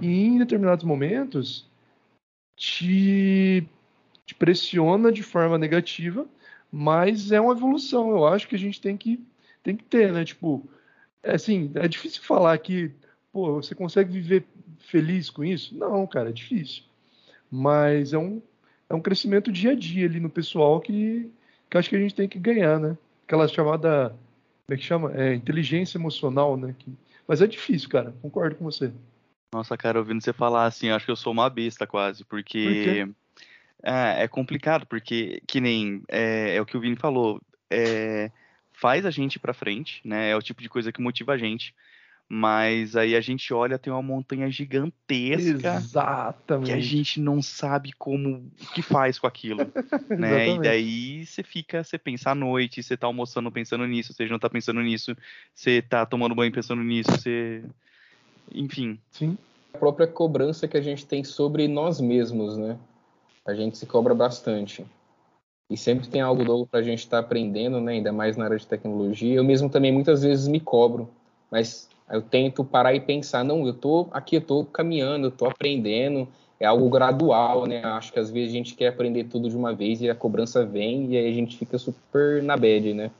e 0.00 0.08
em 0.08 0.38
determinados 0.38 0.84
momentos 0.84 1.66
te, 2.56 3.66
te 4.24 4.34
pressiona 4.34 5.12
de 5.12 5.22
forma 5.22 5.58
negativa, 5.58 6.26
mas 6.72 7.30
é 7.30 7.40
uma 7.40 7.52
evolução. 7.52 8.10
Eu 8.10 8.26
acho 8.26 8.48
que 8.48 8.56
a 8.56 8.58
gente 8.58 8.80
tem 8.80 8.96
que 8.96 9.20
tem 9.62 9.76
que 9.76 9.84
ter, 9.84 10.12
né? 10.12 10.24
Tipo, 10.24 10.68
é 11.22 11.34
assim, 11.34 11.70
é 11.74 11.86
difícil 11.88 12.22
falar 12.22 12.56
que, 12.58 12.90
pô, 13.32 13.54
você 13.54 13.74
consegue 13.74 14.12
viver 14.12 14.46
feliz 14.78 15.30
com 15.30 15.44
isso? 15.44 15.76
Não, 15.76 16.06
cara, 16.06 16.30
é 16.30 16.32
difícil. 16.32 16.84
Mas 17.50 18.12
é 18.12 18.18
um, 18.18 18.42
é 18.88 18.94
um 18.94 19.00
crescimento 19.00 19.52
dia 19.52 19.72
a 19.72 19.74
dia 19.74 20.06
ali 20.06 20.20
no 20.20 20.30
pessoal 20.30 20.80
que, 20.80 21.30
que 21.70 21.78
acho 21.78 21.88
que 21.88 21.96
a 21.96 22.00
gente 22.00 22.14
tem 22.14 22.28
que 22.28 22.38
ganhar, 22.38 22.78
né? 22.78 22.96
Aquela 23.26 23.46
chamada, 23.48 24.10
como 24.66 24.74
é 24.74 24.76
que 24.76 24.82
chama? 24.82 25.12
É, 25.14 25.34
inteligência 25.34 25.98
emocional, 25.98 26.56
né? 26.56 26.74
Que, 26.78 26.92
mas 27.26 27.42
é 27.42 27.46
difícil, 27.46 27.88
cara, 27.88 28.14
concordo 28.22 28.56
com 28.56 28.64
você. 28.64 28.92
Nossa, 29.52 29.76
cara, 29.76 29.98
ouvindo 29.98 30.22
você 30.22 30.32
falar 30.32 30.66
assim, 30.66 30.90
acho 30.90 31.06
que 31.06 31.10
eu 31.10 31.16
sou 31.16 31.32
uma 31.32 31.48
besta 31.48 31.86
quase, 31.86 32.24
porque 32.24 33.06
Por 33.06 33.14
é, 33.82 34.24
é, 34.24 34.28
complicado, 34.28 34.86
porque 34.86 35.42
que 35.46 35.60
nem 35.60 36.02
é, 36.08 36.56
é, 36.56 36.60
o 36.60 36.66
que 36.66 36.76
o 36.76 36.80
Vini 36.80 36.96
falou, 36.96 37.40
é, 37.70 38.30
faz 38.80 39.04
a 39.04 39.10
gente 39.10 39.38
para 39.38 39.52
frente, 39.52 40.00
né? 40.04 40.30
É 40.30 40.36
o 40.36 40.42
tipo 40.42 40.62
de 40.62 40.68
coisa 40.68 40.92
que 40.92 41.00
motiva 41.00 41.32
a 41.32 41.38
gente. 41.38 41.74
Mas 42.28 42.94
aí 42.94 43.16
a 43.16 43.20
gente 43.20 43.54
olha, 43.54 43.78
tem 43.78 43.90
uma 43.90 44.02
montanha 44.02 44.50
gigantesca 44.50 45.76
Exatamente. 45.76 46.66
que 46.66 46.72
a 46.72 46.80
gente 46.80 47.20
não 47.20 47.40
sabe 47.40 47.90
como 47.98 48.50
o 48.60 48.72
que 48.74 48.82
faz 48.82 49.18
com 49.18 49.26
aquilo, 49.26 49.60
né? 50.10 50.50
e 50.50 50.58
daí 50.60 51.24
você 51.24 51.42
fica, 51.42 51.82
você 51.82 51.96
pensa 51.96 52.32
à 52.32 52.34
noite, 52.34 52.82
você 52.82 52.98
tá 52.98 53.06
almoçando 53.06 53.50
pensando 53.50 53.86
nisso, 53.86 54.12
você 54.12 54.26
não 54.26 54.38
tá 54.38 54.50
pensando 54.50 54.82
nisso, 54.82 55.16
você 55.54 55.80
tá 55.80 56.04
tomando 56.04 56.34
banho 56.34 56.52
pensando 56.52 56.84
nisso, 56.84 57.10
você 57.12 57.64
enfim. 58.52 58.98
Sim. 59.10 59.38
A 59.72 59.78
própria 59.78 60.06
cobrança 60.06 60.68
que 60.68 60.76
a 60.76 60.82
gente 60.82 61.06
tem 61.06 61.24
sobre 61.24 61.66
nós 61.66 61.98
mesmos, 61.98 62.58
né? 62.58 62.78
A 63.46 63.54
gente 63.54 63.78
se 63.78 63.86
cobra 63.86 64.14
bastante. 64.14 64.84
E 65.70 65.76
sempre 65.76 66.08
tem 66.08 66.20
algo 66.20 66.44
novo 66.44 66.66
para 66.66 66.80
a 66.80 66.82
gente 66.82 67.00
estar 67.00 67.20
tá 67.20 67.26
aprendendo, 67.26 67.80
né? 67.80 67.92
ainda 67.92 68.12
mais 68.12 68.36
na 68.36 68.44
área 68.44 68.56
de 68.56 68.66
tecnologia. 68.66 69.34
Eu 69.34 69.44
mesmo 69.44 69.68
também 69.68 69.92
muitas 69.92 70.22
vezes 70.22 70.48
me 70.48 70.60
cobro, 70.60 71.10
mas 71.50 71.88
eu 72.10 72.22
tento 72.22 72.64
parar 72.64 72.94
e 72.94 73.00
pensar, 73.00 73.44
não, 73.44 73.66
eu 73.66 73.72
estou 73.72 74.08
aqui, 74.12 74.36
eu 74.36 74.40
estou 74.40 74.64
caminhando, 74.64 75.26
eu 75.26 75.28
estou 75.28 75.48
aprendendo, 75.48 76.26
é 76.58 76.66
algo 76.66 76.88
gradual, 76.88 77.66
né? 77.66 77.84
Acho 77.84 78.12
que 78.12 78.18
às 78.18 78.30
vezes 78.30 78.50
a 78.50 78.56
gente 78.56 78.74
quer 78.74 78.88
aprender 78.88 79.24
tudo 79.24 79.48
de 79.48 79.56
uma 79.56 79.74
vez 79.74 80.00
e 80.00 80.08
a 80.08 80.14
cobrança 80.14 80.64
vem 80.64 81.12
e 81.12 81.16
aí 81.16 81.28
a 81.28 81.34
gente 81.34 81.56
fica 81.56 81.78
super 81.78 82.42
na 82.42 82.56
bad, 82.56 82.94
né? 82.94 83.10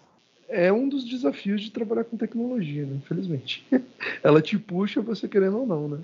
É 0.49 0.73
um 0.73 0.89
dos 0.89 1.05
desafios 1.05 1.61
de 1.61 1.71
trabalhar 1.71 2.05
com 2.05 2.17
tecnologia, 2.17 2.87
né? 2.87 2.97
Infelizmente. 2.97 3.67
Ela 4.25 4.41
te 4.41 4.59
puxa 4.59 5.03
você 5.03 5.29
querendo 5.29 5.59
ou 5.59 5.67
não, 5.67 5.89
né? 5.89 5.99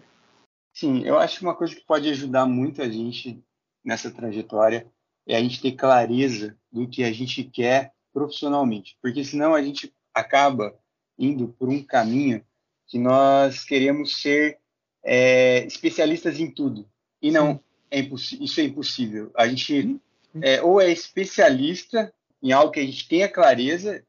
Sim, 0.75 1.03
eu 1.05 1.17
acho 1.19 1.39
que 1.39 1.45
uma 1.45 1.55
coisa 1.55 1.75
que 1.75 1.81
pode 1.87 2.09
ajudar 2.11 2.45
muito 2.45 2.83
a 2.83 2.89
gente 2.89 3.43
nessa 3.83 4.11
trajetória 4.11 4.87
é 5.27 5.37
a 5.37 5.41
gente 5.41 5.61
ter 5.61 5.73
clareza 5.73 6.57
do 6.71 6.89
que 6.89 7.03
a 7.03 7.13
gente 7.13 7.45
quer 7.45 7.93
profissionalmente, 8.13 8.97
porque 9.03 9.25
senão 9.25 9.55
a 9.55 9.63
gente 9.63 9.93
acaba 10.13 10.75
indo 11.19 11.49
por 11.49 11.69
um 11.69 11.83
caminho 11.83 12.45
que 12.87 12.99
nós 12.99 13.65
queremos 13.65 14.21
ser 14.21 14.59
é, 15.03 15.65
especialistas 15.67 16.39
em 16.39 16.51
tudo 16.51 16.89
e 17.21 17.31
não 17.31 17.61
é 17.91 18.01
isso 18.01 18.61
é 18.61 18.65
impossível. 18.65 19.31
A 19.37 19.47
gente 19.47 20.01
é, 20.43 20.61
ou 20.63 20.81
é 20.81 20.91
especialista 20.91 22.13
em 22.43 22.53
algo 22.53 22.73
que 22.73 22.81
a 22.81 22.85
gente 22.85 23.09
tenha 23.09 23.29
clareza, 23.29 24.03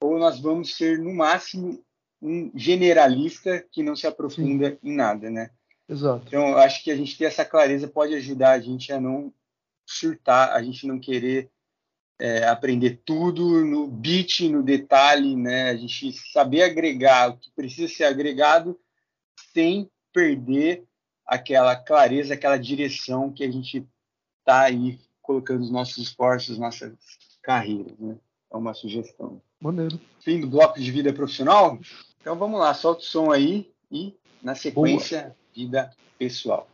ou 0.00 0.18
nós 0.18 0.38
vamos 0.38 0.76
ser 0.76 0.98
no 0.98 1.12
máximo 1.12 1.82
um 2.22 2.50
generalista 2.54 3.64
que 3.70 3.82
não 3.82 3.94
se 3.94 4.06
aprofunda 4.06 4.70
Sim. 4.70 4.78
em 4.82 4.94
nada, 4.94 5.30
né? 5.30 5.50
Exato. 5.88 6.24
Então, 6.26 6.56
acho 6.56 6.82
que 6.82 6.90
a 6.90 6.96
gente 6.96 7.16
ter 7.16 7.26
essa 7.26 7.44
clareza 7.44 7.86
pode 7.86 8.14
ajudar 8.14 8.52
a 8.52 8.60
gente 8.60 8.92
a 8.92 9.00
não 9.00 9.32
surtar, 9.86 10.52
a 10.52 10.62
gente 10.62 10.86
não 10.86 10.98
querer 10.98 11.50
é, 12.18 12.46
aprender 12.48 13.02
tudo 13.04 13.64
no 13.64 13.86
bit, 13.86 14.48
no 14.48 14.62
detalhe, 14.62 15.36
né? 15.36 15.70
A 15.70 15.76
gente 15.76 16.12
saber 16.32 16.62
agregar 16.62 17.30
o 17.30 17.36
que 17.36 17.50
precisa 17.52 17.92
ser 17.92 18.04
agregado 18.04 18.78
sem 19.52 19.90
perder 20.12 20.84
aquela 21.26 21.76
clareza, 21.76 22.34
aquela 22.34 22.56
direção 22.56 23.32
que 23.32 23.44
a 23.44 23.50
gente 23.50 23.86
está 24.40 24.62
aí 24.62 24.98
colocando 25.20 25.62
os 25.62 25.70
nossos 25.70 25.98
esforços, 25.98 26.58
nossas 26.58 26.94
carreiras, 27.42 27.98
né? 27.98 28.16
É 28.50 28.56
uma 28.56 28.74
sugestão. 28.74 29.42
Maneiro. 29.60 30.00
Fim 30.20 30.40
do 30.40 30.46
bloco 30.46 30.80
de 30.80 30.90
vida 30.90 31.12
profissional? 31.12 31.78
Então 32.20 32.36
vamos 32.36 32.58
lá, 32.58 32.72
solta 32.74 33.02
o 33.02 33.04
som 33.04 33.30
aí 33.30 33.70
e 33.90 34.14
na 34.42 34.54
sequência, 34.54 35.22
Boa. 35.22 35.36
vida 35.54 35.90
pessoal. 36.18 36.68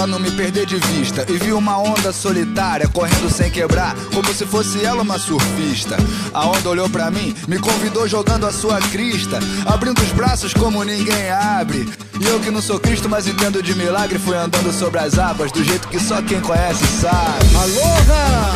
Pra 0.00 0.06
não 0.06 0.18
me 0.18 0.30
perder 0.30 0.64
de 0.64 0.78
vista. 0.78 1.26
E 1.28 1.36
vi 1.36 1.52
uma 1.52 1.76
onda 1.76 2.10
solitária 2.10 2.88
correndo 2.88 3.28
sem 3.28 3.50
quebrar, 3.50 3.94
como 4.14 4.32
se 4.32 4.46
fosse 4.46 4.82
ela 4.82 5.02
uma 5.02 5.18
surfista. 5.18 5.98
A 6.32 6.46
onda 6.46 6.70
olhou 6.70 6.88
pra 6.88 7.10
mim, 7.10 7.34
me 7.46 7.58
convidou 7.58 8.08
jogando 8.08 8.46
a 8.46 8.52
sua 8.52 8.78
crista, 8.78 9.38
abrindo 9.66 10.00
os 10.00 10.10
braços 10.12 10.54
como 10.54 10.82
ninguém 10.84 11.30
abre. 11.30 11.86
E 12.18 12.26
eu 12.26 12.40
que 12.40 12.50
não 12.50 12.62
sou 12.62 12.80
Cristo, 12.80 13.10
mas 13.10 13.26
entendo 13.26 13.62
de 13.62 13.74
milagre, 13.74 14.18
fui 14.18 14.36
andando 14.36 14.72
sobre 14.72 15.00
as 15.00 15.18
águas 15.18 15.52
do 15.52 15.62
jeito 15.62 15.86
que 15.88 16.00
só 16.00 16.22
quem 16.22 16.40
conhece 16.40 16.86
sabe. 16.86 17.54
Aloha! 17.56 18.52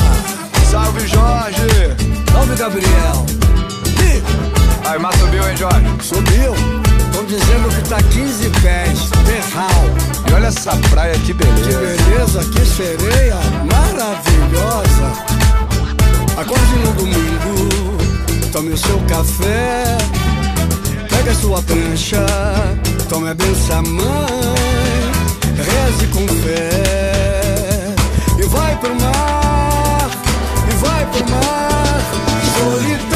Salve 0.70 1.06
Jorge! 1.06 1.60
Salve 2.32 2.56
Gabriel! 2.56 3.26
E... 4.00 4.88
Aí, 4.88 4.98
mas 4.98 5.14
subiu, 5.16 5.46
hein, 5.46 5.56
Jorge? 5.58 5.86
Subiu! 6.00 6.93
Estão 7.24 7.38
dizendo 7.38 7.68
que 7.70 7.88
tá 7.88 8.02
15 8.02 8.50
pés, 8.60 9.10
terral. 9.24 9.70
E 10.28 10.32
olha 10.34 10.46
essa 10.48 10.76
praia, 10.90 11.18
que 11.20 11.32
beleza. 11.32 11.70
Que 11.70 11.74
beleza, 11.74 12.44
que 12.44 12.66
sereia 12.66 13.36
maravilhosa. 13.64 15.12
Acorde 16.36 16.78
no 16.84 16.92
domingo, 16.92 18.50
tome 18.52 18.72
o 18.72 18.76
seu 18.76 18.98
café. 19.08 19.96
Pega 21.08 21.30
a 21.30 21.34
sua 21.34 21.62
prancha, 21.62 22.26
tome 23.08 23.30
a 23.30 23.34
benção 23.34 23.82
mãe. 23.84 24.04
Reze 25.56 26.06
com 26.08 26.28
fé 26.28 27.94
e 28.38 28.42
vai 28.48 28.76
pro 28.76 28.94
mar, 28.96 30.10
e 30.68 30.74
vai 30.76 31.06
pro 31.06 31.30
mar. 31.30 32.00
Solitário, 32.58 33.13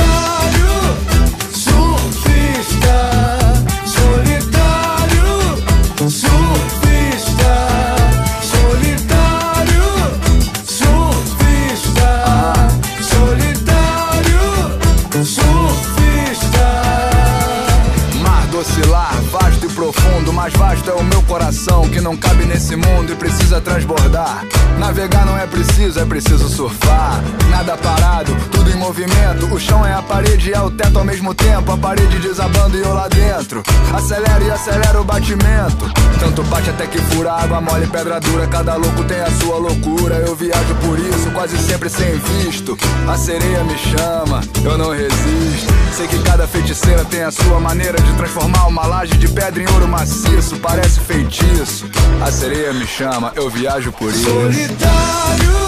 que 21.98 22.00
não 22.00 22.16
cabe 22.16 22.44
nesse 22.44 22.76
mundo 22.76 23.12
e 23.12 23.16
precisa 23.16 23.60
transbordar 23.60 24.46
Navegar 24.78 25.26
não 25.26 25.36
é 25.36 25.46
preciso, 25.46 25.98
é 25.98 26.04
preciso 26.04 26.48
surfar. 26.48 27.20
Nada 27.50 27.76
parado, 27.76 28.34
tudo 28.50 28.70
em 28.70 28.76
movimento. 28.76 29.52
O 29.52 29.58
chão 29.58 29.84
é 29.84 29.92
a 29.92 30.00
parede 30.00 30.50
e 30.50 30.52
é 30.52 30.60
o 30.60 30.70
teto 30.70 30.98
ao 30.98 31.04
mesmo 31.04 31.34
tempo. 31.34 31.72
A 31.72 31.76
parede 31.76 32.18
desabando 32.20 32.76
e 32.76 32.80
eu 32.80 32.94
lá 32.94 33.08
dentro. 33.08 33.62
Acelera 33.92 34.42
e 34.44 34.50
acelera 34.50 35.00
o 35.00 35.04
batimento. 35.04 35.90
Tanto 36.20 36.44
bate 36.44 36.70
até 36.70 36.86
que 36.86 36.98
fura 36.98 37.32
água 37.32 37.60
mole, 37.60 37.88
pedra 37.88 38.20
dura. 38.20 38.46
Cada 38.46 38.76
louco 38.76 39.02
tem 39.04 39.20
a 39.20 39.30
sua 39.32 39.56
loucura. 39.56 40.14
Eu 40.16 40.36
viajo 40.36 40.74
por 40.76 40.96
isso, 40.96 41.30
quase 41.32 41.58
sempre 41.58 41.90
sem 41.90 42.16
visto. 42.18 42.78
A 43.08 43.16
sereia 43.16 43.64
me 43.64 43.76
chama, 43.76 44.40
eu 44.64 44.78
não 44.78 44.92
resisto. 44.92 45.74
Sei 45.96 46.06
que 46.06 46.18
cada 46.22 46.46
feiticeira 46.46 47.04
tem 47.04 47.24
a 47.24 47.32
sua 47.32 47.58
maneira 47.58 48.00
de 48.00 48.12
transformar 48.12 48.68
uma 48.68 48.86
laje 48.86 49.16
de 49.16 49.26
pedra 49.26 49.60
em 49.60 49.66
ouro 49.72 49.88
maciço. 49.88 50.56
Parece 50.58 51.00
feitiço. 51.00 51.86
A 52.20 52.30
sereia 52.30 52.72
me 52.72 52.86
chama, 52.86 53.32
eu 53.36 53.48
viajo 53.48 53.92
por 53.92 54.10
isso. 54.10 54.24
Solitário, 54.24 55.58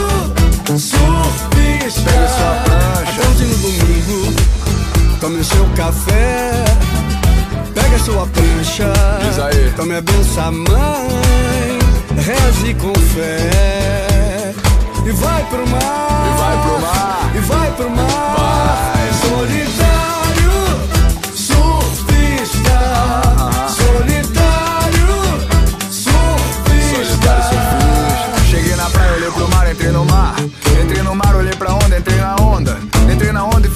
surfista. 0.80 1.52
Pegue 2.04 2.28
sua 2.28 2.54
prancha. 2.64 3.22
Acorde 3.22 3.46
no 3.46 3.58
domingo, 3.58 4.34
tome 5.20 5.40
o 5.40 5.44
seu 5.46 5.66
café. 5.76 6.66
Pega 7.74 8.00
sua 8.00 8.28
prancha. 8.28 8.94
Diz 9.24 9.40
aí. 9.40 9.74
Tome 9.76 9.96
a 9.96 10.02
benção, 10.02 10.52
mãe. 10.52 11.80
Reze 12.18 12.74
com 12.76 12.94
fé. 12.94 14.54
E 15.06 15.12
vai 15.12 15.44
pro 15.46 15.68
mar. 15.68 16.26
E 16.28 16.38
vai 16.40 16.62
pro 16.62 16.80
mar. 16.82 17.32
E 17.36 17.40
vai 17.40 17.72
pro 17.72 17.90
mar. 17.90 18.36
Vai. 18.38 19.10
Solitário, 19.22 19.81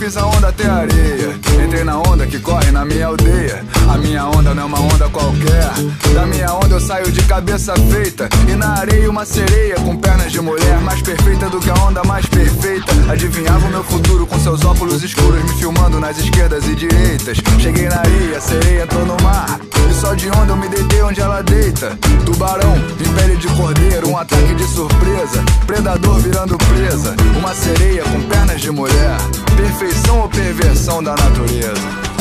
fiz 0.05 0.17
a 0.17 0.25
onda 0.27 0.49
até 0.49 0.69
areia. 0.69 1.35
Entrei 1.65 1.83
na 1.83 1.97
onda 1.97 2.27
que 2.27 2.39
corre 2.39 2.71
na 2.71 2.85
minha 2.85 3.07
aldeia. 3.07 3.65
A 3.89 3.97
minha 3.97 4.25
onda 4.25 4.53
não 4.53 4.63
é 4.63 4.65
uma 4.65 4.79
onda 4.79 5.09
qualquer. 5.09 5.71
Da 6.13 6.25
minha 6.27 6.53
onda 6.53 6.75
eu 6.75 6.79
saio 6.79 7.11
de 7.11 7.23
cabeça 7.23 7.73
feita. 7.91 8.29
E 8.47 8.55
na 8.55 8.79
areia 8.79 9.09
uma 9.09 9.25
sereia 9.25 9.75
com 9.75 9.97
pernas 9.97 10.31
de 10.31 10.39
mulher. 10.41 10.79
Mais 10.81 11.01
perfeita 11.01 11.49
do 11.49 11.59
que 11.59 11.69
a 11.69 11.73
onda 11.73 12.03
mais 12.03 12.25
perfeita. 12.27 12.91
Adivinhava 13.09 13.65
o 13.65 13.69
meu 13.69 13.83
futuro 13.83 14.27
com 14.27 14.39
seus 14.39 14.63
óculos 14.63 15.01
escuros. 15.01 15.43
Me 15.43 15.57
filmando 15.57 15.99
nas 15.99 16.17
esquerdas 16.19 16.65
e 16.67 16.75
direitas. 16.75 17.37
Cheguei 17.59 17.89
na 17.89 17.97
areia, 17.97 18.39
sereia 18.39 18.83
entrou 18.83 19.05
no 19.05 19.17
mar. 19.23 19.59
Só 20.05 20.13
de 20.13 20.29
onda 20.29 20.51
eu 20.51 20.55
me 20.55 20.67
deitei 20.67 21.01
onde 21.01 21.19
ela 21.19 21.41
deita. 21.41 21.97
Tubarão 22.27 22.75
em 22.75 23.13
pele 23.15 23.37
de 23.37 23.47
cordeiro, 23.47 24.07
um 24.07 24.15
ataque 24.15 24.53
de 24.53 24.63
surpresa. 24.65 25.43
Predador 25.65 26.19
virando 26.19 26.55
presa. 26.59 27.15
Uma 27.35 27.55
sereia 27.55 28.03
com 28.03 28.21
pernas 28.29 28.61
de 28.61 28.69
mulher. 28.69 29.17
Perfeição 29.57 30.19
ou 30.19 30.29
perversão 30.29 31.01
da 31.01 31.15
natureza? 31.15 31.73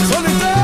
Solitário, 0.09 0.64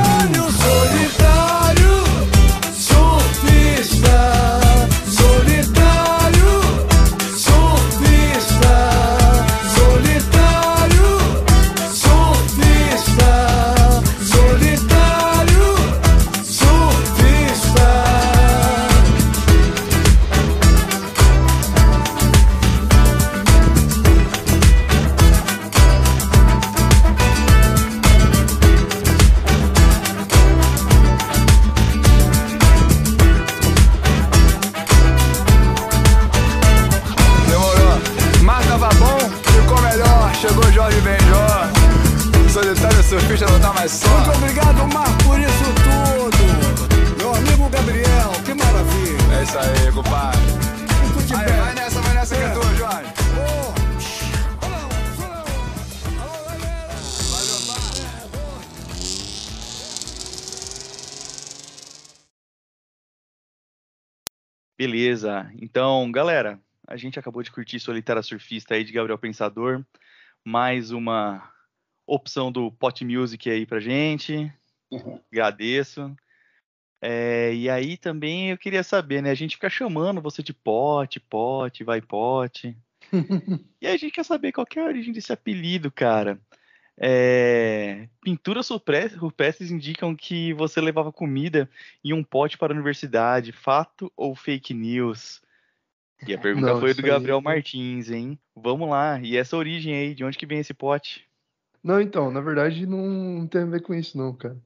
Então, 65.61 66.11
galera, 66.11 66.61
a 66.87 66.97
gente 66.97 67.19
acabou 67.19 67.43
de 67.43 67.51
curtir 67.51 67.79
Solitária 67.79 68.23
Surfista 68.23 68.75
aí 68.75 68.85
de 68.85 68.93
Gabriel 68.93 69.19
Pensador. 69.19 69.85
Mais 70.45 70.91
uma 70.91 71.53
opção 72.07 72.51
do 72.51 72.73
Pot 72.73 73.05
Music 73.05 73.49
aí 73.49 73.67
pra 73.67 73.81
gente. 73.81 74.53
Agradeço. 75.31 76.15
É, 77.03 77.55
e 77.55 77.71
aí 77.71 77.97
também 77.97 78.51
eu 78.51 78.59
queria 78.59 78.83
saber, 78.83 79.23
né? 79.23 79.31
A 79.31 79.35
gente 79.35 79.57
fica 79.57 79.71
chamando 79.71 80.21
você 80.21 80.43
de 80.43 80.53
pote, 80.53 81.19
pote, 81.19 81.85
vai 81.85 82.01
pote. 82.01 82.77
e 83.81 83.87
aí 83.87 83.95
a 83.95 83.97
gente 83.97 84.13
quer 84.13 84.25
saber 84.25 84.53
qual 84.53 84.67
que 84.67 84.79
é 84.79 84.83
a 84.83 84.87
origem 84.87 85.13
desse 85.13 85.33
apelido, 85.33 85.91
cara. 85.91 86.41
É, 87.03 88.07
pinturas 88.23 88.69
rupestres 88.69 89.71
indicam 89.71 90.15
que 90.15 90.53
você 90.53 90.83
levava 90.83 91.11
comida 91.11 91.69
em 92.05 92.13
um 92.13 92.23
pote 92.23 92.59
para 92.59 92.73
a 92.73 92.77
universidade. 92.77 93.53
Fato 93.53 94.13
ou 94.15 94.37
fake 94.37 94.75
news? 94.75 95.41
E 96.27 96.35
a 96.35 96.39
pergunta 96.39 96.67
Não, 96.67 96.81
foi 96.81 96.93
do 96.93 97.01
aí- 97.01 97.11
Gabriel 97.11 97.41
Martins, 97.41 98.11
hein? 98.11 98.39
Vamos 98.55 98.91
lá. 98.91 99.19
E 99.21 99.37
essa 99.39 99.57
origem 99.57 99.95
aí, 99.95 100.15
de 100.15 100.23
onde 100.23 100.37
que 100.37 100.45
vem 100.45 100.59
esse 100.59 100.75
pote? 100.75 101.27
Não, 101.83 101.99
então, 101.99 102.31
na 102.31 102.43
verdade 102.43 102.85
não, 102.85 103.47
tem 103.47 103.63
a 103.63 103.67
ver 103.67 103.81
com 103.81 103.95
isso, 103.95 104.19
não, 104.19 104.35
cara. 104.35 104.59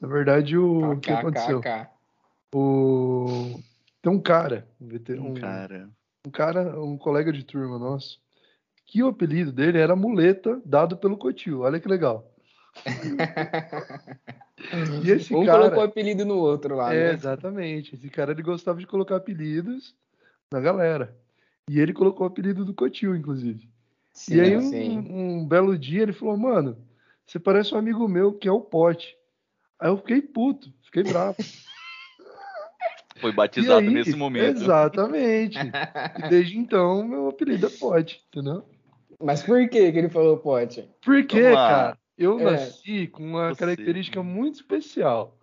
Na 0.00 0.06
verdade, 0.06 0.56
o, 0.56 0.92
o 0.92 1.00
que 1.00 1.10
aconteceu? 1.10 1.60
KKK. 1.60 1.90
O... 2.54 3.60
Tem 4.00 4.12
um 4.12 4.20
cara, 4.20 4.68
um, 4.80 5.30
um, 5.30 5.34
Cara, 5.34 5.90
um 6.26 6.30
cara, 6.30 6.80
um 6.80 6.96
colega 6.96 7.32
de 7.32 7.42
turma 7.44 7.78
nosso, 7.78 8.20
que 8.92 9.02
o 9.02 9.08
apelido 9.08 9.50
dele 9.50 9.78
era 9.78 9.96
muleta, 9.96 10.60
dado 10.66 10.98
pelo 10.98 11.16
Cotil. 11.16 11.60
Olha 11.60 11.80
que 11.80 11.88
legal. 11.88 12.30
E 15.04 15.10
esse 15.10 15.34
um 15.34 15.44
cara. 15.44 15.62
colocou 15.62 15.80
o 15.82 15.86
apelido 15.86 16.24
no 16.24 16.36
outro 16.36 16.76
lá, 16.76 16.94
É, 16.94 17.08
né? 17.08 17.14
exatamente. 17.14 17.96
Esse 17.96 18.08
cara 18.08 18.30
ele 18.30 18.42
gostava 18.42 18.78
de 18.78 18.86
colocar 18.86 19.16
apelidos 19.16 19.92
na 20.52 20.60
galera. 20.60 21.16
E 21.68 21.80
ele 21.80 21.92
colocou 21.92 22.24
o 22.24 22.30
apelido 22.30 22.64
do 22.64 22.72
Cotil, 22.72 23.16
inclusive. 23.16 23.68
Sim, 24.12 24.36
e 24.36 24.40
aí, 24.40 24.56
um, 24.56 24.60
sim. 24.60 24.98
um 25.10 25.48
belo 25.48 25.76
dia, 25.76 26.02
ele 26.02 26.12
falou: 26.12 26.36
Mano, 26.36 26.78
você 27.26 27.40
parece 27.40 27.74
um 27.74 27.78
amigo 27.78 28.06
meu 28.06 28.32
que 28.32 28.46
é 28.46 28.52
o 28.52 28.60
Pote. 28.60 29.16
Aí 29.80 29.88
eu 29.88 29.96
fiquei 29.96 30.22
puto, 30.22 30.72
fiquei 30.84 31.02
bravo. 31.02 31.36
foi 33.20 33.32
batizado 33.32 33.88
aí, 33.88 33.94
nesse 33.94 34.14
momento. 34.14 34.62
Exatamente. 34.62 35.58
E 36.24 36.28
desde 36.28 36.56
então, 36.56 37.02
meu 37.02 37.28
apelido 37.30 37.66
é 37.66 37.70
Pote, 37.70 38.22
entendeu? 38.28 38.64
Mas 39.22 39.42
por 39.42 39.68
que 39.68 39.92
que 39.92 39.98
ele 39.98 40.08
falou 40.08 40.36
pote? 40.38 40.88
Porque, 41.04 41.52
cara, 41.52 41.96
eu 42.18 42.40
É. 42.40 42.44
nasci 42.52 43.06
com 43.06 43.22
uma 43.24 43.50
Você. 43.50 43.60
característica 43.60 44.22
muito 44.22 44.56
especial. 44.56 45.38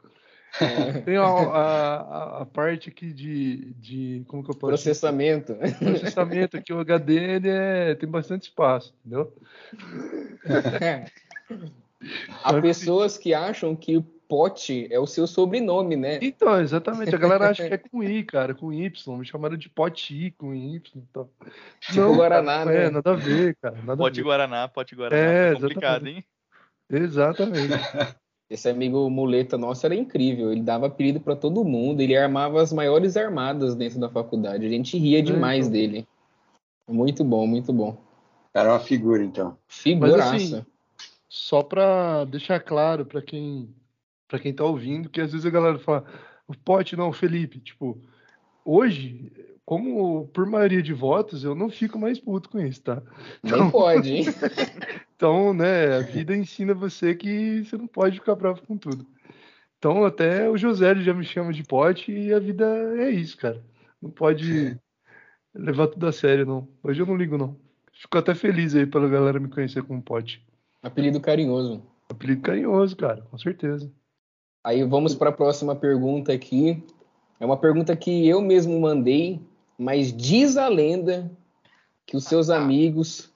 É, 0.59 1.01
Tem 1.01 1.15
a, 1.15 1.23
a, 1.25 2.41
a- 2.41 2.45
parte 2.47 2.89
aqui 2.89 3.13
de, 3.13 3.71
de. 3.75 4.23
Como 4.27 4.43
que 4.43 4.49
eu 4.49 4.55
posso 4.55 4.73
dizer? 4.75 4.89
processamento. 4.89 5.55
processamento 5.77 6.57
aqui, 6.57 6.73
o 6.73 6.79
HD 6.79 7.13
ele 7.35 7.49
é, 7.49 7.93
tem 7.95 8.09
bastante 8.09 8.43
espaço, 8.49 8.93
entendeu? 9.05 9.31
Há 12.43 12.61
pessoas 12.61 13.17
que 13.17 13.33
acham 13.33 13.75
que 13.75 13.97
o 13.97 14.05
pote 14.29 14.87
é 14.91 14.99
o 14.99 15.07
seu 15.07 15.25
sobrenome, 15.25 15.95
né? 15.95 16.19
Então, 16.21 16.61
exatamente, 16.61 17.13
a 17.13 17.17
galera 17.17 17.49
acha 17.49 17.67
que 17.67 17.73
é 17.73 17.77
com 17.79 18.03
I, 18.03 18.23
cara, 18.23 18.53
com 18.53 18.71
Y, 18.71 19.17
me 19.17 19.25
chamaram 19.25 19.57
de 19.57 19.67
Poti 19.67 20.31
com 20.37 20.53
Y 20.53 20.79
e 20.95 21.01
tal. 21.11 21.29
Tipo 21.81 22.15
Guaraná, 22.15 22.59
cara, 22.63 22.73
É, 22.73 22.83
né? 22.85 22.89
nada 22.91 23.11
a 23.11 23.15
ver, 23.15 23.57
cara, 23.59 23.75
nada 23.83 23.97
Pote. 23.97 24.21
Guaraná, 24.21 24.67
pote 24.67 24.95
Guaraná. 24.95 25.21
É, 25.21 25.53
tá 25.53 25.59
complicado, 25.59 26.07
hein? 26.07 26.23
Exatamente. 26.87 27.69
Esse 28.49 28.67
amigo 28.69 29.09
muleta 29.09 29.57
nosso 29.57 29.85
era 29.85 29.93
incrível. 29.93 30.51
Ele 30.51 30.61
dava 30.61 30.87
apelido 30.87 31.19
pra 31.19 31.35
todo 31.35 31.63
mundo. 31.63 32.01
Ele 32.01 32.17
armava 32.17 32.59
as 32.61 32.73
maiores 32.73 33.15
armadas 33.15 33.75
dentro 33.75 33.99
da 33.99 34.09
faculdade. 34.09 34.65
A 34.65 34.69
gente 34.69 34.97
ria 34.97 35.21
demais 35.21 35.67
então. 35.67 35.71
dele. 35.71 36.07
Muito 36.89 37.23
bom, 37.23 37.45
muito 37.45 37.71
bom. 37.71 37.95
Cara, 38.51 38.69
é 38.69 38.71
uma 38.71 38.79
figura, 38.79 39.23
então. 39.23 39.55
Figuraça. 39.67 40.35
assim, 40.35 40.65
Só 41.27 41.61
pra 41.61 42.25
deixar 42.25 42.59
claro 42.59 43.05
pra 43.05 43.21
quem 43.21 43.69
para 44.29 44.39
quem 44.39 44.53
tá 44.53 44.63
ouvindo, 44.63 45.09
que 45.09 45.19
às 45.19 45.31
vezes 45.31 45.45
a 45.45 45.49
galera 45.49 45.79
fala, 45.79 46.05
o 46.47 46.55
Pote 46.55 46.95
não, 46.95 47.11
Felipe, 47.11 47.59
tipo, 47.59 47.99
hoje, 48.63 49.31
como 49.65 50.27
por 50.27 50.45
maioria 50.45 50.83
de 50.83 50.93
votos, 50.93 51.43
eu 51.43 51.55
não 51.55 51.69
fico 51.69 51.97
mais 51.97 52.19
puto 52.19 52.47
com 52.47 52.59
isso, 52.59 52.83
tá? 52.83 53.01
Então, 53.43 53.59
Nem 53.59 53.71
pode, 53.71 54.13
hein? 54.13 54.25
então, 55.15 55.53
né, 55.53 55.97
a 55.97 56.01
vida 56.01 56.37
ensina 56.37 56.73
você 56.75 57.15
que 57.15 57.65
você 57.65 57.75
não 57.75 57.87
pode 57.87 58.19
ficar 58.19 58.35
bravo 58.35 58.61
com 58.61 58.77
tudo. 58.77 59.05
Então, 59.79 60.05
até 60.05 60.47
o 60.47 60.57
José 60.57 60.93
já 60.95 61.13
me 61.13 61.23
chama 61.23 61.51
de 61.51 61.63
pote 61.63 62.11
e 62.11 62.31
a 62.31 62.39
vida 62.39 62.65
é 62.97 63.09
isso, 63.09 63.35
cara. 63.35 63.63
Não 63.99 64.11
pode 64.11 64.77
levar 65.55 65.87
tudo 65.87 66.05
a 66.05 66.11
sério, 66.11 66.45
não. 66.45 66.67
Hoje 66.83 67.01
eu 67.01 67.05
não 67.05 67.15
ligo, 67.15 67.37
não. 67.37 67.57
Fico 67.93 68.17
até 68.17 68.35
feliz 68.35 68.75
aí 68.75 68.85
pela 68.85 69.09
galera 69.09 69.39
me 69.39 69.49
conhecer 69.49 69.81
como 69.81 70.01
pote. 70.01 70.45
Apelido 70.83 71.19
carinhoso. 71.19 71.81
Apelido 72.09 72.41
carinhoso, 72.41 72.95
cara, 72.95 73.21
com 73.21 73.37
certeza. 73.37 73.91
Aí 74.63 74.83
vamos 74.83 75.15
para 75.15 75.29
a 75.29 75.33
próxima 75.33 75.75
pergunta 75.75 76.33
aqui. 76.33 76.83
É 77.39 77.45
uma 77.45 77.57
pergunta 77.57 77.95
que 77.95 78.27
eu 78.27 78.41
mesmo 78.41 78.79
mandei, 78.79 79.41
mas 79.77 80.15
diz 80.15 80.57
a 80.57 80.67
lenda 80.67 81.31
que 82.05 82.17
os 82.17 82.25
seus 82.25 82.49
amigos 82.49 83.31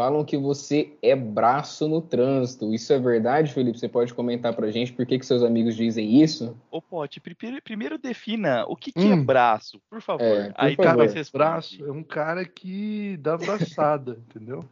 falam 0.00 0.24
que 0.24 0.36
você 0.36 0.94
é 1.02 1.14
braço 1.14 1.86
no 1.86 2.00
trânsito. 2.00 2.72
Isso 2.72 2.90
é 2.90 2.98
verdade, 2.98 3.52
Felipe? 3.52 3.78
Você 3.78 3.86
pode 3.86 4.14
comentar 4.14 4.54
pra 4.54 4.70
gente 4.70 4.94
por 4.94 5.04
que, 5.04 5.18
que 5.18 5.26
seus 5.26 5.42
amigos 5.42 5.76
dizem 5.76 6.22
isso? 6.22 6.56
Ô, 6.70 6.80
Pote, 6.80 7.20
primeiro, 7.20 7.62
primeiro 7.62 7.98
defina 7.98 8.64
o 8.66 8.74
que, 8.74 8.92
que 8.92 8.98
é 8.98 9.14
hum. 9.14 9.20
é 9.20 9.24
braço, 9.24 9.78
por 9.90 10.00
favor. 10.00 10.24
É, 10.24 10.44
por 10.44 10.54
Aí 10.56 10.74
favor. 10.74 11.06
depois 11.06 11.30
Braço 11.30 11.84
é 11.84 11.92
um 11.92 12.02
cara 12.02 12.46
que 12.46 13.18
dá 13.18 13.36
braçada, 13.36 14.18
entendeu? 14.28 14.64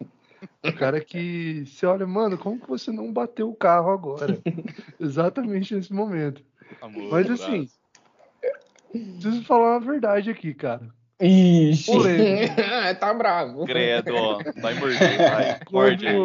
O 0.65 0.73
cara 0.73 1.01
que 1.01 1.65
você 1.67 1.87
olha, 1.87 2.07
mano, 2.07 2.37
como 2.39 2.61
que 2.61 2.69
você 2.69 2.91
não 2.91 3.13
bateu 3.13 3.49
o 3.49 3.57
carro 3.57 3.91
agora? 3.91 4.39
Exatamente 4.99 5.75
nesse 5.75 5.93
momento. 5.93 6.43
Amor, 6.81 7.11
Mas 7.11 7.31
assim, 7.31 7.69
preciso 8.93 9.45
falar 9.45 9.79
uma 9.79 9.81
verdade 9.81 10.31
aqui, 10.31 10.55
cara. 10.55 10.89
Ixi, 11.21 11.91
tá 13.01 13.13
bravo. 13.13 13.67
Credo, 13.67 14.15
ó. 14.15 14.39
Vai 14.61 14.75
morder, 14.75 15.19
vai. 15.19 15.59
Morde 15.71 16.07
aí. 16.07 16.17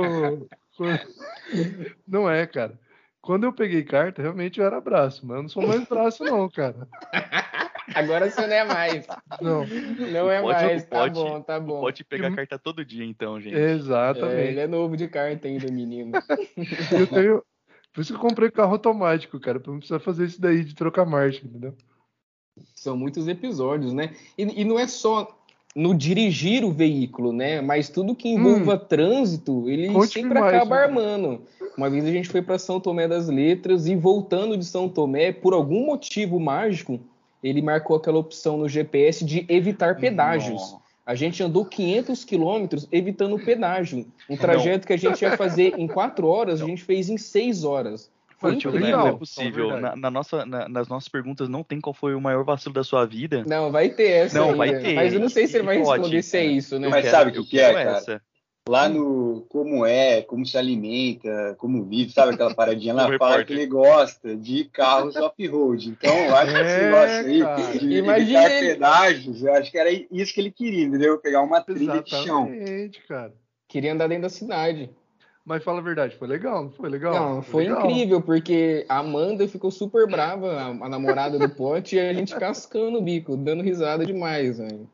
Não 2.08 2.30
é, 2.30 2.46
cara. 2.46 2.80
Quando 3.22 3.46
eu 3.46 3.54
peguei 3.54 3.84
carta, 3.84 4.22
realmente 4.22 4.60
eu 4.60 4.66
era 4.66 4.82
braço, 4.82 5.26
mas 5.26 5.38
eu 5.38 5.42
não 5.44 5.50
sou 5.50 5.66
mais 5.66 5.88
braço, 5.88 6.24
não, 6.26 6.50
cara. 6.50 6.88
Agora 7.94 8.30
você 8.30 8.48
não 8.48 8.54
é 8.54 8.64
mais. 8.64 9.08
Não. 9.42 9.66
Não 9.66 10.32
é 10.32 10.42
pode, 10.42 10.66
mais. 10.66 10.84
Tá 10.86 10.98
pode, 10.98 11.14
bom, 11.14 11.42
tá 11.42 11.60
bom. 11.60 11.82
Pode 11.82 12.04
pegar 12.04 12.34
carta 12.34 12.58
todo 12.58 12.86
dia, 12.86 13.06
então, 13.06 13.40
gente. 13.42 13.56
Exatamente. 13.56 14.36
É, 14.36 14.48
ele 14.48 14.60
é 14.60 14.68
novo 14.68 14.96
de 14.96 15.08
carta 15.08 15.48
ainda, 15.48 15.72
menino. 15.72 16.12
eu 16.92 17.08
tenho. 17.08 17.44
Por 17.94 18.02
isso 18.02 18.14
que 18.14 18.18
eu 18.18 18.22
comprei 18.22 18.50
carro 18.50 18.74
automático, 18.74 19.40
cara, 19.40 19.60
pra 19.60 19.72
não 19.72 19.80
precisar 19.80 20.00
fazer 20.00 20.26
isso 20.26 20.42
daí 20.42 20.64
de 20.64 20.74
trocar 20.74 21.06
marcha, 21.06 21.46
entendeu? 21.46 21.76
São 22.76 22.98
muitos 22.98 23.28
episódios, 23.28 23.94
né? 23.94 24.16
E, 24.38 24.62
e, 24.62 24.66
não 24.66 24.80
é 24.80 24.88
só 24.88 25.28
no 25.76 25.94
dirigir 25.94 26.64
o 26.64 26.72
veículo, 26.72 27.32
né? 27.32 27.62
Mas 27.62 27.90
tudo 27.90 28.16
que 28.16 28.30
envolva 28.30 28.76
hum. 28.76 28.80
trânsito, 28.80 29.70
ele 29.70 29.92
Conte 29.92 30.14
sempre 30.14 30.40
mais, 30.40 30.56
acaba 30.56 30.76
né? 30.76 30.84
armando. 30.84 31.42
Uma 31.78 31.90
vez 31.90 32.06
a 32.06 32.12
gente 32.12 32.30
foi 32.30 32.42
para 32.42 32.60
São 32.60 32.80
Tomé 32.80 33.08
das 33.08 33.28
Letras 33.28 33.88
e 33.88 33.96
voltando 33.96 34.58
de 34.58 34.66
São 34.66 34.88
Tomé, 34.88 35.32
por 35.32 35.54
algum 35.54 35.86
motivo 35.86 36.40
mágico, 36.40 37.00
ele 37.44 37.62
marcou 37.62 37.98
aquela 37.98 38.18
opção 38.18 38.58
no 38.58 38.70
GPS 38.70 39.26
de 39.26 39.46
evitar 39.50 39.98
pedágios. 39.98 40.62
Nossa. 40.62 40.84
A 41.06 41.16
gente 41.16 41.44
andou 41.44 41.66
500 41.66 42.24
quilômetros 42.24 42.88
evitando 42.90 43.38
pedágio. 43.38 44.08
Um 44.30 44.38
trajeto 44.38 44.80
não. 44.80 44.88
que 44.88 44.94
a 44.94 44.98
gente 44.98 45.22
ia 45.22 45.36
fazer 45.36 45.78
em 45.78 45.86
quatro 45.86 46.28
horas, 46.28 46.62
a 46.62 46.66
gente 46.66 46.82
fez 46.82 47.10
em 47.10 47.18
seis 47.18 47.66
horas. 47.66 48.10
Foi 48.38 48.58
tipo, 48.58 48.78
não 48.78 49.08
é 49.08 49.12
possível. 49.14 49.72
É 49.72 49.80
na, 49.80 49.96
na, 49.96 50.12
nossa, 50.12 50.46
na, 50.46 50.68
nas 50.68 50.88
nossas 50.88 51.08
perguntas 51.08 51.48
não 51.48 51.64
tem 51.64 51.80
qual 51.80 51.94
foi 51.94 52.14
o 52.14 52.22
maior 52.22 52.44
vacilo 52.44 52.74
da 52.74 52.84
sua 52.84 53.06
vida. 53.06 53.44
Não, 53.48 53.72
vai 53.72 53.90
ter 53.90 54.10
essa. 54.10 54.38
Não, 54.38 54.56
vai 54.56 54.80
ter. 54.80 54.96
Mas 54.96 55.14
eu 55.14 55.20
não 55.20 55.30
sei 55.30 55.48
se 55.48 55.58
ele 55.58 55.66
vai 55.66 55.78
responder 55.78 56.22
se 56.22 56.38
é 56.38 56.46
isso, 56.46 56.78
né? 56.80 56.90
Mas 56.90 57.10
sabe 57.10 57.32
o 57.32 57.44
que, 57.44 57.52
que 57.52 57.60
é, 57.60 57.74
cara? 57.74 57.98
Essa. 57.98 58.22
Lá 58.68 58.88
no 58.88 59.46
como 59.50 59.86
é, 59.86 60.22
como 60.22 60.46
se 60.46 60.58
alimenta, 60.58 61.54
como 61.58 61.84
vive, 61.84 62.14
sabe 62.14 62.34
aquela 62.34 62.54
paradinha 62.56 62.94
lá? 62.94 63.18
fala 63.18 63.44
que 63.44 63.52
ele 63.52 63.66
gosta 63.66 64.38
de 64.38 64.66
carros 64.66 65.16
off-road. 65.18 65.90
Então, 65.90 66.16
eu 66.16 66.36
acho 66.36 66.52
que 66.54 66.58
esse 66.60 66.72
é, 66.72 66.84
negócio 66.84 67.16
aí 67.18 67.80
de 67.80 67.98
Imagina 67.98 68.50
ele... 68.50 68.68
pedágios, 68.68 69.44
eu 69.44 69.54
acho 69.54 69.70
que 69.70 69.78
era 69.78 69.92
isso 69.92 70.34
que 70.34 70.40
ele 70.40 70.52
queria, 70.52 70.86
entendeu? 70.86 71.20
Pegar 71.20 71.42
uma 71.42 71.62
trilha 71.62 72.04
Exatamente, 72.06 72.90
de 72.90 72.98
chão. 72.98 73.06
cara. 73.08 73.34
Queria 73.68 73.94
andar 73.94 74.08
dentro 74.08 74.24
da 74.24 74.30
cidade. 74.30 74.90
Mas 75.46 75.62
fala 75.62 75.80
a 75.80 75.84
verdade, 75.84 76.16
foi 76.16 76.28
legal, 76.28 76.64
não 76.64 76.72
foi 76.72 76.90
legal? 76.90 77.14
Não, 77.14 77.42
foi, 77.42 77.68
foi 77.68 77.74
incrível, 77.74 78.22
porque 78.22 78.86
a 78.88 79.00
Amanda 79.00 79.46
ficou 79.46 79.70
super 79.70 80.08
brava, 80.08 80.54
a, 80.54 80.68
a 80.68 80.90
namorada 80.90 81.38
do 81.38 81.50
Pote, 81.50 81.98
e 81.98 82.00
a 82.00 82.14
gente 82.14 82.34
cascando 82.34 83.00
o 83.00 83.02
bico, 83.02 83.36
dando 83.36 83.62
risada 83.62 84.06
demais, 84.06 84.58
velho. 84.58 84.90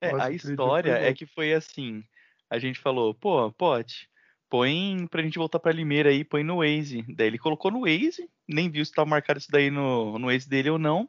É, 0.00 0.10
a 0.14 0.30
história 0.30 0.92
é 0.92 1.12
que 1.12 1.26
foi 1.26 1.52
assim, 1.52 2.02
a 2.50 2.58
gente 2.58 2.78
falou, 2.78 3.14
pô, 3.14 3.50
Pote, 3.52 4.08
põe 4.48 5.06
pra 5.06 5.22
gente 5.22 5.38
voltar 5.38 5.60
pra 5.60 5.72
Limeira 5.72 6.10
aí, 6.10 6.24
põe 6.24 6.42
no 6.42 6.58
Waze. 6.58 7.04
Daí 7.08 7.28
ele 7.28 7.38
colocou 7.38 7.70
no 7.70 7.82
Waze, 7.82 8.28
nem 8.48 8.68
viu 8.68 8.84
se 8.84 8.92
tava 8.92 9.08
marcado 9.08 9.38
isso 9.38 9.50
daí 9.50 9.70
no, 9.70 10.18
no 10.18 10.26
Waze 10.26 10.48
dele 10.48 10.70
ou 10.70 10.78
não 10.78 11.08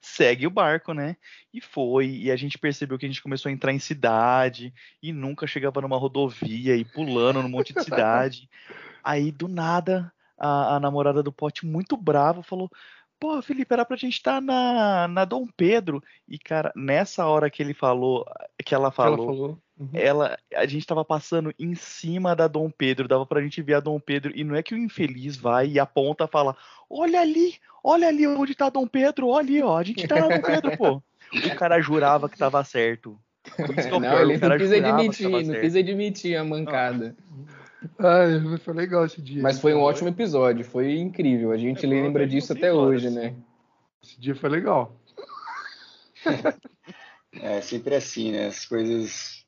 segue 0.00 0.46
o 0.46 0.50
barco, 0.50 0.92
né? 0.92 1.16
E 1.52 1.60
foi, 1.60 2.08
e 2.08 2.30
a 2.30 2.36
gente 2.36 2.58
percebeu 2.58 2.98
que 2.98 3.06
a 3.06 3.08
gente 3.08 3.22
começou 3.22 3.48
a 3.48 3.52
entrar 3.52 3.72
em 3.72 3.78
cidade 3.78 4.72
e 5.02 5.12
nunca 5.12 5.46
chegava 5.46 5.80
numa 5.80 5.98
rodovia 5.98 6.76
e 6.76 6.84
pulando 6.84 7.42
num 7.42 7.48
monte 7.48 7.74
de 7.74 7.82
cidade. 7.82 8.48
Aí 9.02 9.30
do 9.30 9.48
nada 9.48 10.12
a, 10.38 10.76
a 10.76 10.80
namorada 10.80 11.22
do 11.22 11.32
pote 11.32 11.64
muito 11.64 11.96
brava 11.96 12.42
falou: 12.42 12.70
Pô, 13.18 13.40
Felipe, 13.40 13.72
era 13.72 13.84
pra 13.84 13.96
gente 13.96 14.14
estar 14.14 14.34
tá 14.34 14.40
na, 14.40 15.08
na 15.08 15.24
Dom 15.24 15.46
Pedro. 15.56 16.02
E, 16.28 16.38
cara, 16.38 16.72
nessa 16.74 17.26
hora 17.26 17.50
que 17.50 17.62
ele 17.62 17.74
falou, 17.74 18.24
que 18.64 18.74
ela 18.74 18.90
falou, 18.90 19.16
que 19.16 19.22
ela, 19.22 19.32
falou. 19.32 19.62
Uhum. 19.78 19.90
ela, 19.92 20.38
a 20.54 20.64
gente 20.64 20.86
tava 20.86 21.04
passando 21.04 21.54
em 21.58 21.74
cima 21.74 22.34
da 22.34 22.48
Dom 22.48 22.70
Pedro, 22.70 23.06
dava 23.06 23.26
pra 23.26 23.42
gente 23.42 23.60
ver 23.60 23.74
a 23.74 23.80
Dom 23.80 24.00
Pedro, 24.00 24.32
e 24.34 24.42
não 24.42 24.54
é 24.54 24.62
que 24.62 24.74
o 24.74 24.78
infeliz 24.78 25.36
vai 25.36 25.68
e 25.68 25.78
aponta 25.78 26.24
e 26.24 26.28
fala: 26.28 26.56
Olha 26.88 27.20
ali, 27.20 27.54
olha 27.84 28.08
ali 28.08 28.26
onde 28.26 28.54
tá 28.54 28.70
Dom 28.70 28.86
Pedro, 28.86 29.28
olha 29.28 29.40
ali, 29.40 29.62
ó, 29.62 29.76
a 29.76 29.82
gente 29.82 30.08
tá 30.08 30.16
na 30.16 30.28
Dom 30.28 30.40
Pedro, 30.40 30.76
pô. 30.78 31.02
O 31.34 31.56
cara 31.56 31.80
jurava 31.80 32.28
que 32.28 32.38
tava 32.38 32.62
certo. 32.64 33.18
É 33.58 33.98
não, 33.98 34.20
ele 34.20 34.38
não 34.38 34.56
quis 34.56 34.72
admitir, 34.72 35.28
não 35.28 35.60
quis 35.60 35.76
admitir 35.76 36.36
a 36.36 36.44
mancada. 36.44 37.14
Ah, 37.98 38.58
foi 38.58 38.74
legal 38.74 39.04
esse 39.04 39.20
dia. 39.20 39.42
Mas 39.42 39.60
foi 39.60 39.74
um 39.74 39.80
ótimo 39.80 40.08
episódio, 40.08 40.64
foi 40.64 40.98
incrível. 40.98 41.52
A 41.52 41.56
gente 41.56 41.84
é 41.84 41.88
lembra 41.88 42.26
disso 42.26 42.52
até 42.52 42.72
hoje, 42.72 43.10
né? 43.10 43.34
Esse 44.02 44.20
dia 44.20 44.34
foi 44.34 44.48
legal. 44.48 44.96
É 47.38 47.60
sempre 47.60 47.94
assim, 47.94 48.32
né? 48.32 48.46
As 48.46 48.64
coisas 48.64 49.45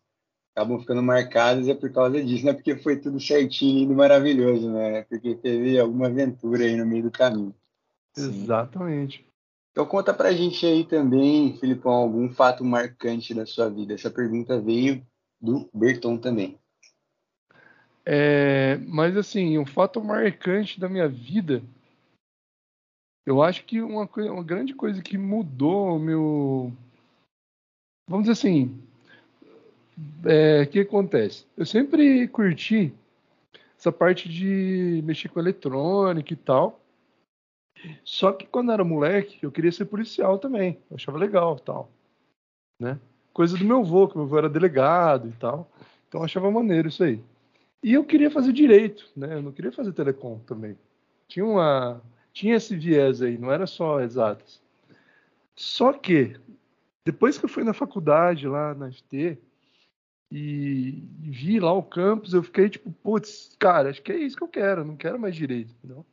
acabam 0.59 0.81
ficando 0.81 1.03
marcadas 1.03 1.69
é 1.69 1.75
por 1.75 1.91
causa 1.93 2.23
disso, 2.23 2.45
não 2.45 2.51
é 2.51 2.55
porque 2.55 2.77
foi 2.77 2.97
tudo 2.97 3.21
certinho 3.21 3.93
e 3.93 3.95
maravilhoso, 3.95 4.69
né? 4.71 4.99
É 4.99 5.03
porque 5.05 5.37
teve 5.37 5.79
alguma 5.79 6.09
aventura 6.09 6.65
aí 6.65 6.77
no 6.77 6.85
meio 6.85 7.05
do 7.05 7.11
caminho. 7.13 7.55
Sim. 8.17 8.43
Exatamente. 8.43 9.25
Então 9.71 9.87
conta 9.87 10.13
pra 10.13 10.33
gente 10.33 10.67
aí 10.67 10.85
também, 10.85 11.57
Filipão, 11.59 11.93
algum 11.93 12.29
fato 12.31 12.65
marcante 12.65 13.33
da 13.33 13.47
sua 13.47 13.71
vida. 13.71 13.95
Essa 13.95 14.11
pergunta 14.11 14.61
veio 14.61 15.07
do 15.41 15.71
Berton 15.73 16.19
também. 16.19 16.59
É, 18.05 18.77
mas 18.79 19.17
assim, 19.17 19.59
um 19.59 19.67
fato 19.67 20.03
marcante 20.03 20.81
da 20.81 20.89
minha 20.89 21.07
vida, 21.07 21.63
eu 23.25 23.41
acho 23.43 23.65
que 23.65 23.81
uma, 23.81 24.09
uma 24.17 24.43
grande 24.43 24.75
coisa 24.75 25.01
que 25.01 25.17
mudou 25.17 25.95
o 25.95 25.99
meu. 26.01 26.73
Vamos 28.09 28.27
dizer 28.27 28.33
assim. 28.33 28.88
É, 30.25 30.63
o 30.63 30.67
que 30.69 30.81
acontece? 30.81 31.47
Eu 31.57 31.67
sempre 31.67 32.27
curti 32.29 32.93
essa 33.79 33.93
parte 33.93 34.29
de 34.29 35.03
mexer 35.05 35.29
com 35.29 35.41
eletrônica 35.41 36.33
e 36.33 36.37
tal. 36.37 36.81
Só 38.05 38.33
que 38.33 38.47
quando 38.47 38.73
era 38.73 38.85
moleque, 38.85 39.39
eu 39.43 39.53
queria 39.53 39.71
ser 39.71 39.85
policial 39.85 40.39
também. 40.39 40.79
Eu 40.91 40.97
achava 40.97 41.19
legal 41.19 41.59
tal. 41.59 41.91
Né? 42.81 42.99
Coisa 43.33 43.57
do 43.57 43.65
meu 43.65 43.81
avô, 43.81 44.09
que 44.09 44.17
meu 44.17 44.27
avô 44.27 44.39
era 44.39 44.49
delegado 44.49 45.29
e 45.29 45.33
tal. 45.33 45.71
Então 46.09 46.21
eu 46.21 46.25
achava 46.25 46.51
maneiro 46.51 46.89
isso 46.89 47.05
aí. 47.05 47.23
E 47.83 47.95
eu 47.95 48.05
queria 48.05 48.31
fazer 48.31 48.53
direito, 48.53 49.09
né? 49.17 49.35
Eu 49.35 49.43
não 49.43 49.53
queria 49.53 49.71
fazer 49.71 49.93
telecom 49.93 50.39
também. 50.41 50.77
Tinha 51.29 51.45
uma 51.47 52.03
tinha 52.33 52.57
esse 52.57 52.77
viés 52.77 53.23
aí, 53.23 53.37
não 53.39 53.51
era 53.51 53.67
só 53.67 54.01
exatas. 54.01 54.61
Só 55.57 55.93
que 55.93 56.37
depois 57.05 57.39
que 57.39 57.45
eu 57.45 57.49
fui 57.49 57.65
na 57.65 57.73
faculdade 57.73 58.47
lá 58.47 58.75
na 58.75 58.93
FT 58.93 59.39
e, 60.31 61.03
vi 61.21 61.59
lá 61.59 61.73
o 61.73 61.83
campus, 61.83 62.35
eu 62.35 62.43
fiquei 62.43 62.69
tipo, 62.69 62.91
putz, 63.03 63.57
cara, 63.59 63.91
acho 63.91 64.03
que 64.03 64.13
é 64.13 64.17
isso 64.17 64.37
que 64.37 64.45
eu 64.45 64.49
quero, 64.49 64.85
não 64.85 64.97
quero 64.97 65.19
mais 65.19 65.35
direito, 65.35 65.75
não. 65.83 66.05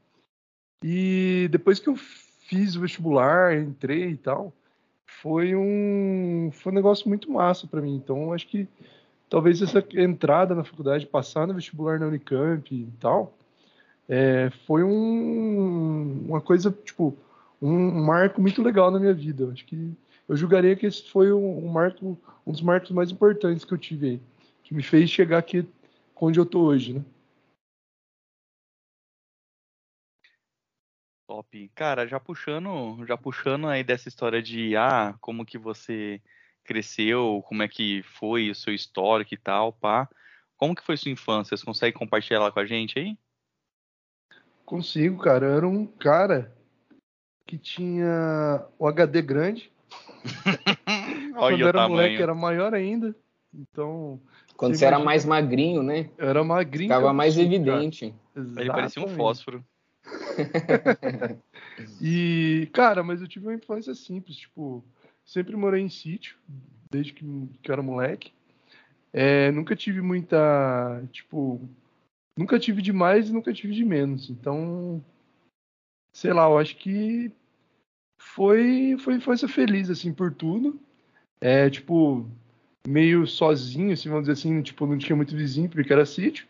E 0.84 1.48
depois 1.52 1.80
que 1.80 1.90
eu 1.90 1.96
fiz 1.96 2.76
o 2.76 2.82
vestibular, 2.82 3.58
entrei 3.58 4.12
e 4.12 4.18
tal, 4.18 4.54
foi 5.22 5.56
um 5.56 6.50
foi 6.54 6.72
um 6.72 6.76
negócio 6.76 7.08
muito 7.10 7.32
massa 7.32 7.68
para 7.68 7.82
mim. 7.82 7.96
Então, 7.96 8.32
acho 8.34 8.48
que 8.48 8.68
talvez 9.30 9.62
essa 9.62 9.84
entrada 9.96 10.56
na 10.56 10.64
faculdade, 10.64 11.06
passar 11.06 11.48
no 11.48 11.54
vestibular 11.54 12.00
na 12.00 12.08
Unicamp 12.08 12.74
e 12.74 12.88
tal, 13.00 13.34
é, 14.08 14.50
foi 14.68 14.84
um, 14.84 16.26
uma 16.28 16.42
coisa, 16.42 16.72
tipo, 16.72 17.18
um 17.62 18.04
marco 18.06 18.42
muito 18.42 18.62
legal 18.62 18.92
na 18.92 19.00
minha 19.00 19.14
vida. 19.14 19.50
Acho 19.52 19.66
que 19.66 19.92
eu 20.28 20.36
julgaria 20.36 20.76
que 20.76 20.86
esse 20.86 21.10
foi 21.10 21.32
um, 21.32 21.66
um, 21.66 21.70
marco, 21.70 22.18
um 22.46 22.52
dos 22.52 22.62
marcos 22.62 22.92
mais 22.92 23.12
importantes 23.12 23.64
que 23.64 23.74
eu 23.74 23.78
tive 23.78 24.10
aí, 24.10 24.22
que 24.64 24.74
me 24.74 24.82
fez 24.82 25.10
chegar 25.10 25.38
aqui 25.38 25.68
onde 26.16 26.40
eu 26.40 26.46
tô 26.46 26.64
hoje, 26.64 26.94
né? 26.94 27.06
Top. 31.28 31.72
Cara, 31.76 32.08
já 32.08 32.20
puxando, 32.20 33.04
já 33.06 33.18
puxando 33.18 33.68
aí 33.68 33.84
dessa 33.84 34.08
história 34.08 34.42
de 34.42 34.76
ah, 34.76 35.16
como 35.20 35.46
que 35.46 35.58
você 35.58 36.22
cresceu, 36.64 37.44
como 37.48 37.64
é 37.64 37.68
que 37.68 38.04
foi 38.04 38.50
o 38.50 38.56
seu 38.56 38.74
histórico 38.74 39.34
e 39.34 39.38
tal, 39.38 39.74
pá. 39.74 40.08
Como 40.58 40.76
que 40.76 40.84
foi 40.84 40.98
sua 40.98 41.12
infância? 41.12 41.56
Você 41.56 41.66
consegue 41.66 41.98
compartilhar 41.98 42.40
lá 42.40 42.52
com 42.52 42.60
a 42.60 42.66
gente 42.66 42.98
aí? 42.98 43.18
Consigo, 44.66 45.22
cara. 45.22 45.48
Eu 45.48 45.58
era 45.58 45.68
um 45.68 45.86
cara 45.86 46.56
que 47.46 47.58
tinha 47.58 48.66
o 48.80 48.88
HD 48.88 49.22
grande. 49.22 49.75
Quando 51.36 51.60
eu 51.60 51.68
era 51.68 51.80
tamanho. 51.80 51.92
moleque, 51.92 52.22
era 52.22 52.36
maior 52.36 52.74
ainda. 52.74 53.16
Então. 53.54 54.20
Quando 54.58 54.74
você, 54.74 54.80
você 54.80 54.86
era 54.86 55.00
mais 55.00 55.26
magrinho, 55.26 55.84
né? 55.84 56.10
Eu 56.18 56.30
era 56.30 56.44
magrinho. 56.44 56.90
Ficava 56.90 57.14
mais 57.14 57.38
evidente. 57.38 58.14
Ele 58.36 58.68
parecia 58.68 59.04
um 59.04 59.08
fósforo. 59.08 59.64
e, 62.02 62.70
cara, 62.74 63.04
mas 63.04 63.22
eu 63.22 63.28
tive 63.28 63.48
uma 63.48 63.56
infância 63.56 63.94
simples, 63.96 64.38
tipo, 64.38 64.84
sempre 65.26 65.56
morei 65.56 65.82
em 65.82 65.90
sítio, 65.90 66.38
desde 66.92 67.14
que, 67.14 67.26
que 67.62 67.72
eu 67.72 67.74
era 67.74 67.82
moleque. 67.82 68.32
É, 69.12 69.52
nunca 69.52 69.76
tive 69.76 70.02
muita, 70.02 71.02
tipo, 71.12 71.60
nunca 72.38 72.60
tive 72.60 72.82
de 72.82 72.94
mais 72.94 73.30
e 73.30 73.34
nunca 73.34 73.54
tive 73.54 73.74
de 73.74 73.84
menos. 73.84 74.30
Então, 74.30 75.04
sei 76.12 76.34
lá, 76.34 76.46
eu 76.46 76.58
acho 76.58 76.76
que 76.76 77.32
foi 78.34 78.98
foi 79.00 79.16
infância 79.16 79.48
feliz 79.48 79.90
assim 79.90 80.12
por 80.12 80.34
tudo. 80.34 80.80
É, 81.40 81.70
tipo, 81.70 82.26
meio 82.88 83.28
sozinho, 83.28 83.94
assim, 83.94 84.10
vamos 84.10 84.28
dizer 84.28 84.34
assim, 84.34 84.62
tipo, 84.62 84.86
não 84.86 84.98
tinha 84.98 85.16
muito 85.16 85.36
vizinho 85.36 85.70
porque 85.70 85.94
era 85.94 86.06
sítio. 86.06 86.48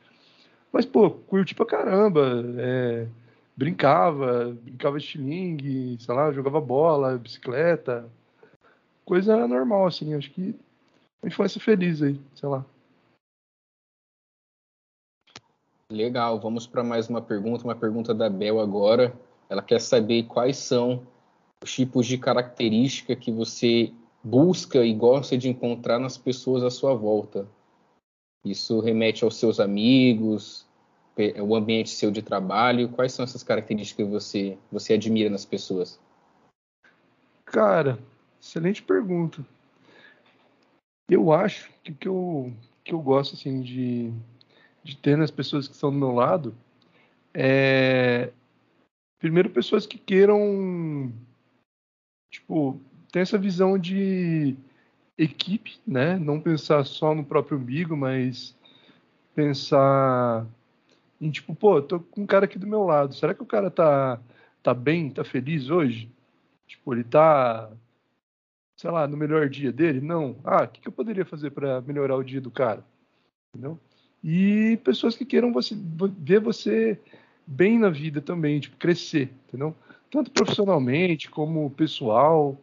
Mas 0.71 0.85
pô, 0.85 1.09
curti 1.11 1.53
pra 1.53 1.65
caramba, 1.65 2.43
é, 2.57 3.07
brincava, 3.55 4.55
brincava 4.61 4.99
de 4.99 5.97
sei 5.99 6.15
lá, 6.15 6.31
jogava 6.31 6.61
bola, 6.61 7.17
bicicleta, 7.17 8.09
coisa 9.05 9.47
normal 9.47 9.87
assim, 9.87 10.13
acho 10.13 10.31
que 10.31 10.55
uma 11.21 11.27
infância 11.27 11.59
feliz 11.59 12.01
aí, 12.01 12.19
sei 12.35 12.49
lá. 12.49 12.65
Legal, 15.91 16.39
vamos 16.39 16.65
para 16.65 16.83
mais 16.83 17.09
uma 17.09 17.21
pergunta, 17.21 17.63
uma 17.63 17.75
pergunta 17.75 18.13
da 18.13 18.29
Bel 18.29 18.59
agora. 18.59 19.13
Ela 19.47 19.61
quer 19.61 19.79
saber 19.79 20.23
quais 20.23 20.57
são 20.57 21.05
os 21.63 21.73
tipos 21.73 22.05
de 22.05 22.17
característica 22.17 23.15
que 23.15 23.31
você 23.31 23.91
busca 24.23 24.83
e 24.83 24.93
gosta 24.93 25.37
de 25.37 25.49
encontrar 25.49 25.99
nas 25.99 26.17
pessoas 26.17 26.63
à 26.63 26.69
sua 26.69 26.93
volta. 26.93 27.47
Isso 28.43 28.79
remete 28.79 29.23
aos 29.23 29.37
seus 29.37 29.59
amigos, 29.59 30.65
o 31.41 31.55
ambiente 31.55 31.89
seu 31.89 32.11
de 32.11 32.21
trabalho. 32.21 32.89
Quais 32.89 33.13
são 33.13 33.23
essas 33.23 33.43
características 33.43 34.05
que 34.05 34.11
você, 34.11 34.57
você 34.71 34.93
admira 34.93 35.29
nas 35.29 35.45
pessoas? 35.45 35.99
Cara, 37.45 37.97
excelente 38.41 38.83
pergunta. 38.83 39.45
Eu 41.09 41.31
acho 41.31 41.71
que 41.83 41.91
o 41.91 41.95
que 41.95 42.07
eu, 42.07 42.53
que 42.83 42.93
eu 42.93 42.99
gosto 42.99 43.35
assim, 43.35 43.61
de, 43.61 44.11
de 44.83 44.97
ter 44.97 45.17
nas 45.17 45.31
pessoas 45.31 45.67
que 45.67 45.73
estão 45.75 45.91
do 45.91 45.97
meu 45.97 46.11
lado 46.11 46.55
é 47.33 48.31
primeiro 49.19 49.49
pessoas 49.49 49.85
que 49.85 49.97
queiram 49.97 51.11
tipo 52.35 52.79
ter 53.11 53.19
essa 53.19 53.37
visão 53.37 53.77
de 53.77 54.55
equipe, 55.17 55.79
né? 55.87 56.17
Não 56.17 56.39
pensar 56.39 56.83
só 56.85 57.15
no 57.15 57.23
próprio 57.23 57.57
umbigo, 57.57 57.95
mas 57.95 58.55
pensar 59.33 60.45
em 61.19 61.31
tipo, 61.31 61.55
pô, 61.55 61.81
tô 61.81 61.99
com 61.99 62.21
um 62.21 62.25
cara 62.25 62.45
aqui 62.45 62.59
do 62.59 62.67
meu 62.67 62.83
lado. 62.83 63.15
Será 63.15 63.33
que 63.33 63.43
o 63.43 63.45
cara 63.45 63.71
tá 63.71 64.19
tá 64.61 64.73
bem, 64.73 65.09
tá 65.09 65.23
feliz 65.23 65.69
hoje? 65.69 66.11
Tipo, 66.67 66.93
ele 66.93 67.03
tá 67.03 67.71
sei 68.75 68.91
lá, 68.91 69.07
no 69.07 69.15
melhor 69.15 69.49
dia 69.49 69.71
dele? 69.71 70.01
Não. 70.01 70.35
Ah, 70.43 70.63
o 70.63 70.67
que, 70.67 70.85
eu 70.85 70.91
poderia 70.91 71.25
fazer 71.25 71.51
para 71.51 71.81
melhorar 71.81 72.17
o 72.17 72.23
dia 72.23 72.41
do 72.41 72.51
cara? 72.51 72.83
Entendeu? 73.49 73.79
E 74.23 74.77
pessoas 74.83 75.15
que 75.15 75.25
queiram 75.25 75.53
você, 75.53 75.75
ver 76.19 76.41
você 76.41 76.99
bem 77.47 77.79
na 77.79 77.89
vida 77.89 78.21
também, 78.21 78.59
tipo, 78.59 78.75
crescer, 78.75 79.31
entendeu? 79.47 79.75
Tanto 80.09 80.31
profissionalmente 80.31 81.29
como 81.29 81.69
pessoal. 81.71 82.57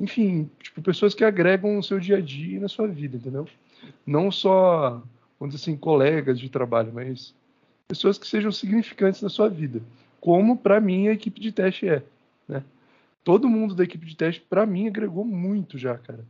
Enfim, 0.00 0.50
tipo, 0.62 0.82
pessoas 0.82 1.14
que 1.14 1.24
agregam 1.24 1.74
no 1.74 1.82
seu 1.82 2.00
dia 2.00 2.16
a 2.16 2.20
dia 2.20 2.56
e 2.56 2.60
na 2.60 2.68
sua 2.68 2.88
vida, 2.88 3.16
entendeu? 3.16 3.46
Não 4.06 4.30
só, 4.30 5.02
vamos 5.38 5.54
dizer 5.54 5.62
assim, 5.62 5.76
colegas 5.76 6.38
de 6.38 6.48
trabalho, 6.48 6.92
mas 6.92 7.34
pessoas 7.88 8.18
que 8.18 8.26
sejam 8.26 8.50
significantes 8.50 9.20
na 9.22 9.28
sua 9.28 9.48
vida. 9.48 9.82
Como, 10.20 10.56
para 10.56 10.80
mim, 10.80 11.08
a 11.08 11.12
equipe 11.12 11.40
de 11.40 11.52
teste 11.52 11.88
é, 11.88 12.02
né? 12.48 12.64
Todo 13.24 13.48
mundo 13.48 13.74
da 13.74 13.84
equipe 13.84 14.04
de 14.04 14.16
teste, 14.16 14.40
para 14.40 14.66
mim, 14.66 14.88
agregou 14.88 15.24
muito 15.24 15.78
já, 15.78 15.96
cara. 15.96 16.24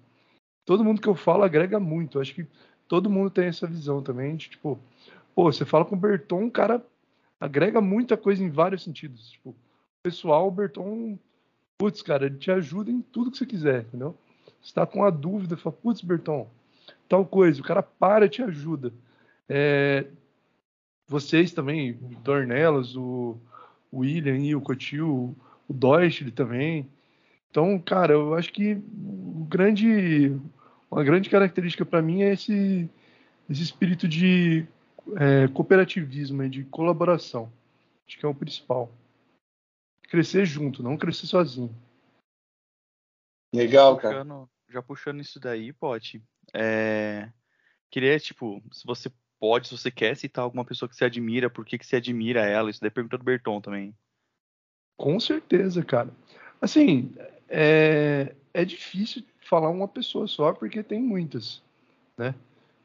Todo 0.64 0.85
mundo 0.85 1.01
que 1.01 1.09
eu 1.09 1.14
falo 1.14 1.43
agrega 1.43 1.80
muito. 1.80 2.20
Acho 2.20 2.35
que 2.35 2.47
todo 2.87 3.11
mundo 3.11 3.30
tem 3.30 3.47
essa 3.47 3.66
visão 3.66 4.03
também. 4.03 4.37
De, 4.37 4.51
tipo, 4.51 4.78
pô, 5.35 5.51
você 5.51 5.64
fala 5.64 5.85
com 5.85 5.95
o 5.95 5.99
Berton, 5.99 6.43
um 6.43 6.51
cara 6.51 6.85
agrega 7.41 7.80
muita 7.80 8.16
coisa 8.16 8.43
em 8.45 8.51
vários 8.51 8.83
sentidos. 8.83 9.30
Tipo, 9.30 9.55
pessoal, 10.03 10.48
o 10.48 10.50
Berton, 10.50 11.16
putz, 11.78 12.03
cara, 12.03 12.26
ele 12.26 12.36
te 12.36 12.50
ajuda 12.50 12.90
em 12.90 13.00
tudo 13.00 13.30
que 13.30 13.38
você 13.38 13.46
quiser, 13.46 13.82
entendeu? 13.82 14.16
Você 14.61 14.74
tá 14.74 14.84
com 14.84 14.98
uma 14.98 15.12
dúvida, 15.12 15.57
fala, 15.57 15.76
putz, 15.76 16.00
Berton, 16.03 16.48
tal 17.09 17.24
coisa, 17.24 17.61
o 17.61 17.64
cara 17.64 17.82
para 17.82 18.26
e 18.26 18.28
te 18.28 18.42
ajuda. 18.42 18.92
É, 19.48 20.07
vocês 21.07 21.53
também, 21.53 21.92
o 21.92 22.16
Dornelas, 22.22 22.96
o, 22.96 23.36
William 23.92 24.38
e 24.38 24.57
o 24.57 24.61
Cotil, 24.61 25.36
o 25.68 25.72
Deutsch 25.72 26.28
também. 26.34 26.88
Então, 27.50 27.78
cara, 27.78 28.14
eu 28.14 28.34
acho 28.34 28.53
que 28.53 28.74
o 28.74 29.46
grande, 29.48 30.34
uma 30.90 31.05
grande 31.05 31.28
característica 31.28 31.84
para 31.84 32.03
mim 32.03 32.22
é 32.22 32.32
esse, 32.32 32.88
esse 33.48 33.62
espírito 33.62 34.09
de 34.09 34.66
é, 35.16 35.46
cooperativismo, 35.48 36.48
de 36.48 36.64
colaboração. 36.64 37.53
Acho 38.09 38.18
que 38.18 38.24
é 38.24 38.28
o 38.28 38.34
principal. 38.34 38.90
Crescer 40.13 40.45
junto, 40.45 40.83
não 40.83 40.99
crescer 40.99 41.27
sozinho. 41.27 41.75
Legal, 43.55 43.97
cara. 43.97 44.17
Puxando, 44.17 44.51
já 44.69 44.83
puxando 44.83 45.21
isso 45.23 45.41
daí, 45.41 45.73
Pote. 45.73 46.23
É... 46.53 47.33
Queria, 47.91 48.21
tipo, 48.21 48.63
se 48.71 48.85
você 48.85 49.11
pode, 49.41 49.69
se 49.69 49.79
você 49.79 49.91
quer 49.91 50.15
citar 50.15 50.45
alguma 50.45 50.67
pessoa 50.67 50.87
que 50.87 50.95
você 50.95 51.07
admira, 51.07 51.49
por 51.49 51.65
que, 51.65 51.79
que 51.79 51.87
você 51.87 51.97
admira 51.97 52.45
ela? 52.45 52.69
Isso 52.69 52.79
daí 52.79 52.89
é 52.89 52.91
pergunta 52.91 53.17
do 53.17 53.25
Berton 53.25 53.59
também. 53.63 53.97
Com 54.99 55.19
certeza, 55.19 55.83
cara. 55.83 56.11
Assim, 56.61 57.15
é, 57.49 58.35
é 58.53 58.67
difícil 58.67 59.25
falar 59.41 59.71
uma 59.71 59.89
pessoa 59.89 60.27
só, 60.27 60.53
porque 60.53 60.83
tem 60.83 61.01
muitas, 61.01 61.63
né? 62.19 62.35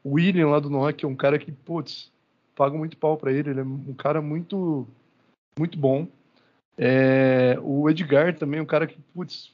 O 0.02 0.14
William 0.14 0.48
lá 0.48 0.60
do 0.60 0.70
Nokia 0.70 1.06
é 1.06 1.12
um 1.12 1.14
cara 1.14 1.38
que, 1.38 1.52
putz, 1.52 2.10
pago 2.56 2.78
muito 2.78 2.96
pau 2.96 3.18
para 3.18 3.30
ele, 3.30 3.50
ele 3.50 3.60
é 3.60 3.64
um 3.64 3.92
cara 3.92 4.22
muito, 4.22 4.88
muito 5.58 5.78
bom. 5.78 6.08
É, 6.78 7.58
o 7.60 7.90
Edgar 7.90 8.38
também 8.38 8.60
é 8.60 8.62
um 8.62 8.66
cara 8.66 8.86
que, 8.86 8.96
putz, 9.12 9.52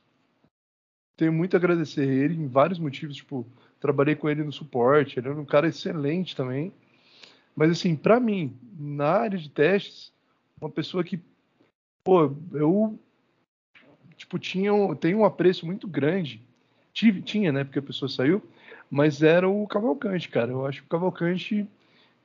tenho 1.16 1.32
muito 1.32 1.54
a 1.54 1.58
agradecer 1.58 2.06
ele 2.06 2.34
em 2.34 2.46
vários 2.46 2.78
motivos, 2.78 3.16
tipo, 3.16 3.46
trabalhei 3.80 4.14
com 4.14 4.28
ele 4.28 4.44
no 4.44 4.52
suporte, 4.52 5.18
ele 5.18 5.28
é 5.28 5.30
um 5.30 5.44
cara 5.44 5.68
excelente 5.68 6.36
também. 6.36 6.70
Mas 7.56 7.70
assim, 7.70 7.96
para 7.96 8.20
mim, 8.20 8.54
na 8.78 9.08
área 9.08 9.38
de 9.38 9.48
testes, 9.48 10.12
uma 10.60 10.68
pessoa 10.68 11.02
que, 11.02 11.18
pô, 12.04 12.34
eu 12.52 12.98
tipo 14.16 14.38
tinha 14.38 14.72
tem 14.96 15.14
um 15.14 15.24
apreço 15.24 15.64
muito 15.64 15.88
grande, 15.88 16.42
tive, 16.92 17.22
tinha, 17.22 17.52
né, 17.52 17.64
porque 17.64 17.78
a 17.78 17.82
pessoa 17.82 18.08
saiu, 18.08 18.42
mas 18.90 19.22
era 19.22 19.48
o 19.48 19.66
Cavalcante, 19.66 20.28
cara. 20.28 20.50
Eu 20.50 20.66
acho 20.66 20.80
que 20.80 20.86
o 20.86 20.90
Cavalcante, 20.90 21.66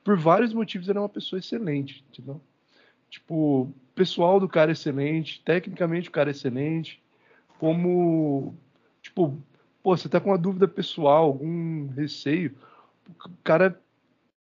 por 0.04 0.16
vários 0.18 0.52
motivos, 0.52 0.88
era 0.88 1.00
uma 1.00 1.08
pessoa 1.08 1.38
excelente, 1.38 2.04
entendeu? 2.10 2.40
Tipo, 3.10 3.72
pessoal 3.94 4.38
do 4.38 4.48
cara 4.48 4.72
excelente, 4.72 5.42
tecnicamente 5.44 6.08
o 6.08 6.12
cara 6.12 6.30
excelente, 6.30 7.02
como, 7.58 8.54
tipo, 9.02 9.36
pô, 9.82 9.96
você 9.96 10.08
tá 10.08 10.20
com 10.20 10.30
uma 10.30 10.38
dúvida 10.38 10.68
pessoal, 10.68 11.24
algum 11.24 11.88
receio, 11.88 12.54
o 13.08 13.30
cara 13.42 13.78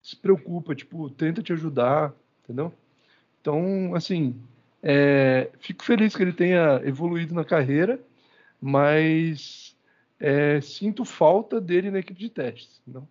se 0.01 0.15
preocupa, 0.15 0.73
tipo, 0.73 1.09
tenta 1.09 1.43
te 1.43 1.53
ajudar, 1.53 2.13
entendeu? 2.43 2.73
Então, 3.41 3.93
assim, 3.93 4.41
é, 4.81 5.49
fico 5.59 5.83
feliz 5.83 6.15
que 6.15 6.23
ele 6.23 6.33
tenha 6.33 6.81
evoluído 6.83 7.33
na 7.33 7.45
carreira, 7.45 7.99
mas 8.61 9.75
é, 10.19 10.61
sinto 10.61 11.03
falta 11.03 11.59
dele 11.59 11.91
na 11.91 11.99
equipe 11.99 12.19
de 12.19 12.29
testes. 12.29 12.81
Não? 12.87 13.07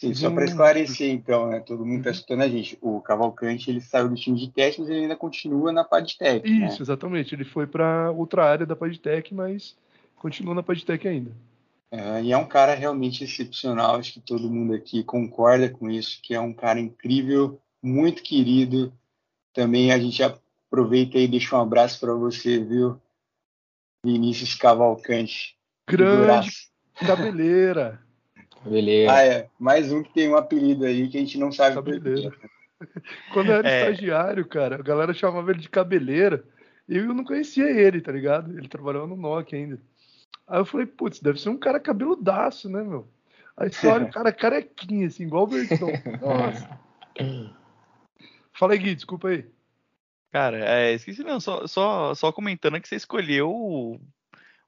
Sim, 0.00 0.14
só 0.14 0.30
para 0.30 0.46
esclarecer, 0.46 1.10
então, 1.10 1.50
né? 1.50 1.60
Todo 1.60 1.84
mundo 1.84 1.98
está 1.98 2.10
escutando 2.10 2.40
a 2.40 2.48
gente. 2.48 2.78
O 2.80 3.02
Cavalcante 3.02 3.68
ele 3.68 3.82
saiu 3.82 4.08
do 4.08 4.14
time 4.14 4.38
de 4.38 4.50
teste, 4.50 4.80
mas 4.80 4.88
ele 4.88 5.00
ainda 5.00 5.14
continua 5.14 5.70
na 5.72 5.84
Padtech. 5.84 6.48
Né? 6.48 6.68
Isso, 6.68 6.76
né? 6.76 6.82
exatamente. 6.82 7.34
Ele 7.34 7.44
foi 7.44 7.66
para 7.66 8.10
outra 8.10 8.46
área 8.46 8.64
da 8.64 8.74
Padtech, 8.74 9.34
mas 9.34 9.76
continua 10.16 10.54
na 10.54 10.62
Padtech 10.62 11.06
ainda. 11.06 11.32
É, 11.90 12.22
e 12.22 12.32
é 12.32 12.38
um 12.38 12.46
cara 12.46 12.74
realmente 12.74 13.24
excepcional. 13.24 13.96
Acho 13.96 14.14
que 14.14 14.20
todo 14.20 14.50
mundo 14.50 14.72
aqui 14.72 15.04
concorda 15.04 15.68
com 15.68 15.90
isso, 15.90 16.18
que 16.22 16.34
é 16.34 16.40
um 16.40 16.54
cara 16.54 16.80
incrível, 16.80 17.60
muito 17.82 18.22
querido. 18.22 18.90
Também 19.52 19.92
a 19.92 19.98
gente 19.98 20.22
aproveita 20.22 21.18
e 21.18 21.28
deixa 21.28 21.54
um 21.58 21.60
abraço 21.60 22.00
para 22.00 22.14
você, 22.14 22.58
viu, 22.58 22.98
Vinícius 24.02 24.54
Cavalcante. 24.54 25.58
Grande 25.86 26.70
cabeleira. 27.06 28.00
Cabeleira. 28.62 29.12
Ah, 29.12 29.24
é. 29.24 29.48
Mais 29.58 29.92
um 29.92 30.02
que 30.02 30.12
tem 30.12 30.28
um 30.28 30.36
apelido 30.36 30.84
aí 30.84 31.08
que 31.08 31.16
a 31.16 31.20
gente 31.20 31.38
não 31.38 31.50
sabe 31.50 31.76
cabeleira. 31.76 32.32
Quando 33.32 33.50
eu 33.50 33.56
era 33.56 33.70
é. 33.70 33.90
estagiário, 33.90 34.46
cara, 34.46 34.76
a 34.76 34.82
galera 34.82 35.12
chamava 35.12 35.50
ele 35.50 35.60
de 35.60 35.68
cabeleira. 35.68 36.44
E 36.88 36.96
eu 36.96 37.14
não 37.14 37.24
conhecia 37.24 37.70
ele, 37.70 38.00
tá 38.00 38.10
ligado? 38.10 38.56
Ele 38.56 38.68
trabalhava 38.68 39.06
no 39.06 39.16
Nokia 39.16 39.58
ainda. 39.58 39.80
Aí 40.46 40.58
eu 40.58 40.64
falei, 40.64 40.86
putz, 40.86 41.20
deve 41.20 41.40
ser 41.40 41.48
um 41.48 41.56
cara 41.56 41.78
cabeludaço, 41.78 42.68
né, 42.68 42.82
meu? 42.82 43.06
A 43.56 43.66
história, 43.66 44.06
o 44.06 44.10
cara 44.12 44.32
carequinha, 44.32 45.06
assim, 45.06 45.24
igual 45.24 45.44
o 45.44 45.46
Bertão. 45.46 45.88
Nossa. 46.20 46.80
Fala 48.52 48.72
aí, 48.72 48.78
Gui, 48.78 48.94
desculpa 48.94 49.28
aí. 49.28 49.46
Cara, 50.32 50.58
é, 50.58 50.92
esqueci 50.92 51.22
não, 51.22 51.40
só, 51.40 51.66
só, 51.66 52.14
só 52.14 52.32
comentando 52.32 52.80
que 52.80 52.88
você 52.88 52.96
escolheu 52.96 54.00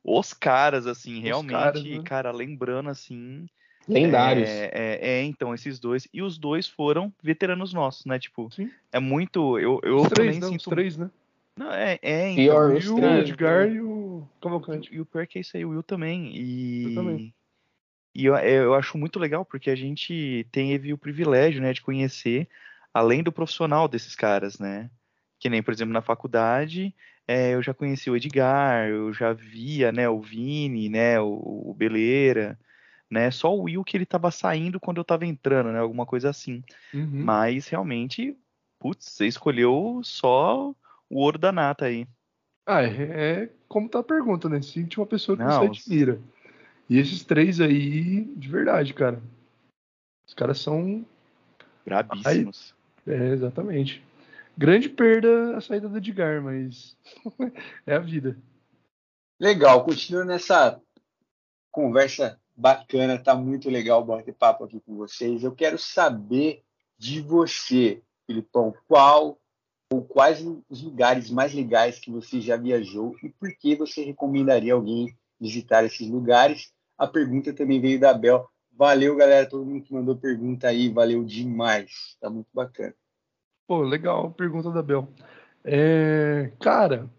os 0.05 0.32
caras, 0.32 0.86
assim, 0.86 1.18
os 1.18 1.24
realmente, 1.24 1.53
caras, 1.53 1.84
né? 1.84 2.03
cara, 2.05 2.32
lembrando, 2.32 2.88
assim, 2.88 3.47
Lendários. 3.89 4.49
É, 4.49 4.70
é, 4.72 4.99
é, 5.11 5.22
então, 5.24 5.55
esses 5.55 5.78
dois. 5.78 6.07
E 6.12 6.22
os 6.22 6.39
dois 6.39 6.66
foram 6.66 7.12
veteranos 7.22 7.72
nossos, 7.72 8.05
né? 8.05 8.18
Tipo, 8.18 8.51
Sim. 8.51 8.70
é 8.93 9.01
muito. 9.01 9.59
Eu, 9.59 9.80
eu 9.83 9.97
os 9.97 10.09
três, 10.09 10.39
não, 10.39 10.49
sinto... 10.49 10.61
os 10.61 10.66
três, 10.66 10.97
né? 10.97 11.11
Não, 11.57 11.72
é, 11.72 11.99
é 12.01 12.30
então. 12.30 12.76
E 12.78 12.89
o 12.89 13.18
Edgar 13.18 13.68
e 13.68 13.80
o 13.80 14.26
Cavalcante. 14.41 14.95
E 14.95 15.01
o 15.01 15.07
pior 15.07 15.26
que 15.26 15.39
é 15.39 15.41
isso 15.41 15.57
aí, 15.57 15.64
o 15.64 15.70
Will 15.70 15.83
também. 15.83 16.35
E. 16.35 16.85
Eu 16.85 16.95
também. 16.95 17.35
E 18.14 18.26
eu, 18.26 18.37
é, 18.37 18.53
eu 18.53 18.74
acho 18.74 18.99
muito 18.99 19.18
legal 19.18 19.45
porque 19.45 19.70
a 19.70 19.74
gente 19.74 20.47
teve 20.53 20.93
o 20.93 20.99
privilégio, 20.99 21.62
né, 21.62 21.72
de 21.72 21.80
conhecer 21.80 22.47
além 22.93 23.22
do 23.22 23.33
profissional 23.33 23.89
desses 23.89 24.14
caras, 24.14 24.59
né? 24.59 24.91
Que 25.39 25.49
nem, 25.49 25.62
por 25.62 25.72
exemplo, 25.72 25.95
na 25.95 26.03
faculdade, 26.03 26.95
é, 27.26 27.55
eu 27.55 27.62
já 27.62 27.72
conheci 27.72 28.11
o 28.11 28.16
Edgar, 28.16 28.89
eu 28.89 29.12
já 29.12 29.33
via, 29.33 29.91
né, 29.91 30.09
o 30.09 30.20
Vini, 30.20 30.89
né, 30.91 31.18
o, 31.20 31.70
o 31.70 31.74
Beleira, 31.74 32.59
né? 33.13 33.31
Só 33.31 33.55
o 33.55 33.65
Will 33.65 33.85
que 33.85 33.95
ele 33.95 34.07
tava 34.07 34.31
saindo 34.31 34.81
quando 34.81 34.97
eu 34.97 35.05
tava 35.05 35.27
entrando, 35.27 35.71
né? 35.71 35.79
Alguma 35.79 36.07
coisa 36.07 36.31
assim. 36.31 36.65
Uhum. 36.95 37.23
Mas 37.23 37.69
realmente, 37.69 38.35
putz, 38.79 39.05
você 39.05 39.27
escolheu 39.27 40.01
só 40.03 40.71
o 41.11 41.21
ouro 41.21 41.39
da 41.39 41.53
nata 41.53 41.85
aí. 41.85 42.09
Ah, 42.67 42.83
é, 42.83 42.87
é 42.87 43.51
como 43.69 43.87
tá 43.87 43.99
a 43.99 44.03
pergunta, 44.03 44.49
né? 44.49 44.63
Sente 44.63 44.99
uma 44.99 45.07
pessoa 45.07 45.37
que 45.37 45.45
Não, 45.45 45.61
você 45.61 45.67
admira. 45.67 46.19
E 46.89 46.99
esses 46.99 47.23
três 47.23 47.61
aí, 47.61 48.25
de 48.35 48.49
verdade, 48.49 48.95
cara. 48.95 49.23
Os 50.27 50.33
caras 50.33 50.59
são. 50.59 51.05
Brabíssimos. 51.85 52.75
é, 53.07 53.29
exatamente. 53.29 54.03
Grande 54.57 54.89
perda 54.89 55.57
a 55.57 55.61
saída 55.61 55.87
do 55.87 55.99
Edgar, 55.99 56.41
mas 56.41 56.97
é 57.87 57.95
a 57.95 57.99
vida. 57.99 58.39
Legal, 59.39 59.85
continuando 59.85 60.29
nessa 60.29 60.81
conversa 61.71 62.41
bacana, 62.55 63.19
tá 63.19 63.35
muito 63.35 63.69
legal 63.71 64.05
bater 64.05 64.35
papo 64.35 64.65
aqui 64.65 64.81
com 64.81 64.97
vocês. 64.97 65.43
Eu 65.43 65.53
quero 65.53 65.79
saber 65.79 66.63
de 66.99 67.21
você, 67.21 68.03
Filipão, 68.27 68.75
qual 68.87 69.39
ou 69.93 70.03
quais 70.03 70.43
os 70.71 70.83
lugares 70.83 71.31
mais 71.31 71.53
legais 71.53 71.99
que 71.99 72.11
você 72.11 72.41
já 72.41 72.57
viajou 72.57 73.15
e 73.23 73.29
por 73.29 73.55
que 73.55 73.77
você 73.77 74.03
recomendaria 74.03 74.73
alguém 74.73 75.15
visitar 75.39 75.85
esses 75.85 76.09
lugares? 76.09 76.73
A 76.97 77.07
pergunta 77.07 77.53
também 77.53 77.81
veio 77.81 78.01
da 78.01 78.15
Bel. 78.15 78.49
Valeu, 78.73 79.15
galera, 79.17 79.49
todo 79.49 79.67
mundo 79.67 79.85
que 79.85 79.93
mandou 79.93 80.17
pergunta 80.17 80.69
aí, 80.69 80.89
valeu 80.89 81.23
demais. 81.25 82.17
Tá 82.21 82.31
muito 82.31 82.49
bacana. 82.55 82.95
Pô, 83.67 83.83
legal, 83.83 84.31
pergunta 84.33 84.71
da 84.71 84.83
Bel. 84.83 85.07
É, 85.65 86.51
cara, 86.59 87.11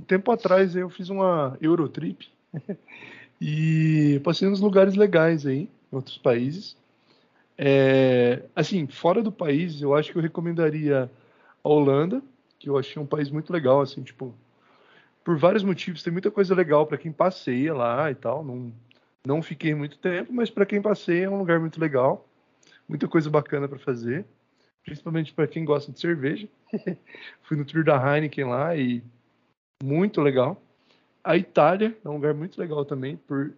um 0.00 0.04
tempo 0.04 0.30
atrás 0.32 0.74
eu 0.74 0.90
fiz 0.90 1.08
uma 1.08 1.56
Eurotrip 1.60 2.28
E 3.44 4.20
passei 4.20 4.46
uns 4.46 4.60
lugares 4.60 4.94
legais 4.94 5.44
aí, 5.44 5.68
em 5.92 5.96
outros 5.96 6.16
países. 6.16 6.76
É, 7.58 8.44
assim, 8.54 8.86
fora 8.86 9.20
do 9.20 9.32
país, 9.32 9.82
eu 9.82 9.96
acho 9.96 10.12
que 10.12 10.16
eu 10.16 10.22
recomendaria 10.22 11.10
a 11.64 11.68
Holanda, 11.68 12.22
que 12.56 12.70
eu 12.70 12.78
achei 12.78 13.02
um 13.02 13.06
país 13.06 13.30
muito 13.30 13.52
legal, 13.52 13.80
assim, 13.80 14.00
tipo, 14.00 14.32
por 15.24 15.36
vários 15.36 15.64
motivos, 15.64 16.04
tem 16.04 16.12
muita 16.12 16.30
coisa 16.30 16.54
legal 16.54 16.86
para 16.86 16.96
quem 16.96 17.10
passeia 17.10 17.74
lá 17.74 18.08
e 18.12 18.14
tal. 18.14 18.44
Não, 18.44 18.72
não 19.26 19.42
fiquei 19.42 19.74
muito 19.74 19.98
tempo, 19.98 20.32
mas 20.32 20.48
para 20.48 20.64
quem 20.64 20.80
passeia 20.80 21.24
é 21.24 21.28
um 21.28 21.38
lugar 21.38 21.58
muito 21.58 21.80
legal, 21.80 22.24
muita 22.88 23.08
coisa 23.08 23.28
bacana 23.28 23.66
para 23.66 23.78
fazer, 23.80 24.24
principalmente 24.84 25.32
para 25.32 25.48
quem 25.48 25.64
gosta 25.64 25.90
de 25.90 25.98
cerveja. 25.98 26.48
Fui 27.42 27.56
no 27.56 27.64
tour 27.64 27.82
da 27.82 27.96
Heineken 27.96 28.44
lá 28.44 28.76
e 28.76 29.02
muito 29.82 30.20
legal. 30.20 30.62
A 31.24 31.36
Itália 31.36 31.96
é 32.04 32.08
um 32.08 32.14
lugar 32.14 32.34
muito 32.34 32.60
legal 32.60 32.84
também, 32.84 33.16
por 33.16 33.52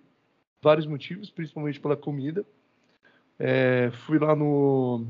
vários 0.62 0.86
motivos, 0.86 1.30
principalmente 1.30 1.80
pela 1.80 1.96
comida. 1.96 2.44
É, 3.38 3.90
fui 4.06 4.18
lá 4.18 4.34
no 4.36 5.06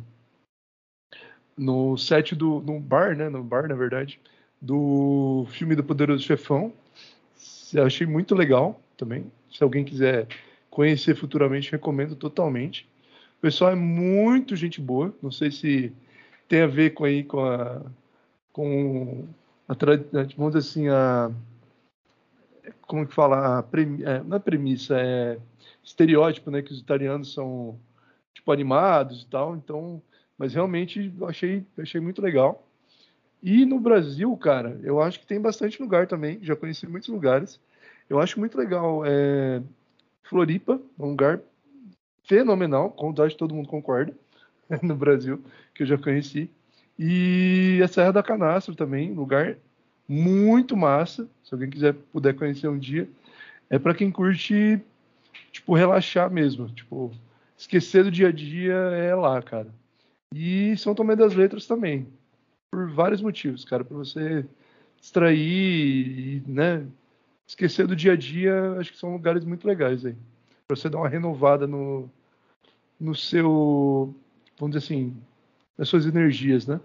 no 1.56 1.96
set 1.96 2.34
do 2.34 2.60
no 2.60 2.80
bar, 2.80 3.16
né, 3.16 3.28
no 3.28 3.42
bar 3.42 3.68
na 3.68 3.74
verdade, 3.74 4.20
do 4.60 5.46
filme 5.50 5.76
do 5.76 5.84
Poderoso 5.84 6.22
Chefão. 6.22 6.72
Achei 7.84 8.06
muito 8.06 8.34
legal 8.34 8.80
também. 8.96 9.30
Se 9.50 9.62
alguém 9.62 9.84
quiser 9.84 10.26
conhecer 10.70 11.14
futuramente, 11.16 11.70
recomendo 11.70 12.16
totalmente. 12.16 12.88
O 13.38 13.40
pessoal 13.40 13.72
é 13.72 13.76
muito 13.76 14.56
gente 14.56 14.80
boa. 14.80 15.14
Não 15.22 15.30
sei 15.30 15.50
se 15.50 15.92
tem 16.48 16.62
a 16.62 16.66
ver 16.66 16.90
com 16.90 17.04
aí 17.04 17.24
com 17.24 17.44
a 17.44 17.82
com 18.52 19.26
a, 19.68 19.74
vamos 20.36 20.54
dizer 20.54 20.58
assim 20.58 20.88
a 20.88 21.30
como 22.86 23.06
que 23.06 23.14
fala, 23.14 23.62
premi, 23.62 24.04
é, 24.04 24.22
não 24.22 24.36
é 24.36 24.40
premissa, 24.40 24.96
é 24.98 25.38
estereótipo, 25.82 26.50
né, 26.50 26.62
que 26.62 26.72
os 26.72 26.80
italianos 26.80 27.32
são 27.32 27.78
tipo 28.32 28.50
animados 28.52 29.22
e 29.22 29.26
tal, 29.26 29.56
então, 29.56 30.02
mas 30.36 30.54
realmente 30.54 31.12
achei, 31.26 31.64
achei 31.78 32.00
muito 32.00 32.20
legal. 32.20 32.66
E 33.42 33.64
no 33.66 33.78
Brasil, 33.78 34.34
cara, 34.36 34.80
eu 34.82 35.00
acho 35.00 35.20
que 35.20 35.26
tem 35.26 35.40
bastante 35.40 35.80
lugar 35.82 36.06
também, 36.06 36.38
já 36.42 36.56
conheci 36.56 36.86
muitos 36.86 37.08
lugares. 37.10 37.60
Eu 38.08 38.18
acho 38.18 38.38
muito 38.38 38.56
legal 38.56 39.04
é, 39.04 39.62
Floripa, 40.22 40.80
um 40.98 41.10
lugar 41.10 41.40
fenomenal, 42.24 42.90
como 42.90 43.14
acho 43.22 43.34
que 43.34 43.38
todo 43.38 43.54
mundo 43.54 43.68
concorda, 43.68 44.14
no 44.82 44.94
Brasil, 44.96 45.42
que 45.74 45.82
eu 45.82 45.86
já 45.86 45.98
conheci. 45.98 46.50
E 46.98 47.80
a 47.82 47.88
Serra 47.88 48.12
da 48.12 48.22
Canastra 48.22 48.74
também, 48.74 49.12
lugar 49.12 49.58
muito 50.08 50.76
massa. 50.76 51.28
Se 51.42 51.54
alguém 51.54 51.70
quiser 51.70 51.94
puder 52.12 52.34
conhecer 52.34 52.68
um 52.68 52.78
dia, 52.78 53.08
é 53.70 53.78
para 53.78 53.94
quem 53.94 54.10
curte 54.10 54.80
tipo 55.50 55.74
relaxar 55.74 56.30
mesmo, 56.30 56.68
tipo 56.68 57.12
esquecer 57.56 58.04
do 58.04 58.10
dia 58.10 58.28
a 58.28 58.32
dia 58.32 58.74
é 58.74 59.14
lá, 59.14 59.40
cara. 59.40 59.68
E 60.34 60.76
São 60.76 60.94
Tomé 60.94 61.14
das 61.14 61.34
Letras 61.34 61.66
também, 61.66 62.08
por 62.70 62.90
vários 62.90 63.22
motivos, 63.22 63.64
cara, 63.64 63.84
para 63.84 63.96
você 63.96 64.44
distrair 65.00 65.38
e, 65.38 66.42
né, 66.46 66.84
esquecer 67.46 67.86
do 67.86 67.94
dia 67.94 68.12
a 68.12 68.16
dia, 68.16 68.72
acho 68.78 68.92
que 68.92 68.98
são 68.98 69.12
lugares 69.12 69.44
muito 69.44 69.66
legais 69.66 70.04
aí. 70.04 70.16
Pra 70.66 70.76
você 70.76 70.88
dar 70.88 70.98
uma 70.98 71.08
renovada 71.08 71.66
no, 71.66 72.10
no 72.98 73.14
seu, 73.14 74.14
vamos 74.58 74.74
dizer 74.74 74.84
assim, 74.84 75.16
nas 75.78 75.88
suas 75.88 76.06
energias, 76.06 76.66
né? 76.66 76.80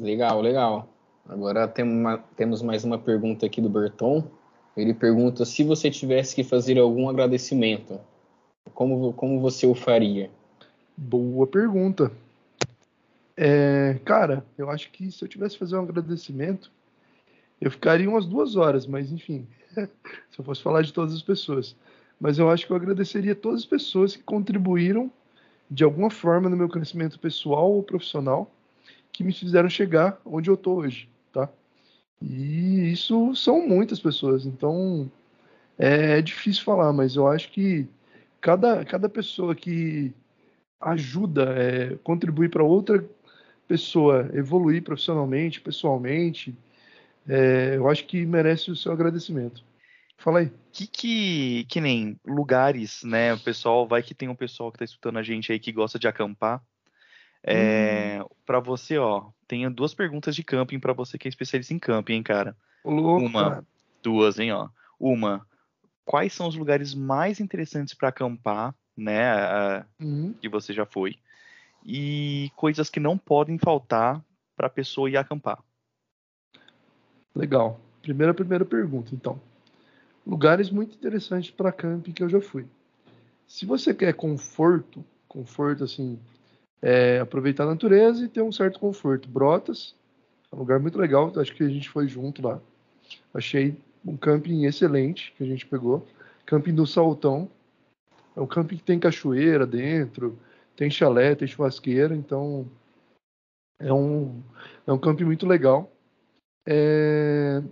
Legal, 0.00 0.40
legal. 0.40 0.93
Agora 1.26 1.66
tem 1.66 1.84
uma, 1.84 2.18
temos 2.36 2.60
mais 2.60 2.84
uma 2.84 2.98
pergunta 2.98 3.46
aqui 3.46 3.58
do 3.58 3.68
Berton. 3.68 4.24
Ele 4.76 4.92
pergunta 4.92 5.46
se 5.46 5.64
você 5.64 5.90
tivesse 5.90 6.34
que 6.34 6.44
fazer 6.44 6.78
algum 6.78 7.08
agradecimento, 7.08 7.98
como, 8.74 9.12
como 9.14 9.40
você 9.40 9.66
o 9.66 9.74
faria? 9.74 10.30
Boa 10.94 11.46
pergunta. 11.46 12.12
É, 13.36 13.98
cara, 14.04 14.44
eu 14.58 14.68
acho 14.68 14.90
que 14.90 15.10
se 15.10 15.24
eu 15.24 15.28
tivesse 15.28 15.54
que 15.54 15.60
fazer 15.60 15.76
um 15.76 15.84
agradecimento, 15.84 16.70
eu 17.58 17.70
ficaria 17.70 18.08
umas 18.08 18.26
duas 18.26 18.54
horas, 18.54 18.86
mas 18.86 19.10
enfim, 19.10 19.46
se 19.74 20.38
eu 20.38 20.44
fosse 20.44 20.62
falar 20.62 20.82
de 20.82 20.92
todas 20.92 21.14
as 21.14 21.22
pessoas. 21.22 21.74
Mas 22.20 22.38
eu 22.38 22.50
acho 22.50 22.66
que 22.66 22.72
eu 22.72 22.76
agradeceria 22.76 23.34
todas 23.34 23.60
as 23.60 23.66
pessoas 23.66 24.14
que 24.14 24.22
contribuíram 24.22 25.10
de 25.70 25.84
alguma 25.84 26.10
forma 26.10 26.50
no 26.50 26.56
meu 26.56 26.68
crescimento 26.68 27.18
pessoal 27.18 27.72
ou 27.72 27.82
profissional, 27.82 28.50
que 29.10 29.24
me 29.24 29.32
fizeram 29.32 29.70
chegar 29.70 30.20
onde 30.26 30.50
eu 30.50 30.54
estou 30.54 30.76
hoje 30.76 31.08
tá? 31.34 31.48
E 32.22 32.92
isso 32.92 33.34
são 33.34 33.66
muitas 33.66 34.00
pessoas, 34.00 34.46
então 34.46 35.10
é, 35.78 36.22
difícil 36.22 36.64
falar, 36.64 36.92
mas 36.92 37.16
eu 37.16 37.28
acho 37.28 37.50
que, 37.50 37.86
cada, 38.40 38.84
cada 38.84 39.08
pessoa 39.08 39.54
que 39.54 40.14
ajuda, 40.80 41.54
é, 41.56 41.96
contribui 41.96 42.48
para 42.48 42.62
outra 42.62 43.04
pessoa 43.66 44.30
evoluir 44.34 44.82
profissionalmente, 44.82 45.60
pessoalmente, 45.60 46.56
é, 47.28 47.76
eu 47.76 47.88
acho 47.88 48.06
que 48.06 48.24
merece 48.24 48.70
o 48.70 48.76
seu 48.76 48.92
agradecimento. 48.92 49.64
Fala 50.16 50.40
aí. 50.40 50.52
Que, 50.72 50.86
que, 50.86 51.64
que 51.68 51.80
nem 51.80 52.18
lugares, 52.24 53.02
né? 53.02 53.34
O 53.34 53.40
pessoal, 53.40 53.86
vai 53.86 54.02
que 54.02 54.14
tem 54.14 54.28
um 54.28 54.34
pessoal 54.34 54.70
que 54.70 54.76
está 54.76 54.84
escutando 54.84 55.18
a 55.18 55.22
gente 55.22 55.50
aí 55.50 55.58
que 55.58 55.72
gosta 55.72 55.98
de 55.98 56.06
acampar. 56.06 56.62
É, 57.42 58.20
hum. 58.22 58.26
Para 58.46 58.60
você, 58.60 58.96
ó, 58.98 59.30
tenho 59.46 59.70
duas 59.70 59.94
perguntas 59.94 60.34
de 60.34 60.42
camping 60.42 60.78
para 60.78 60.92
você 60.92 61.18
que 61.18 61.28
é 61.28 61.30
especialista 61.30 61.72
em 61.74 61.78
camping, 61.78 62.14
hein, 62.14 62.22
cara. 62.22 62.56
Louco, 62.84 63.24
Uma, 63.26 63.50
cara. 63.50 63.66
duas, 64.02 64.38
hein, 64.38 64.52
ó. 64.52 64.68
Uma, 64.98 65.46
quais 66.04 66.32
são 66.32 66.48
os 66.48 66.54
lugares 66.56 66.94
mais 66.94 67.40
interessantes 67.40 67.94
para 67.94 68.08
acampar, 68.08 68.74
né, 68.96 69.84
Uhum. 70.00 70.34
que 70.40 70.48
você 70.48 70.72
já 70.72 70.86
foi? 70.86 71.16
E 71.84 72.50
coisas 72.56 72.88
que 72.88 73.00
não 73.00 73.18
podem 73.18 73.58
faltar 73.58 74.24
para 74.56 74.66
a 74.66 74.70
pessoa 74.70 75.10
ir 75.10 75.16
acampar. 75.16 75.62
Legal. 77.34 77.80
Primeira, 78.02 78.32
primeira 78.32 78.64
pergunta, 78.64 79.14
então. 79.14 79.40
Lugares 80.26 80.70
muito 80.70 80.94
interessantes 80.94 81.50
para 81.50 81.72
camping 81.72 82.12
que 82.12 82.22
eu 82.22 82.28
já 82.28 82.40
fui. 82.40 82.66
Se 83.46 83.66
você 83.66 83.92
quer 83.92 84.14
conforto, 84.14 85.04
conforto 85.28 85.84
assim, 85.84 86.18
é, 86.82 87.18
aproveitar 87.18 87.64
a 87.64 87.68
natureza 87.68 88.24
e 88.24 88.28
ter 88.28 88.42
um 88.42 88.52
certo 88.52 88.78
conforto. 88.78 89.28
Brotas, 89.28 89.94
é 90.52 90.56
um 90.56 90.58
lugar 90.58 90.78
muito 90.78 90.98
legal, 90.98 91.32
acho 91.36 91.54
que 91.54 91.62
a 91.62 91.68
gente 91.68 91.88
foi 91.88 92.06
junto 92.06 92.42
lá. 92.42 92.60
Achei 93.32 93.76
um 94.04 94.16
camping 94.16 94.64
excelente 94.64 95.32
que 95.36 95.42
a 95.42 95.46
gente 95.46 95.66
pegou. 95.66 96.06
Camping 96.46 96.74
do 96.74 96.86
Saltão. 96.86 97.50
É 98.36 98.40
um 98.40 98.46
camping 98.46 98.76
que 98.76 98.82
tem 98.82 98.98
cachoeira 98.98 99.66
dentro, 99.66 100.38
tem 100.76 100.90
chalé, 100.90 101.34
tem 101.34 101.46
churrasqueira, 101.46 102.14
então 102.14 102.68
é 103.78 103.92
um, 103.92 104.42
é 104.86 104.92
um 104.92 104.98
camping 104.98 105.24
muito 105.24 105.46
legal. 105.46 105.90
É, 106.66 107.62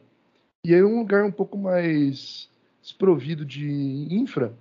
e 0.65 0.75
aí 0.75 0.83
um 0.83 0.99
lugar 1.01 1.25
um 1.25 1.33
pouco 1.33 1.59
mais 1.59 2.49
desprovido 2.81 3.45
de 3.45 4.07
infra 4.11 4.55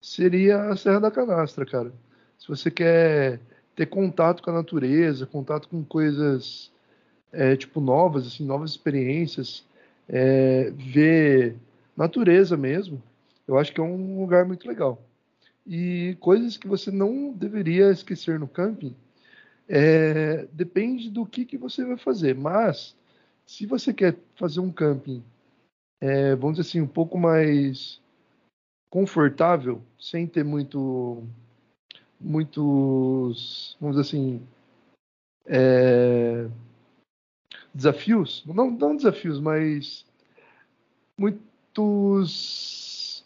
seria 0.00 0.70
a 0.70 0.76
Serra 0.76 1.00
da 1.00 1.10
Canastra, 1.10 1.64
cara. 1.64 1.92
Se 2.38 2.48
você 2.48 2.70
quer 2.70 3.40
ter 3.78 3.86
contato 3.86 4.42
com 4.42 4.50
a 4.50 4.54
natureza, 4.54 5.24
contato 5.24 5.68
com 5.68 5.84
coisas 5.84 6.68
é, 7.30 7.54
tipo 7.54 7.80
novas, 7.80 8.26
assim, 8.26 8.44
novas 8.44 8.72
experiências, 8.72 9.64
é, 10.08 10.72
ver 10.72 11.54
natureza 11.96 12.56
mesmo, 12.56 13.00
eu 13.46 13.56
acho 13.56 13.72
que 13.72 13.80
é 13.80 13.84
um 13.84 14.18
lugar 14.18 14.44
muito 14.44 14.66
legal. 14.66 15.00
E 15.64 16.16
coisas 16.18 16.56
que 16.56 16.66
você 16.66 16.90
não 16.90 17.32
deveria 17.32 17.92
esquecer 17.92 18.40
no 18.40 18.48
camping, 18.48 18.96
é, 19.68 20.48
depende 20.52 21.08
do 21.08 21.24
que, 21.24 21.44
que 21.44 21.56
você 21.56 21.84
vai 21.84 21.96
fazer. 21.96 22.34
Mas, 22.34 22.96
se 23.46 23.64
você 23.64 23.94
quer 23.94 24.16
fazer 24.34 24.58
um 24.58 24.72
camping, 24.72 25.22
é, 26.00 26.34
vamos 26.34 26.56
dizer 26.56 26.68
assim, 26.68 26.80
um 26.80 26.88
pouco 26.88 27.16
mais 27.16 28.00
confortável, 28.90 29.80
sem 30.00 30.26
ter 30.26 30.42
muito, 30.42 31.22
muitos, 32.20 33.76
vamos 33.80 33.96
dizer 33.96 34.08
assim, 34.08 34.42
é, 35.46 36.46
desafios, 37.72 38.44
não, 38.46 38.70
não 38.70 38.96
desafios, 38.96 39.40
mas 39.40 40.04
muitos, 41.16 43.24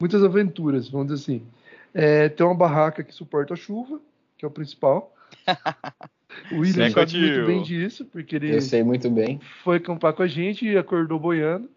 muitas 0.00 0.24
aventuras, 0.24 0.88
vamos 0.88 1.08
dizer 1.08 1.22
assim. 1.22 1.46
É, 1.92 2.28
tem 2.28 2.46
uma 2.46 2.54
barraca 2.54 3.02
que 3.02 3.12
suporta 3.12 3.54
a 3.54 3.56
chuva, 3.56 4.00
que 4.38 4.44
é 4.44 4.48
o 4.48 4.50
principal. 4.50 5.14
O 6.52 6.60
William 6.60 6.88
Seco, 6.90 7.00
sabe 7.00 7.18
muito 7.18 7.46
bem 7.46 7.62
disso, 7.62 8.04
porque 8.04 8.36
ele 8.36 8.54
Eu 8.54 8.60
sei 8.60 8.84
muito 8.84 9.10
bem. 9.10 9.40
foi 9.64 9.78
acampar 9.78 10.12
com 10.12 10.22
a 10.22 10.28
gente 10.28 10.64
e 10.64 10.78
acordou 10.78 11.18
boiando. 11.18 11.68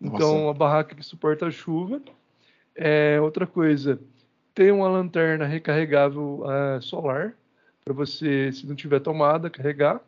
Então, 0.00 0.40
Nossa. 0.40 0.50
a 0.50 0.54
barraca 0.54 0.94
que 0.94 1.02
suporta 1.02 1.46
a 1.46 1.50
chuva. 1.50 2.00
É, 2.74 3.18
outra 3.22 3.46
coisa, 3.46 3.98
tem 4.56 4.72
uma 4.72 4.88
lanterna 4.88 5.44
recarregável 5.44 6.42
ah, 6.48 6.80
solar, 6.80 7.36
para 7.84 7.92
você, 7.92 8.50
se 8.50 8.66
não 8.66 8.74
tiver 8.74 9.00
tomada, 9.00 9.50
carregar. 9.50 10.00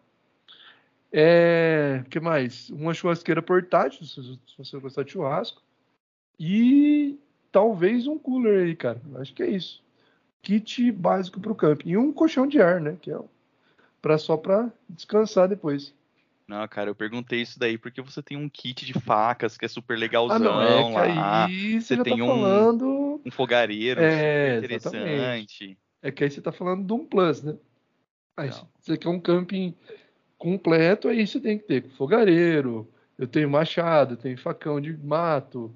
É, 1.13 2.03
que 2.09 2.19
mais? 2.19 2.71
Uma 2.71 2.95
churrasqueira 2.95 3.43
portátil, 3.43 4.07
se, 4.07 4.39
você 4.57 4.79
gostar 4.81 5.03
de 5.03 5.13
churrasco. 5.13 5.63
E 6.41 7.19
talvez 7.53 8.07
um 8.07 8.19
cooler 8.19 8.65
aí, 8.65 8.75
cara. 8.75 8.99
Acho 9.17 9.35
que 9.35 9.43
é 9.43 9.51
isso. 9.51 9.83
Kit 10.41 10.91
básico 10.93 11.41
para 11.41 11.53
o 11.53 11.55
camping. 11.55 11.91
E 11.91 11.97
um 11.99 12.11
colchão 12.11 12.47
de 12.47 12.59
ar, 12.59 12.81
né? 12.81 12.97
Que 13.03 13.13
é 13.13 13.19
pra, 14.01 14.17
só 14.17 14.39
para 14.39 14.73
descansar 14.89 15.47
depois. 15.47 15.93
Não, 16.49 16.67
cara, 16.67 16.89
eu 16.89 16.95
perguntei 16.95 17.43
isso 17.43 17.59
daí 17.59 17.77
porque 17.77 18.01
você 18.01 18.23
tem 18.23 18.35
um 18.37 18.49
kit 18.49 18.87
de 18.87 18.95
facas 18.95 19.59
que 19.59 19.67
é 19.67 19.69
super 19.69 19.99
legalzão 19.99 20.37
Ah, 20.37 20.65
não, 20.65 20.99
é 20.99 21.15
lá. 21.15 21.45
aí 21.45 21.73
você 21.75 21.81
você 21.89 21.97
já 21.97 22.03
tem 22.03 22.17
tá 22.17 22.25
um- 22.25 22.27
falando. 22.27 23.21
Um 23.25 23.31
fogareiro 23.31 24.01
É, 24.01 24.55
super 24.55 24.65
interessante. 24.65 25.79
É 26.01 26.11
que 26.11 26.25
aí 26.25 26.31
você 26.31 26.41
tá 26.41 26.51
falando 26.51 26.87
de 26.87 26.93
um 26.95 27.05
plus, 27.05 27.43
né? 27.43 27.55
Aí 28.35 28.49
Não. 28.49 28.67
você 28.81 28.97
quer 28.97 29.09
um 29.11 29.21
camping 29.21 29.75
completo, 30.39 31.09
aí 31.09 31.27
você 31.27 31.39
tem 31.39 31.59
que 31.59 31.65
ter 31.65 31.83
fogareiro, 31.99 32.89
eu 33.19 33.27
tenho 33.27 33.51
machado, 33.51 34.15
eu 34.15 34.17
tenho 34.17 34.39
facão 34.39 34.81
de 34.81 34.97
mato, 34.97 35.71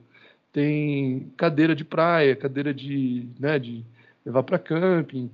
tem 0.52 1.30
cadeira 1.36 1.74
de 1.74 1.84
praia, 1.84 2.34
cadeira 2.36 2.72
de, 2.72 3.28
né, 3.38 3.58
de 3.58 3.84
levar 4.24 4.42
para 4.44 4.58
camping. 4.58 5.30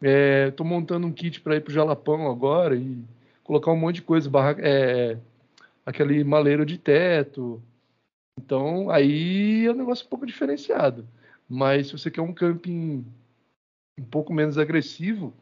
É, 0.00 0.50
tô 0.52 0.62
montando 0.62 1.06
um 1.06 1.12
kit 1.12 1.40
para 1.40 1.56
ir 1.56 1.62
pro 1.62 1.72
Jalapão 1.72 2.30
agora 2.30 2.76
e 2.76 2.98
colocar 3.46 3.70
um 3.70 3.76
monte 3.76 3.96
de 3.96 4.02
coisa, 4.02 4.28
barra, 4.28 4.56
é, 4.58 5.16
aquele 5.84 6.24
maleiro 6.24 6.66
de 6.66 6.76
teto. 6.76 7.62
Então, 8.38 8.90
aí 8.90 9.66
é 9.66 9.70
um 9.70 9.76
negócio 9.76 10.04
um 10.04 10.08
pouco 10.08 10.26
diferenciado. 10.26 11.06
Mas 11.48 11.86
se 11.86 11.92
você 11.92 12.10
quer 12.10 12.22
um 12.22 12.34
camping 12.34 13.04
um 13.98 14.04
pouco 14.04 14.34
menos 14.34 14.58
agressivo, 14.58 15.32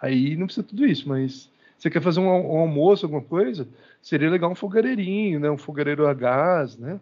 aí 0.00 0.36
não 0.36 0.46
precisa 0.46 0.66
tudo 0.66 0.86
isso. 0.86 1.08
Mas 1.08 1.50
você 1.76 1.90
quer 1.90 2.00
fazer 2.00 2.20
um, 2.20 2.28
um 2.28 2.58
almoço, 2.58 3.04
alguma 3.04 3.22
coisa, 3.22 3.66
seria 4.00 4.30
legal 4.30 4.52
um 4.52 4.54
fogareirinho, 4.54 5.40
né? 5.40 5.50
Um 5.50 5.58
fogareiro 5.58 6.06
a 6.06 6.14
gás, 6.14 6.78
né? 6.78 7.00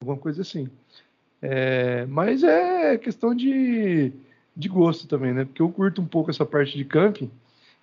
Alguma 0.00 0.16
coisa 0.16 0.42
assim. 0.42 0.70
É, 1.42 2.06
mas 2.06 2.44
é 2.44 2.96
questão 2.96 3.34
de, 3.34 4.12
de 4.56 4.68
gosto 4.68 5.08
também, 5.08 5.32
né? 5.32 5.44
Porque 5.44 5.62
eu 5.62 5.70
curto 5.70 6.00
um 6.00 6.06
pouco 6.06 6.30
essa 6.30 6.46
parte 6.46 6.78
de 6.78 6.84
camping, 6.84 7.30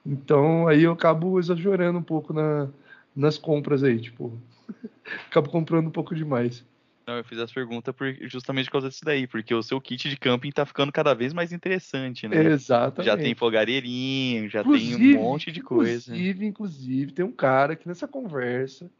então 0.08 0.68
aí 0.68 0.84
eu 0.84 0.92
acabo 0.94 1.38
exagerando 1.40 2.00
um 2.00 2.04
pouco 2.04 2.34
na, 2.34 2.70
nas 3.16 3.38
compras 3.38 3.84
aí, 3.84 4.00
tipo, 4.00 4.40
acabo 5.30 5.50
comprando 5.50 5.88
um 5.88 5.92
pouco 5.92 6.16
demais. 6.16 6.66
Não, 7.08 7.16
eu 7.18 7.24
fiz 7.24 7.38
essa 7.40 7.54
pergunta 7.54 7.94
por- 7.94 8.14
justamente 8.24 8.66
por 8.66 8.74
causa 8.74 8.90
disso 8.90 9.06
daí, 9.06 9.28
porque 9.28 9.54
o 9.54 9.64
seu 9.64 9.80
kit 9.80 10.10
de 10.10 10.18
camping 10.18 10.52
tá 10.52 10.66
ficando 10.66 10.92
cada 10.92 11.14
vez 11.14 11.32
mais 11.32 11.54
interessante, 11.54 12.28
né? 12.28 12.48
Exatamente. 12.48 13.06
Já 13.06 13.16
tem 13.18 13.34
fogareirinho, 13.34 14.50
já 14.50 14.60
Inclusive- 14.60 14.98
tem 14.98 15.16
um 15.16 15.22
monte 15.22 15.52
de 15.52 15.62
coisa. 15.62 16.12
Inclusive, 16.12 16.46
inclusive, 16.46 17.12
tem 17.14 17.24
um 17.24 17.32
cara 17.32 17.74
aqui 17.74 17.88
nessa 17.88 18.08
conversa 18.10 18.92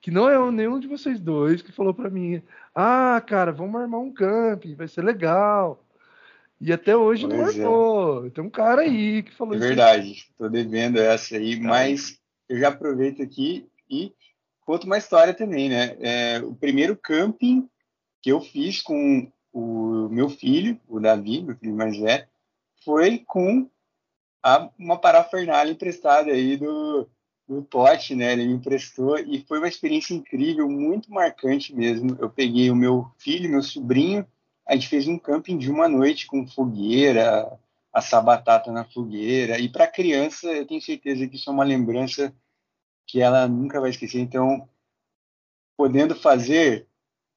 que 0.00 0.10
não 0.10 0.28
é 0.28 0.50
nenhum 0.50 0.78
de 0.80 0.86
vocês 0.86 1.20
dois 1.20 1.60
que 1.60 1.70
falou 1.72 1.92
pra 1.92 2.08
mim: 2.08 2.42
"Ah, 2.74 3.22
cara, 3.26 3.52
vamos 3.52 3.78
armar 3.80 4.00
um 4.00 4.12
camping, 4.12 4.74
vai 4.74 4.88
ser 4.88 5.02
legal". 5.02 5.82
E 6.64 6.72
até 6.72 6.96
hoje 6.96 7.26
não 7.26 7.36
Pois 7.36 7.58
é. 7.58 8.30
Tem 8.30 8.42
um 8.42 8.48
cara 8.48 8.80
aí 8.80 9.22
que 9.22 9.34
falou 9.36 9.52
É 9.54 9.58
isso. 9.58 9.66
verdade, 9.66 10.12
estou 10.12 10.48
devendo 10.48 10.98
essa 10.98 11.36
aí, 11.36 11.58
Tá. 11.60 11.62
mas 11.68 12.18
eu 12.48 12.58
já 12.58 12.68
aproveito 12.68 13.22
aqui 13.22 13.68
e 13.90 14.14
conto 14.64 14.84
uma 14.86 14.96
história 14.96 15.34
também, 15.34 15.68
né? 15.68 15.94
É, 16.00 16.38
o 16.42 16.54
primeiro 16.54 16.96
camping 16.96 17.68
que 18.22 18.32
eu 18.32 18.40
fiz 18.40 18.80
com 18.80 19.30
o 19.52 20.08
meu 20.08 20.30
filho, 20.30 20.80
o 20.88 20.98
Davi, 20.98 21.42
meu 21.42 21.54
filho 21.54 21.76
mais 21.76 21.98
velho, 21.98 22.26
foi 22.82 23.18
com 23.26 23.68
a- 24.42 24.70
uma 24.78 24.96
parafernália 24.98 25.70
emprestada 25.70 26.30
aí 26.32 26.56
do, 26.56 27.06
do 27.46 27.60
Totti, 27.60 28.14
né? 28.14 28.32
Ele 28.32 28.46
me 28.46 28.54
emprestou 28.54 29.18
e 29.18 29.44
foi 29.46 29.58
uma 29.58 29.68
experiência 29.68 30.14
incrível, 30.14 30.66
muito 30.66 31.12
marcante 31.12 31.74
mesmo. 31.76 32.16
Eu 32.18 32.30
peguei 32.30 32.70
o 32.70 32.74
meu 32.74 33.06
filho, 33.18 33.50
meu 33.50 33.62
sobrinho, 33.62 34.26
a 34.66 34.74
gente 34.74 34.88
fez 34.88 35.06
um 35.06 35.18
camping 35.18 35.58
de 35.58 35.70
uma 35.70 35.88
noite 35.88 36.26
com 36.26 36.46
fogueira, 36.46 37.58
assar 37.92 38.24
batata 38.24 38.72
na 38.72 38.84
fogueira. 38.84 39.58
E 39.58 39.68
para 39.68 39.86
criança, 39.86 40.48
eu 40.48 40.66
tenho 40.66 40.80
certeza 40.80 41.26
que 41.26 41.36
isso 41.36 41.50
é 41.50 41.52
uma 41.52 41.64
lembrança 41.64 42.34
que 43.06 43.20
ela 43.20 43.46
nunca 43.46 43.80
vai 43.80 43.90
esquecer. 43.90 44.20
Então, 44.20 44.68
podendo 45.76 46.14
fazer, 46.14 46.88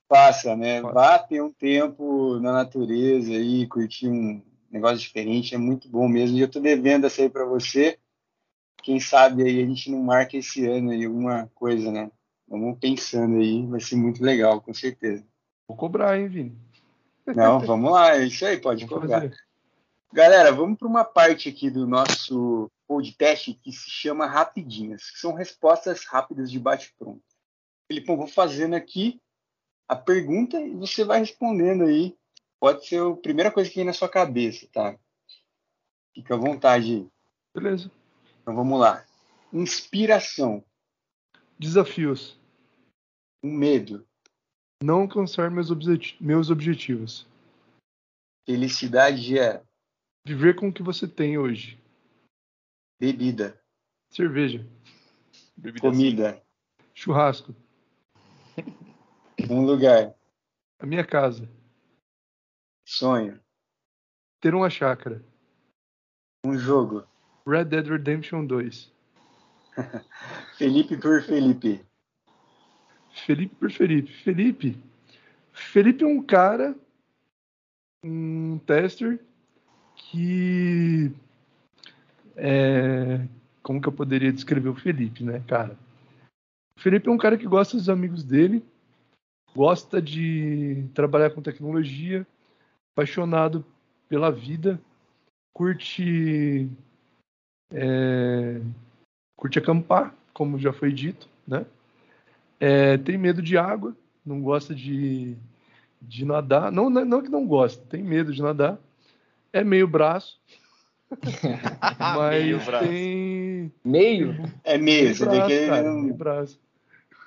faça, 0.07 0.55
né? 0.55 0.81
Vá 0.81 1.19
ter 1.19 1.41
um 1.41 1.51
tempo 1.51 2.39
na 2.39 2.53
natureza 2.53 3.33
e 3.33 3.67
curtir 3.67 4.07
um 4.07 4.41
negócio 4.71 4.99
diferente, 4.99 5.53
é 5.53 5.57
muito 5.57 5.89
bom 5.89 6.07
mesmo. 6.07 6.37
E 6.37 6.41
eu 6.41 6.49
tô 6.49 6.59
devendo 6.59 7.05
essa 7.05 7.21
aí 7.21 7.29
para 7.29 7.45
você. 7.45 7.99
Quem 8.83 8.99
sabe 8.99 9.43
aí 9.43 9.61
a 9.61 9.65
gente 9.65 9.91
não 9.91 10.01
marca 10.01 10.37
esse 10.37 10.65
ano 10.65 10.91
aí 10.91 11.03
alguma 11.03 11.51
coisa, 11.53 11.91
né? 11.91 12.09
Vamos 12.47 12.79
pensando 12.79 13.37
aí, 13.37 13.65
vai 13.65 13.81
ser 13.81 13.97
muito 13.97 14.23
legal, 14.23 14.61
com 14.61 14.73
certeza. 14.73 15.25
Vou 15.67 15.75
cobrar, 15.75 16.17
hein, 16.17 16.29
Vini? 16.29 16.66
Não, 17.35 17.59
vamos 17.59 17.91
lá, 17.91 18.15
é 18.15 18.25
isso 18.25 18.45
aí, 18.45 18.57
pode 18.59 18.85
Vamos 18.85 18.99
colocar. 19.07 19.21
fazer. 19.21 19.37
Galera, 20.13 20.51
vamos 20.51 20.77
para 20.79 20.87
uma 20.87 21.03
parte 21.03 21.49
aqui 21.49 21.69
do 21.69 21.85
nosso 21.85 22.71
podcast 22.87 23.53
que 23.55 23.71
se 23.71 23.89
chama 23.89 24.25
Rapidinhas, 24.25 25.11
que 25.11 25.19
são 25.19 25.33
respostas 25.33 26.05
rápidas 26.05 26.49
de 26.49 26.59
bate-pronto. 26.59 27.21
Felipão, 27.87 28.15
vou 28.17 28.27
fazendo 28.27 28.75
aqui 28.75 29.21
a 29.87 29.95
pergunta 29.95 30.59
e 30.59 30.73
você 30.75 31.03
vai 31.03 31.19
respondendo 31.19 31.83
aí. 31.83 32.15
Pode 32.59 32.87
ser 32.87 33.01
a 33.01 33.15
primeira 33.15 33.51
coisa 33.51 33.69
que 33.69 33.75
vem 33.75 33.85
na 33.85 33.93
sua 33.93 34.09
cabeça, 34.09 34.67
tá? 34.71 34.97
Fica 36.15 36.33
à 36.33 36.37
vontade 36.37 36.93
aí. 36.95 37.07
Beleza. 37.53 37.91
Então 38.41 38.55
vamos 38.55 38.79
lá. 38.79 39.05
Inspiração, 39.51 40.63
Desafios. 41.59 42.39
um 43.43 43.51
medo, 43.51 44.07
Não 44.83 45.01
alcançar 45.01 45.49
meus, 45.49 45.71
objeti- 45.71 46.17
meus 46.21 46.49
objetivos. 46.49 47.27
felicidade 48.45 49.37
é 49.37 49.63
Viver 50.25 50.55
com 50.55 50.67
o 50.69 50.73
que 50.73 50.83
você 50.83 51.07
tem 51.07 51.37
hoje. 51.37 51.81
bebida, 52.99 53.59
Cerveja. 54.11 54.65
Bebida 55.55 55.81
comida, 55.89 56.43
Churrasco. 56.93 57.55
um 59.49 59.65
lugar, 59.65 60.13
A 60.79 60.85
minha 60.85 61.05
casa. 61.05 61.49
sonho, 62.85 63.41
Ter 64.39 64.53
uma 64.53 64.69
chácara. 64.69 65.23
um 66.45 66.57
jogo. 66.57 67.07
Red 67.47 67.65
Dead 67.65 67.87
Redemption 67.87 68.45
2. 68.45 68.91
Felipe 70.57 70.97
por 70.97 71.21
Felipe. 71.23 71.85
Felipe 73.21 73.55
por 73.55 73.71
Felipe. 73.71 74.11
Felipe. 74.11 74.77
Felipe 75.51 76.03
é 76.03 76.07
um 76.07 76.21
cara, 76.21 76.75
um 78.03 78.59
tester 78.59 79.19
que 79.95 81.11
é, 82.35 83.27
como 83.63 83.81
que 83.81 83.87
eu 83.87 83.91
poderia 83.91 84.31
descrever 84.31 84.69
o 84.69 84.75
Felipe, 84.75 85.23
né, 85.23 85.43
cara? 85.47 85.77
O 86.77 86.79
Felipe 86.79 87.09
é 87.09 87.11
um 87.11 87.17
cara 87.17 87.37
que 87.37 87.47
gosta 87.47 87.75
dos 87.75 87.89
amigos 87.89 88.23
dele, 88.23 88.63
gosta 89.55 90.01
de 90.01 90.87
trabalhar 90.93 91.31
com 91.31 91.41
tecnologia, 91.41 92.25
apaixonado 92.93 93.65
pela 94.07 94.31
vida, 94.31 94.79
curte 95.53 96.69
é, 97.73 98.61
curte 99.35 99.59
acampar, 99.59 100.15
como 100.33 100.59
já 100.59 100.71
foi 100.71 100.93
dito, 100.93 101.27
né? 101.47 101.65
É, 102.59 102.97
tem 102.97 103.17
medo 103.17 103.41
de 103.41 103.57
água, 103.57 103.95
não 104.25 104.41
gosta 104.41 104.73
de, 104.73 105.35
de 106.01 106.25
nadar. 106.25 106.71
Não, 106.71 106.89
não 106.89 107.05
não 107.05 107.21
que 107.21 107.29
não 107.29 107.45
gosta, 107.45 107.83
tem 107.85 108.03
medo 108.03 108.33
de 108.33 108.41
nadar. 108.41 108.79
É 109.53 109.63
meio 109.63 109.87
braço, 109.87 110.39
mas 112.15 112.43
Meio 112.43 112.59
braço. 112.65 112.85
tem 112.87 113.71
Meio? 113.83 114.35
É 114.63 114.77
meio, 114.77 115.15
você 115.15 115.25
braço, 115.25 115.47
que 115.47 115.53
ele 115.53 115.67
cara, 115.67 115.83
não, 115.89 116.01
meio 116.01 116.13
braço. 116.15 116.59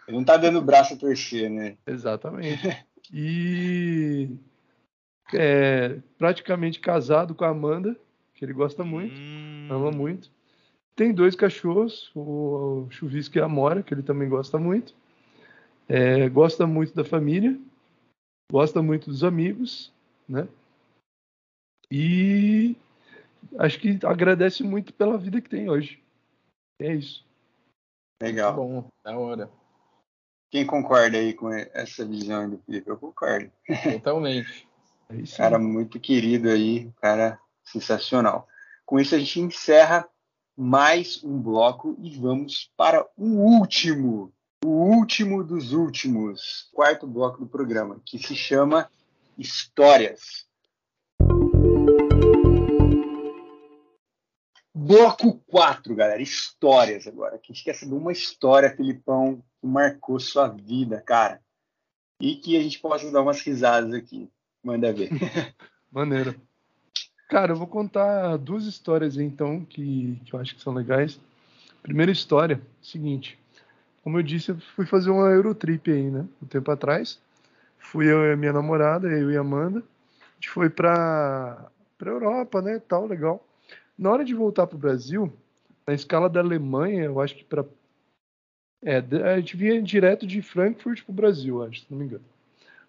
ele 0.06 0.16
não 0.16 0.24
tá 0.24 0.36
dando 0.36 0.60
braço 0.60 0.94
a 0.94 0.96
torcer, 0.96 1.50
né? 1.50 1.76
Exatamente. 1.86 2.60
E 3.12 4.28
é 5.34 5.98
praticamente 6.16 6.78
casado 6.78 7.34
com 7.34 7.44
a 7.44 7.48
Amanda, 7.48 7.96
que 8.34 8.44
ele 8.44 8.52
gosta 8.52 8.84
muito, 8.84 9.14
Hum, 9.20 9.66
ama 9.68 9.90
muito. 9.90 10.30
Tem 10.94 11.12
dois 11.12 11.34
cachorros, 11.34 12.12
o 12.14 12.86
Chuvisco 12.90 13.36
e 13.36 13.40
a 13.40 13.46
Amora, 13.46 13.82
que 13.82 13.92
ele 13.92 14.02
também 14.04 14.28
gosta 14.28 14.58
muito. 14.58 14.94
É, 15.92 16.28
gosta 16.28 16.68
muito 16.68 16.94
da 16.94 17.04
família, 17.04 17.60
gosta 18.48 18.80
muito 18.80 19.10
dos 19.10 19.24
amigos, 19.24 19.92
né? 20.28 20.46
E 21.90 22.76
acho 23.58 23.80
que 23.80 23.98
agradece 24.06 24.62
muito 24.62 24.94
pela 24.94 25.18
vida 25.18 25.40
que 25.40 25.50
tem 25.50 25.68
hoje. 25.68 26.00
É 26.80 26.94
isso. 26.94 27.26
Legal. 28.22 28.54
Bom, 28.54 28.88
da 29.04 29.18
hora. 29.18 29.50
Quem 30.48 30.64
concorda 30.64 31.18
aí 31.18 31.34
com 31.34 31.52
essa 31.52 32.06
visão 32.06 32.48
do 32.48 32.58
Felipe? 32.58 32.88
Eu 32.88 32.96
concordo. 32.96 33.50
Totalmente. 33.92 34.68
É 35.08 35.16
isso. 35.16 35.36
Cara 35.36 35.58
muito 35.58 35.98
querido 35.98 36.48
aí, 36.50 36.88
cara 37.00 37.40
sensacional. 37.64 38.46
Com 38.86 39.00
isso 39.00 39.16
a 39.16 39.18
gente 39.18 39.40
encerra 39.40 40.08
mais 40.56 41.24
um 41.24 41.36
bloco 41.40 41.96
e 41.98 42.16
vamos 42.16 42.70
para 42.76 43.04
o 43.16 43.24
último, 43.24 44.32
o 44.64 44.68
último 44.68 45.42
dos 45.42 45.72
últimos, 45.72 46.68
quarto 46.72 47.06
bloco 47.06 47.38
do 47.38 47.46
programa, 47.46 48.00
que 48.04 48.18
se 48.18 48.34
chama 48.36 48.90
Histórias. 49.38 50.46
Bloco 54.74 55.40
4, 55.46 55.94
galera, 55.94 56.20
histórias 56.20 57.06
agora. 57.06 57.38
Que 57.38 57.52
a 57.52 57.54
gente 57.54 57.64
quer 57.64 57.74
saber 57.74 57.94
uma 57.94 58.12
história, 58.12 58.74
Filipão, 58.74 59.42
que 59.60 59.66
marcou 59.66 60.20
sua 60.20 60.48
vida, 60.48 61.00
cara. 61.00 61.40
E 62.20 62.36
que 62.36 62.56
a 62.56 62.62
gente 62.62 62.78
possa 62.78 63.10
dar 63.10 63.22
umas 63.22 63.40
risadas 63.40 63.94
aqui. 63.94 64.30
Manda 64.62 64.92
ver. 64.92 65.10
Maneiro. 65.90 66.38
Cara, 67.28 67.52
eu 67.52 67.56
vou 67.56 67.66
contar 67.66 68.36
duas 68.36 68.64
histórias 68.64 69.16
então, 69.16 69.64
que, 69.64 70.20
que 70.24 70.34
eu 70.34 70.40
acho 70.40 70.54
que 70.54 70.62
são 70.62 70.74
legais. 70.74 71.18
Primeira 71.82 72.12
história, 72.12 72.60
seguinte. 72.82 73.39
Como 74.02 74.18
eu 74.18 74.22
disse, 74.22 74.50
eu 74.50 74.58
fui 74.74 74.86
fazer 74.86 75.10
uma 75.10 75.28
Eurotrip 75.28 75.90
aí, 75.90 76.10
né? 76.10 76.26
Um 76.42 76.46
tempo 76.46 76.70
atrás. 76.70 77.20
Fui 77.78 78.10
eu 78.10 78.24
e 78.24 78.32
a 78.32 78.36
minha 78.36 78.52
namorada, 78.52 79.08
eu 79.08 79.30
e 79.30 79.36
a 79.36 79.40
Amanda. 79.40 79.80
A 79.80 80.34
gente 80.34 80.50
foi 80.50 80.70
pra, 80.70 81.70
pra 81.98 82.10
Europa, 82.10 82.62
né? 82.62 82.80
Tal, 82.88 83.06
legal. 83.06 83.44
Na 83.98 84.10
hora 84.10 84.24
de 84.24 84.34
voltar 84.34 84.66
pro 84.66 84.78
Brasil, 84.78 85.32
na 85.86 85.92
escala 85.92 86.28
da 86.28 86.40
Alemanha, 86.40 87.04
eu 87.04 87.20
acho 87.20 87.34
que 87.36 87.44
pra. 87.44 87.64
É, 88.82 88.96
a 88.98 89.38
gente 89.38 89.56
vinha 89.56 89.82
direto 89.82 90.26
de 90.26 90.40
Frankfurt 90.40 91.04
pro 91.04 91.12
Brasil, 91.12 91.62
acho, 91.62 91.80
se 91.80 91.86
não 91.90 91.98
me 91.98 92.06
engano. 92.06 92.24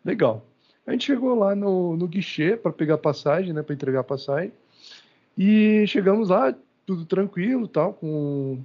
Legal. 0.06 0.46
A 0.88 0.92
gente 0.92 1.06
chegou 1.06 1.38
lá 1.38 1.54
no, 1.54 1.98
no 1.98 2.08
guichê 2.08 2.56
para 2.56 2.72
pegar 2.72 2.98
passagem, 2.98 3.54
né, 3.54 3.62
para 3.62 3.76
entregar 3.76 4.04
passagem. 4.04 4.54
E 5.38 5.86
chegamos 5.88 6.30
lá, 6.30 6.56
tudo 6.86 7.06
tranquilo, 7.06 7.68
tal, 7.68 7.94
com, 7.94 8.60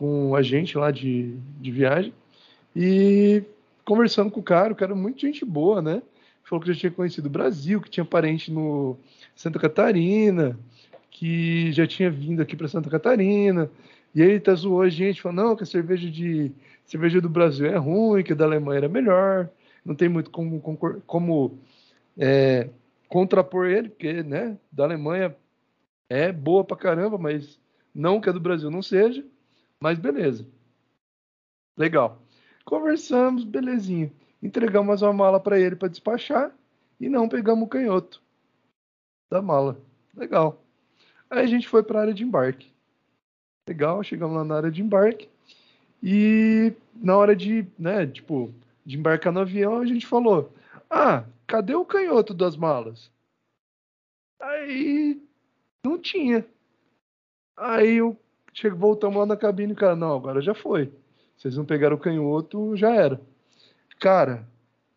com 0.00 0.34
a 0.34 0.40
gente 0.40 0.78
lá 0.78 0.90
de, 0.90 1.36
de 1.60 1.70
viagem. 1.70 2.14
E 2.74 3.42
conversando 3.84 4.30
com 4.30 4.40
o 4.40 4.42
cara, 4.42 4.72
o 4.72 4.76
cara 4.76 4.94
muito 4.94 5.20
gente 5.20 5.44
boa, 5.44 5.82
né? 5.82 6.02
Falou 6.42 6.64
que 6.64 6.72
já 6.72 6.80
tinha 6.80 6.90
conhecido 6.90 7.26
o 7.26 7.30
Brasil, 7.30 7.82
que 7.82 7.90
tinha 7.90 8.04
parente 8.04 8.50
no 8.50 8.96
Santa 9.36 9.58
Catarina, 9.58 10.58
que 11.10 11.70
já 11.72 11.86
tinha 11.86 12.10
vindo 12.10 12.40
aqui 12.40 12.56
para 12.56 12.66
Santa 12.66 12.88
Catarina. 12.88 13.70
E 14.14 14.22
aí 14.22 14.40
tá 14.40 14.54
zoou 14.54 14.80
a 14.80 14.88
gente, 14.88 15.20
falou, 15.20 15.44
não, 15.44 15.54
que 15.54 15.64
a 15.64 15.66
cerveja 15.66 16.10
de 16.10 16.50
cerveja 16.86 17.20
do 17.20 17.28
Brasil 17.28 17.66
é 17.66 17.76
ruim, 17.76 18.22
que 18.24 18.32
a 18.32 18.36
da 18.36 18.46
Alemanha 18.46 18.78
era 18.78 18.88
melhor 18.88 19.50
não 19.84 19.94
tem 19.94 20.08
muito 20.08 20.30
como, 20.30 20.60
concor- 20.60 21.00
como 21.06 21.58
é, 22.18 22.68
contrapor 23.08 23.66
ele, 23.66 23.88
porque 23.88 24.22
né, 24.22 24.56
da 24.70 24.84
Alemanha 24.84 25.34
é 26.08 26.32
boa 26.32 26.64
pra 26.64 26.76
caramba, 26.76 27.18
mas 27.18 27.60
não 27.94 28.20
que 28.20 28.28
a 28.28 28.32
do 28.32 28.40
Brasil 28.40 28.70
não 28.70 28.82
seja, 28.82 29.24
mas 29.82 29.98
beleza. 29.98 30.46
Legal. 31.76 32.20
Conversamos, 32.64 33.44
belezinha. 33.44 34.12
Entregamos 34.42 35.02
uma 35.02 35.12
mala 35.12 35.40
para 35.40 35.58
ele 35.58 35.76
para 35.76 35.88
despachar 35.88 36.54
e 36.98 37.08
não 37.08 37.28
pegamos 37.28 37.64
o 37.64 37.68
canhoto 37.68 38.22
da 39.30 39.40
mala. 39.40 39.80
Legal. 40.14 40.62
Aí 41.28 41.44
a 41.44 41.46
gente 41.46 41.68
foi 41.68 41.82
para 41.82 41.98
a 41.98 42.02
área 42.02 42.14
de 42.14 42.22
embarque. 42.22 42.70
Legal, 43.68 44.02
chegamos 44.02 44.36
lá 44.36 44.44
na 44.44 44.56
área 44.56 44.70
de 44.70 44.82
embarque 44.82 45.28
e 46.02 46.72
na 46.94 47.16
hora 47.16 47.36
de, 47.36 47.66
né, 47.78 48.06
tipo, 48.06 48.52
de 48.84 48.98
embarcar 48.98 49.32
no 49.32 49.40
avião, 49.40 49.78
a 49.78 49.86
gente 49.86 50.06
falou: 50.06 50.52
Ah, 50.88 51.24
cadê 51.46 51.74
o 51.74 51.84
canhoto 51.84 52.34
das 52.34 52.56
malas? 52.56 53.10
Aí 54.40 55.22
não 55.84 55.98
tinha. 55.98 56.44
Aí 57.56 57.96
eu 57.96 58.18
chego, 58.52 58.76
voltamos 58.76 59.16
lá 59.18 59.26
na 59.26 59.36
cabine, 59.36 59.74
cara, 59.74 59.96
não, 59.96 60.14
agora 60.14 60.40
já 60.40 60.54
foi. 60.54 60.92
Vocês 61.36 61.56
não 61.56 61.64
pegaram 61.64 61.96
o 61.96 61.98
canhoto, 61.98 62.76
já 62.76 62.94
era. 62.94 63.20
Cara, 63.98 64.46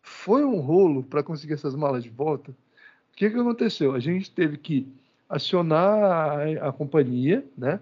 foi 0.02 0.44
um 0.44 0.60
rolo 0.60 1.02
para 1.02 1.22
conseguir 1.22 1.54
essas 1.54 1.74
malas 1.74 2.04
de 2.04 2.10
volta. 2.10 2.50
O 2.50 3.16
que, 3.16 3.30
que 3.30 3.38
aconteceu? 3.38 3.94
A 3.94 4.00
gente 4.00 4.30
teve 4.30 4.58
que 4.58 4.86
acionar 5.28 6.02
a, 6.02 6.68
a 6.68 6.72
companhia, 6.72 7.44
né? 7.56 7.80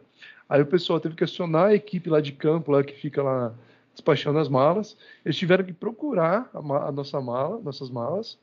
Aí 0.49 0.61
o 0.61 0.67
pessoal 0.67 1.01
teve 1.01 1.15
que 1.15 1.25
acionar 1.25 1.69
a 1.69 1.75
equipe 1.75 2.11
lá 2.11 2.21
de 2.21 2.33
campo, 2.33 2.73
lá 2.73 2.85
que 2.85 2.93
fica 2.93 3.23
lá 3.23 3.55
despachando 3.93 4.39
as 4.39 4.49
malas. 4.49 4.97
Eles 5.25 5.37
tiveram 5.37 5.65
que 5.65 5.73
procurar 5.73 6.51
a, 6.53 6.59
a 6.59 6.93
nossa 6.93 7.21
mala, 7.21 7.59
nossas 7.61 7.91
malas, 7.91 8.39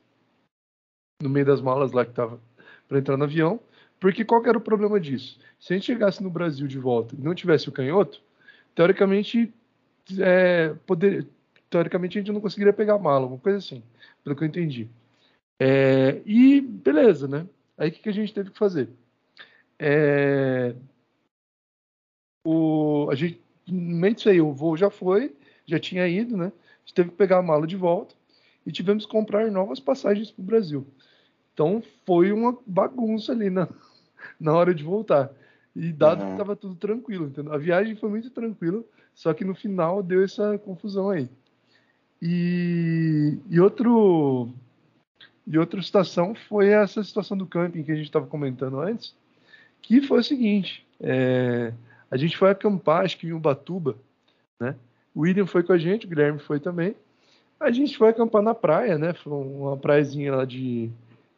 no 1.22 1.28
meio 1.28 1.46
das 1.46 1.60
malas 1.60 1.92
lá 1.92 2.04
que 2.04 2.12
tava 2.12 2.40
para 2.88 2.98
entrar 2.98 3.16
no 3.16 3.24
avião. 3.24 3.60
Porque 4.00 4.24
qual 4.24 4.44
era 4.46 4.56
o 4.56 4.62
problema 4.62 4.98
disso? 4.98 5.38
Se 5.60 5.72
a 5.72 5.76
gente 5.76 5.84
chegasse 5.84 6.22
no 6.22 6.30
Brasil 6.30 6.66
de 6.66 6.78
volta 6.78 7.14
e 7.14 7.22
não 7.22 7.34
tivesse 7.34 7.68
o 7.68 7.72
canhoto, 7.72 8.22
teoricamente, 8.74 9.52
é, 10.18 10.74
poder, 10.86 11.26
teoricamente 11.68 12.18
a 12.18 12.22
gente 12.22 12.32
não 12.32 12.40
conseguiria 12.40 12.72
pegar 12.72 12.94
a 12.94 12.98
mala, 12.98 13.24
alguma 13.24 13.40
coisa 13.40 13.58
assim, 13.58 13.82
pelo 14.24 14.34
que 14.34 14.42
eu 14.42 14.48
entendi. 14.48 14.88
É, 15.60 16.22
e 16.24 16.62
beleza, 16.62 17.28
né? 17.28 17.46
Aí 17.76 17.90
o 17.90 17.92
que, 17.92 18.00
que 18.00 18.08
a 18.08 18.12
gente 18.12 18.32
teve 18.32 18.50
que 18.50 18.58
fazer? 18.58 18.88
É, 19.78 20.74
o, 22.46 23.08
a 23.10 23.14
gente, 23.14 23.38
no 23.66 23.96
meio 23.96 24.14
disso 24.14 24.30
aí, 24.30 24.40
o 24.40 24.52
voo 24.52 24.78
já 24.78 24.88
foi, 24.88 25.36
já 25.66 25.78
tinha 25.78 26.08
ido, 26.08 26.38
né? 26.38 26.46
A 26.46 26.80
gente 26.80 26.94
teve 26.94 27.10
que 27.10 27.16
pegar 27.16 27.38
a 27.38 27.42
mala 27.42 27.66
de 27.66 27.76
volta 27.76 28.14
e 28.64 28.72
tivemos 28.72 29.04
que 29.04 29.12
comprar 29.12 29.50
novas 29.50 29.78
passagens 29.78 30.30
para 30.30 30.42
o 30.42 30.46
Brasil. 30.46 30.86
Então 31.52 31.82
foi 32.06 32.32
uma 32.32 32.56
bagunça 32.66 33.32
ali 33.32 33.50
na, 33.50 33.68
na 34.38 34.52
hora 34.52 34.74
de 34.74 34.82
voltar. 34.82 35.30
E 35.74 35.92
dado 35.92 36.20
uhum. 36.20 36.26
que 36.26 36.32
estava 36.32 36.56
tudo 36.56 36.74
tranquilo, 36.74 37.26
entendeu? 37.26 37.52
A 37.52 37.58
viagem 37.58 37.94
foi 37.96 38.10
muito 38.10 38.30
tranquila, 38.30 38.82
só 39.14 39.32
que 39.32 39.44
no 39.44 39.54
final 39.54 40.02
deu 40.02 40.24
essa 40.24 40.58
confusão 40.58 41.10
aí. 41.10 41.28
E, 42.20 43.38
e 43.48 43.60
outro 43.60 44.52
e 45.46 45.58
outra 45.58 45.82
situação 45.82 46.34
foi 46.34 46.68
essa 46.68 47.02
situação 47.02 47.36
do 47.36 47.46
camping 47.46 47.82
que 47.82 47.90
a 47.90 47.96
gente 47.96 48.06
estava 48.06 48.26
comentando 48.26 48.78
antes, 48.78 49.14
que 49.82 50.00
foi 50.02 50.20
o 50.20 50.24
seguinte: 50.24 50.86
é, 51.00 51.72
a 52.10 52.16
gente 52.16 52.36
foi 52.36 52.50
acampar, 52.50 53.04
acho 53.04 53.16
que 53.16 53.26
em 53.26 53.32
Ubatuba, 53.32 53.96
né? 54.60 54.76
O 55.14 55.22
William 55.22 55.46
foi 55.46 55.62
com 55.62 55.72
a 55.72 55.78
gente, 55.78 56.06
o 56.06 56.08
Guilherme 56.08 56.38
foi 56.38 56.60
também. 56.60 56.94
A 57.58 57.70
gente 57.70 57.96
foi 57.98 58.08
acampar 58.08 58.42
na 58.42 58.54
praia, 58.54 58.96
né? 58.96 59.12
Foi 59.12 59.32
uma 59.32 59.76
praiazinha 59.76 60.34
lá 60.34 60.44
de, 60.44 60.90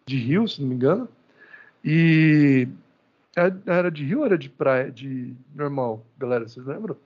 de 0.06 0.16
rio, 0.18 0.46
se 0.46 0.60
não 0.60 0.68
me 0.68 0.74
engano. 0.74 1.08
E 1.84 2.68
era 3.66 3.90
de 3.90 4.04
rio 4.04 4.20
ou 4.20 4.26
era 4.26 4.38
de 4.38 4.48
praia, 4.48 4.90
de 4.90 5.34
normal, 5.54 6.06
galera? 6.18 6.46
Vocês 6.46 6.64
lembram? 6.66 6.96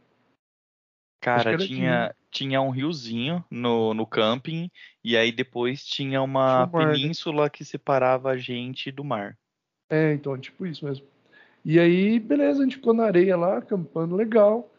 Cara, 1.20 1.57
tinha, 1.57 2.15
tinha 2.31 2.61
um 2.61 2.70
riozinho 2.70 3.44
no, 3.51 3.94
no 3.94 4.07
camping, 4.07 4.70
e 5.03 5.16
aí 5.16 5.32
depois 5.32 5.85
tinha 5.85 6.23
uma 6.23 6.66
mar, 6.66 6.86
né? 6.86 6.93
península 6.93 7.44
né? 7.44 7.51
que 7.51 7.65
separava 7.65 8.31
a 8.31 8.36
gente 8.36 8.93
do 8.93 9.03
mar. 9.03 9.36
É, 9.90 10.12
então, 10.12 10.39
tipo 10.39 10.66
isso 10.66 10.85
mesmo. 10.85 11.07
E 11.65 11.81
aí, 11.81 12.20
beleza, 12.20 12.61
a 12.61 12.65
gente 12.65 12.77
ficou 12.77 12.94
na 12.94 13.05
areia 13.05 13.36
lá, 13.36 13.59
acampando 13.59 14.15
legal. 14.15 14.70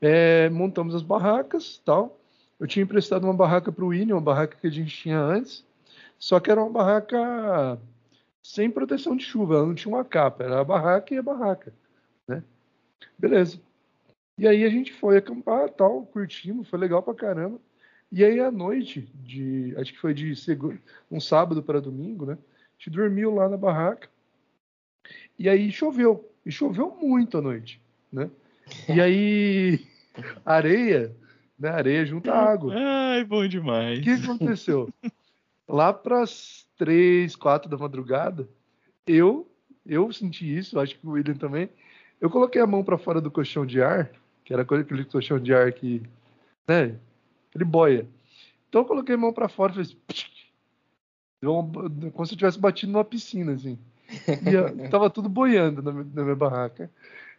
É, 0.00 0.48
montamos 0.48 0.94
as 0.94 1.02
barracas 1.02 1.82
tal. 1.84 2.18
Eu 2.58 2.66
tinha 2.66 2.82
emprestado 2.82 3.24
uma 3.24 3.34
barraca 3.34 3.70
para 3.70 3.84
o 3.84 3.88
William, 3.88 4.14
uma 4.14 4.22
barraca 4.22 4.56
que 4.58 4.66
a 4.66 4.70
gente 4.70 4.94
tinha 4.94 5.18
antes, 5.18 5.64
só 6.18 6.40
que 6.40 6.50
era 6.50 6.62
uma 6.62 6.70
barraca 6.70 7.78
sem 8.42 8.70
proteção 8.70 9.16
de 9.16 9.24
chuva, 9.24 9.56
ela 9.56 9.66
não 9.66 9.74
tinha 9.74 9.94
uma 9.94 10.04
capa, 10.04 10.44
era 10.44 10.60
a 10.60 10.64
barraca 10.64 11.14
e 11.14 11.18
a 11.18 11.22
barraca, 11.22 11.72
né? 12.26 12.42
Beleza. 13.18 13.60
E 14.38 14.48
aí 14.48 14.64
a 14.64 14.70
gente 14.70 14.92
foi 14.92 15.18
acampar, 15.18 15.68
tal, 15.70 16.06
curtimos, 16.06 16.68
foi 16.68 16.78
legal 16.78 17.02
pra 17.02 17.14
caramba. 17.14 17.60
E 18.10 18.24
aí 18.24 18.40
à 18.40 18.50
noite, 18.50 19.02
de, 19.14 19.74
acho 19.76 19.92
que 19.92 19.98
foi 19.98 20.14
de 20.14 20.34
um 21.10 21.20
sábado 21.20 21.62
para 21.62 21.80
domingo, 21.80 22.24
né? 22.24 22.32
A 22.32 22.72
gente 22.78 22.90
dormiu 22.90 23.34
lá 23.34 23.48
na 23.48 23.56
barraca. 23.56 24.08
E 25.38 25.48
aí 25.48 25.70
choveu, 25.70 26.28
e 26.44 26.50
choveu 26.50 26.96
muito 27.00 27.38
à 27.38 27.42
noite, 27.42 27.80
né? 28.10 28.30
E 28.88 29.00
aí 29.00 29.86
areia, 30.44 31.14
né? 31.58 31.68
Areia 31.68 32.06
junto 32.06 32.30
à 32.30 32.36
água. 32.36 32.74
Ai, 32.74 33.24
bom 33.24 33.46
demais. 33.46 33.98
O 33.98 34.02
que 34.02 34.10
aconteceu? 34.10 34.88
Lá 35.68 35.92
para 35.92 36.22
as 36.22 36.66
três, 36.80 37.36
quatro 37.36 37.68
da 37.68 37.76
madrugada, 37.76 38.48
eu 39.06 39.46
eu 39.84 40.10
senti 40.12 40.56
isso, 40.56 40.80
acho 40.80 40.98
que 40.98 41.06
o 41.06 41.10
William 41.10 41.34
também. 41.34 41.68
Eu 42.18 42.30
coloquei 42.30 42.60
a 42.60 42.66
mão 42.66 42.82
para 42.82 42.96
fora 42.96 43.20
do 43.20 43.30
colchão 43.30 43.66
de 43.66 43.82
ar 43.82 44.10
que 44.50 44.52
era 44.52 44.62
aquele 44.62 45.04
colchão 45.04 45.38
de 45.38 45.54
ar 45.54 45.72
que, 45.72 46.02
né, 46.66 46.96
ele 47.54 47.64
boia. 47.64 48.04
Então 48.68 48.80
eu 48.80 48.84
coloquei 48.84 49.14
a 49.14 49.18
mão 49.18 49.32
para 49.32 49.48
fora 49.48 49.70
e 49.70 49.76
fez 49.76 49.96
como 51.40 52.26
se 52.26 52.34
eu 52.34 52.38
tivesse 52.38 52.58
batido 52.58 52.90
numa 52.90 53.04
piscina, 53.04 53.52
assim. 53.52 53.78
E 54.08 54.88
tava 54.90 55.08
tudo 55.08 55.28
boiando 55.28 55.80
na, 55.80 55.92
na 55.92 56.22
minha 56.24 56.34
barraca. 56.34 56.90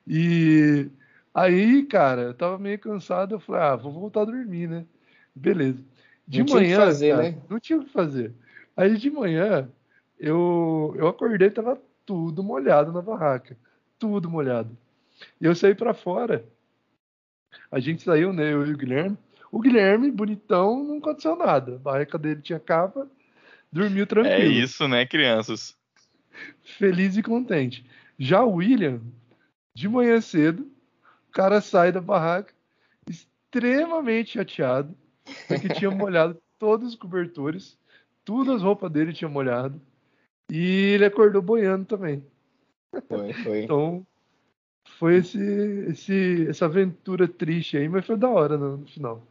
E 0.08 0.90
aí, 1.34 1.84
cara, 1.84 2.22
eu 2.22 2.34
tava 2.34 2.58
meio 2.58 2.80
cansado, 2.80 3.36
eu 3.36 3.42
falei, 3.42 3.62
ah, 3.62 3.76
vou 3.76 3.92
voltar 3.92 4.22
a 4.22 4.26
dormir, 4.26 4.70
né? 4.70 4.86
Beleza. 5.36 5.84
De 6.26 6.40
não 6.40 6.54
manhã, 6.54 6.66
tinha 6.66 6.78
que 6.78 6.86
fazer, 6.86 7.12
cara, 7.12 7.24
né? 7.24 7.38
não 7.50 7.60
tinha 7.60 7.78
o 7.78 7.84
que 7.84 7.92
fazer. 7.92 8.34
Aí 8.82 8.98
de 8.98 9.12
manhã, 9.12 9.70
eu, 10.20 10.94
eu 10.98 11.08
acordei 11.08 11.48
e 11.48 11.52
tava 11.52 11.82
tudo 12.06 12.44
molhado 12.44 12.91
na 12.91 13.02
barraca. 13.02 13.58
Tudo 13.99 14.30
molhado. 14.30 14.76
E 15.40 15.45
eu 15.45 15.53
saí 15.53 15.76
para 15.76 15.94
fora 15.94 16.44
a 17.72 17.80
gente 17.80 18.03
saiu, 18.03 18.34
né? 18.34 18.53
Eu 18.53 18.66
e 18.66 18.74
o 18.74 18.78
Guilherme. 18.78 19.18
O 19.52 19.60
Guilherme, 19.60 20.12
bonitão, 20.12 20.84
não 20.84 20.98
aconteceu 20.98 21.36
nada. 21.36 21.76
A 21.76 21.80
barraca 21.80 22.18
dele 22.18 22.41
tinha 22.41 22.60
capa, 22.60 23.10
dormiu 23.72 24.08
tranquilo. 24.08 24.36
É 24.36 24.45
isso, 24.45 24.88
né, 24.88 25.06
crianças? 25.06 25.76
Feliz 26.64 27.18
e 27.18 27.24
contente. 27.24 27.86
Já 28.18 28.44
o 28.44 28.56
William, 28.56 29.02
de 29.74 29.90
manhã 29.90 30.22
cedo, 30.22 30.70
o 31.28 31.32
cara 31.32 31.60
sai 31.60 31.91
da 31.91 32.02
barraca 32.02 32.53
extremamente 33.10 34.32
chateado, 34.32 34.95
porque 35.48 35.70
tinha 35.70 35.91
molhado 35.91 36.38
todos 36.58 36.90
os 36.90 36.95
cobertores, 36.95 37.78
tudo 38.23 38.53
as 38.53 38.61
roupas 38.61 38.91
dele 38.91 39.14
tinha 39.14 39.30
molhado, 39.30 39.80
e 40.52 40.93
ele 40.93 41.06
acordou 41.06 41.41
boiando 41.41 41.85
também. 41.85 42.23
Foi, 43.07 43.34
foi. 43.34 43.64
Então, 43.64 44.06
foi 44.98 45.18
esse, 45.18 45.39
esse, 45.89 46.48
essa 46.49 46.65
aventura 46.65 47.27
triste 47.27 47.77
aí, 47.77 47.88
mas 47.88 48.06
foi 48.06 48.18
da 48.18 48.30
hora 48.30 48.57
no, 48.57 48.77
no 48.77 48.88
final. 48.88 49.22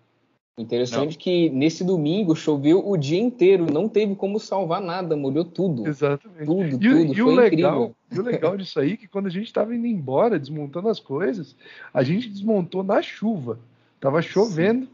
Interessante 0.59 1.13
não. 1.13 1.19
que 1.19 1.49
nesse 1.51 1.83
domingo 1.83 2.37
choveu 2.37 2.87
o 2.87 2.97
dia 2.97 3.19
inteiro, 3.19 3.73
não 3.73 3.89
teve 3.89 4.15
como 4.15 4.39
salvar 4.39 4.81
nada, 4.81 5.17
molhou 5.17 5.45
tudo. 5.45 5.87
Exatamente. 5.87 6.45
Tudo, 6.45 6.63
e, 6.65 6.71
tudo. 6.71 7.19
E 7.19 7.23
o, 7.23 7.31
legal, 7.31 7.95
e 8.13 8.19
o 8.19 8.23
legal 8.23 8.57
disso 8.57 8.79
aí 8.79 8.93
é 8.93 8.97
que 8.97 9.09
quando 9.09 9.27
a 9.27 9.31
gente 9.31 9.47
estava 9.47 9.75
indo 9.75 9.87
embora, 9.87 10.39
desmontando 10.39 10.89
as 10.89 11.01
coisas, 11.01 11.57
a 11.95 12.03
gente 12.03 12.29
desmontou 12.29 12.83
na 12.83 13.01
chuva. 13.01 13.59
Tava 13.99 14.21
chovendo 14.21 14.87
Sim. 14.87 14.93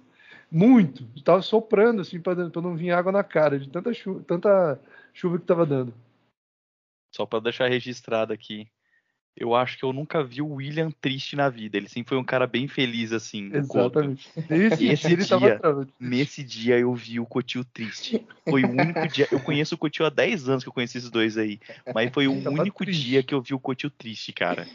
Muito, 0.51 1.07
tava 1.23 1.43
soprando 1.43 2.01
assim 2.03 2.21
para 2.21 2.49
não 2.61 2.77
vir 2.77 2.91
água 2.91 3.13
na 3.13 3.25
cara 3.25 3.59
de 3.59 3.69
tanta 3.69 3.93
chuva, 3.93 4.23
tanta 4.25 4.81
chuva 5.13 5.39
que 5.39 5.45
tava 5.45 5.67
dando. 5.67 5.95
Só 7.15 7.25
para 7.27 7.41
deixar 7.41 7.69
registrado 7.69 8.33
aqui, 8.33 8.69
eu 9.37 9.55
acho 9.55 9.77
que 9.77 9.85
eu 9.85 9.93
nunca 9.93 10.25
vi 10.25 10.41
o 10.41 10.55
William 10.55 10.91
triste 10.91 11.37
na 11.37 11.51
vida. 11.51 11.77
Ele 11.77 11.89
sempre 11.89 12.09
foi 12.09 12.19
um 12.19 12.25
cara 12.25 12.47
bem 12.47 12.67
feliz, 12.67 13.13
assim. 13.13 13.51
Exatamente. 13.53 14.31
Nesse, 14.49 14.87
esse 14.89 15.17
dia, 15.17 15.61
nesse 16.01 16.43
dia 16.43 16.79
eu 16.79 16.95
vi 16.95 17.21
o 17.21 17.27
Cotil 17.27 17.63
triste. 17.63 18.27
Foi 18.49 18.65
o 18.65 18.71
único 18.71 19.07
dia. 19.09 19.29
Eu 19.31 19.39
conheço 19.41 19.75
o 19.75 19.79
Cotil 19.79 20.07
há 20.07 20.11
10 20.11 20.49
anos 20.49 20.65
que 20.65 20.71
eu 20.71 20.73
conheci 20.73 20.97
esses 20.97 21.11
dois 21.11 21.37
aí. 21.37 21.61
Mas 21.95 22.11
foi 22.13 22.27
o 22.27 22.33
único 22.33 22.83
triste. 22.83 23.05
dia 23.05 23.23
que 23.23 23.35
eu 23.35 23.43
vi 23.43 23.53
o 23.53 23.61
Cotil 23.61 23.91
triste, 23.91 24.33
cara. 24.33 24.67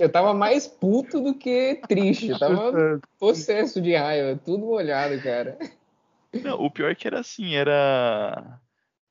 Eu 0.00 0.08
tava 0.08 0.34
mais 0.34 0.66
puto 0.66 1.20
do 1.20 1.32
que 1.32 1.80
triste. 1.88 2.30
Eu 2.30 2.38
tava 2.40 3.00
possesso 3.16 3.80
de 3.80 3.94
raiva. 3.94 4.40
Tudo 4.44 4.66
molhado, 4.66 5.22
cara. 5.22 5.56
Não, 6.42 6.60
o 6.60 6.70
pior 6.70 6.90
é 6.90 6.94
que 6.94 7.06
era 7.06 7.20
assim, 7.20 7.54
era 7.54 8.60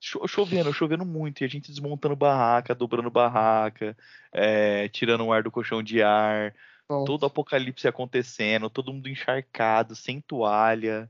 chovendo, 0.01 0.73
chovendo 0.73 1.05
muito, 1.05 1.41
e 1.41 1.45
a 1.45 1.47
gente 1.47 1.69
desmontando 1.69 2.15
barraca, 2.15 2.73
dobrando 2.73 3.11
barraca, 3.11 3.95
é, 4.31 4.89
tirando 4.89 5.25
o 5.25 5.31
ar 5.31 5.43
do 5.43 5.51
colchão 5.51 5.83
de 5.83 6.01
ar, 6.01 6.55
Nossa. 6.89 7.05
todo 7.05 7.25
apocalipse 7.25 7.87
acontecendo, 7.87 8.69
todo 8.69 8.91
mundo 8.91 9.07
encharcado, 9.07 9.95
sem 9.95 10.19
toalha. 10.19 11.09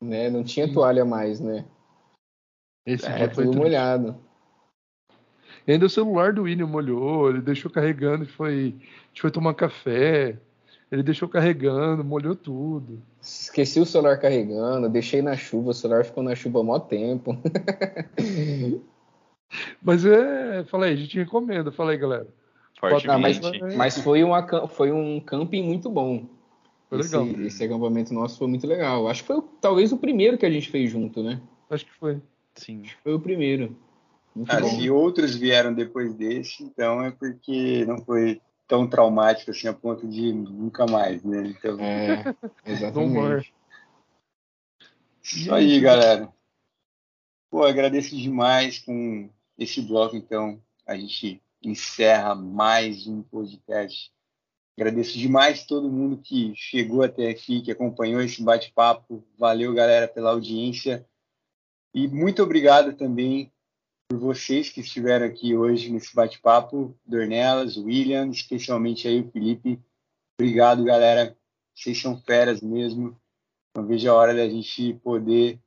Né, 0.00 0.30
não 0.30 0.44
tinha 0.44 0.72
toalha 0.72 1.04
mais, 1.04 1.40
né? 1.40 1.64
Esse 2.86 3.06
é, 3.06 3.16
dia 3.16 3.30
foi 3.30 3.44
tudo 3.44 3.58
molhado. 3.58 4.16
E 5.66 5.72
ainda 5.72 5.86
o 5.86 5.90
celular 5.90 6.32
do 6.32 6.42
William 6.42 6.66
molhou, 6.66 7.28
ele 7.30 7.40
deixou 7.40 7.70
carregando 7.70 8.24
e 8.24 8.28
foi, 8.28 8.74
a 8.78 9.08
gente 9.08 9.20
foi 9.20 9.30
tomar 9.30 9.54
café. 9.54 10.38
Ele 10.90 11.02
deixou 11.02 11.28
carregando, 11.28 12.04
molhou 12.04 12.34
tudo. 12.34 13.02
Esqueci 13.22 13.78
o 13.78 13.86
celular 13.86 14.18
carregando, 14.18 14.88
deixei 14.88 15.22
na 15.22 15.36
chuva, 15.36 15.70
o 15.70 15.74
celular 15.74 16.04
ficou 16.04 16.24
na 16.24 16.34
chuva 16.34 16.58
há 16.58 16.62
mó 16.64 16.80
tempo. 16.80 17.38
mas 19.80 20.04
é, 20.04 20.64
falei, 20.64 20.92
a 20.92 20.96
gente 20.96 21.16
recomenda, 21.16 21.70
falei, 21.70 21.96
galera. 21.96 22.26
Ah, 23.08 23.16
mas, 23.18 23.40
mas 23.76 23.98
foi, 23.98 24.24
uma, 24.24 24.66
foi 24.66 24.90
um 24.90 25.20
camping 25.20 25.62
muito 25.62 25.88
bom. 25.88 26.26
Foi 26.88 26.98
legal. 26.98 27.26
Esse, 27.28 27.42
esse, 27.46 27.64
acampamento 27.64 28.12
nosso 28.12 28.36
foi 28.38 28.48
muito 28.48 28.66
legal. 28.66 29.06
Acho 29.06 29.22
que 29.22 29.28
foi 29.28 29.40
talvez 29.60 29.92
o 29.92 29.96
primeiro 29.98 30.36
que 30.36 30.44
a 30.44 30.50
gente 30.50 30.68
fez 30.68 30.90
junto, 30.90 31.22
né? 31.22 31.40
Acho 31.70 31.86
que 31.86 31.94
foi. 31.94 32.20
Sim. 32.56 32.82
Foi 33.04 33.14
o 33.14 33.20
primeiro. 33.20 33.76
Ah, 34.48 34.62
se 34.64 34.90
outros 34.90 35.36
vieram 35.36 35.72
depois 35.72 36.12
desse, 36.14 36.64
então 36.64 37.04
é 37.04 37.12
porque 37.12 37.84
não 37.86 37.98
foi 37.98 38.40
tão 38.72 38.88
traumático 38.88 39.50
assim 39.50 39.68
a 39.68 39.74
ponto 39.74 40.08
de 40.08 40.32
nunca 40.32 40.86
mais, 40.86 41.22
né? 41.22 41.42
Então, 41.46 41.78
é, 41.78 42.34
exatamente. 42.64 43.52
Isso 45.22 45.54
aí, 45.54 45.78
galera. 45.78 46.32
Pô, 47.50 47.64
agradeço 47.64 48.16
demais 48.16 48.78
com 48.78 49.28
esse 49.58 49.82
bloco, 49.82 50.16
então. 50.16 50.58
A 50.86 50.96
gente 50.96 51.42
encerra 51.62 52.34
mais 52.34 53.06
um 53.06 53.22
podcast. 53.22 54.10
Agradeço 54.74 55.18
demais 55.18 55.66
todo 55.66 55.92
mundo 55.92 56.16
que 56.16 56.54
chegou 56.56 57.02
até 57.02 57.28
aqui, 57.28 57.60
que 57.60 57.70
acompanhou 57.70 58.22
esse 58.22 58.42
bate-papo. 58.42 59.22
Valeu, 59.36 59.74
galera, 59.74 60.08
pela 60.08 60.30
audiência. 60.30 61.06
E 61.92 62.08
muito 62.08 62.42
obrigado 62.42 62.94
também 62.94 63.51
por 64.12 64.18
vocês 64.18 64.68
que 64.68 64.80
estiveram 64.80 65.24
aqui 65.24 65.56
hoje 65.56 65.90
nesse 65.90 66.14
bate-papo, 66.14 66.94
Dornelas, 67.06 67.78
William, 67.78 68.28
especialmente 68.28 69.08
aí 69.08 69.22
o 69.22 69.30
Felipe. 69.30 69.80
Obrigado, 70.38 70.84
galera. 70.84 71.34
Vocês 71.74 71.98
são 71.98 72.20
feras 72.20 72.60
mesmo. 72.60 73.18
Não 73.74 73.86
vejo 73.86 74.10
a 74.10 74.14
hora 74.14 74.34
da 74.34 74.46
gente 74.46 74.94
poder 75.02 75.58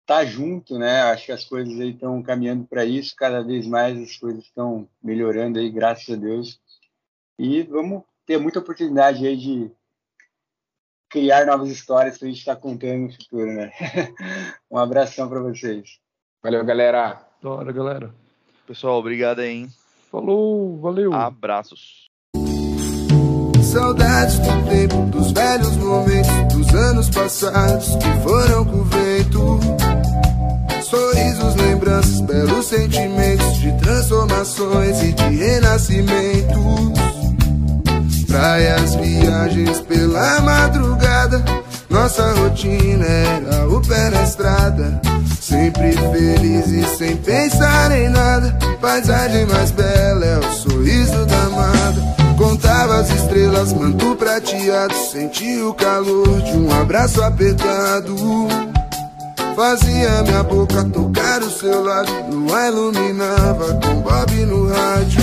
estar 0.00 0.18
tá 0.18 0.24
junto, 0.24 0.78
né? 0.78 1.02
Acho 1.02 1.26
que 1.26 1.32
as 1.32 1.44
coisas 1.44 1.78
aí 1.78 1.90
estão 1.90 2.20
caminhando 2.24 2.66
para 2.66 2.84
isso. 2.84 3.14
Cada 3.14 3.40
vez 3.40 3.68
mais 3.68 3.96
as 4.00 4.16
coisas 4.16 4.42
estão 4.44 4.88
melhorando 5.00 5.60
aí, 5.60 5.70
graças 5.70 6.12
a 6.12 6.16
Deus. 6.16 6.60
E 7.38 7.62
vamos 7.62 8.02
ter 8.26 8.38
muita 8.38 8.58
oportunidade 8.58 9.24
aí 9.24 9.36
de 9.36 9.70
criar 11.08 11.46
novas 11.46 11.70
histórias 11.70 12.18
para 12.18 12.26
a 12.26 12.30
gente 12.30 12.40
estar 12.40 12.56
tá 12.56 12.60
contando 12.60 13.02
no 13.02 13.12
futuro, 13.12 13.46
né? 13.46 13.70
um 14.68 14.76
abração 14.76 15.28
para 15.28 15.40
vocês. 15.40 16.00
Valeu, 16.42 16.64
galera. 16.64 17.29
Da 17.42 17.48
hora, 17.48 17.72
galera. 17.72 18.10
Pessoal, 18.66 18.98
obrigado 18.98 19.40
aí, 19.40 19.50
hein? 19.50 19.68
Falou, 20.12 20.78
valeu. 20.78 21.14
Abraços. 21.14 22.10
Saudades 23.62 24.38
do 24.40 24.68
tempo, 24.68 25.06
dos 25.06 25.32
velhos 25.32 25.76
momentos, 25.76 26.54
dos 26.54 26.74
anos 26.74 27.08
passados 27.08 27.86
que 27.96 28.28
foram 28.28 28.64
com 28.64 28.76
o 28.78 28.84
vento. 28.84 29.60
Sorrisos, 30.82 31.54
lembranças, 31.54 32.20
belos 32.22 32.66
sentimentos 32.66 33.58
de 33.58 33.72
transformações 33.78 35.02
e 35.02 35.12
de 35.12 35.22
renascimentos. 35.22 36.60
Praias, 38.26 38.94
viagens 38.96 39.80
pela 39.80 40.40
madrugada. 40.40 41.59
Nossa 41.90 42.32
rotina 42.34 43.04
era 43.04 43.68
o 43.68 43.80
pé 43.80 44.10
na 44.10 44.22
estrada. 44.22 45.00
Sempre 45.40 45.92
feliz 45.92 46.68
e 46.68 46.96
sem 46.96 47.16
pensar 47.16 47.90
em 47.90 48.08
nada. 48.08 48.56
Paisagem 48.80 49.44
mais 49.46 49.72
bela 49.72 50.24
é 50.24 50.38
o 50.38 50.52
sorriso 50.52 51.26
da 51.26 51.42
amada. 51.42 52.00
Contava 52.38 53.00
as 53.00 53.10
estrelas, 53.10 53.72
manto 53.72 54.14
prateado. 54.14 54.94
Senti 54.94 55.60
o 55.60 55.74
calor 55.74 56.40
de 56.42 56.56
um 56.56 56.70
abraço 56.80 57.20
apertado. 57.22 58.16
Fazia 59.56 60.22
minha 60.22 60.42
boca 60.44 60.84
tocar 60.84 61.42
o 61.42 61.50
seu 61.50 61.82
lado. 61.82 62.10
Lua 62.30 62.68
iluminava 62.68 63.74
com 63.74 64.00
Bob 64.00 64.32
no 64.46 64.68
rádio. 64.68 65.22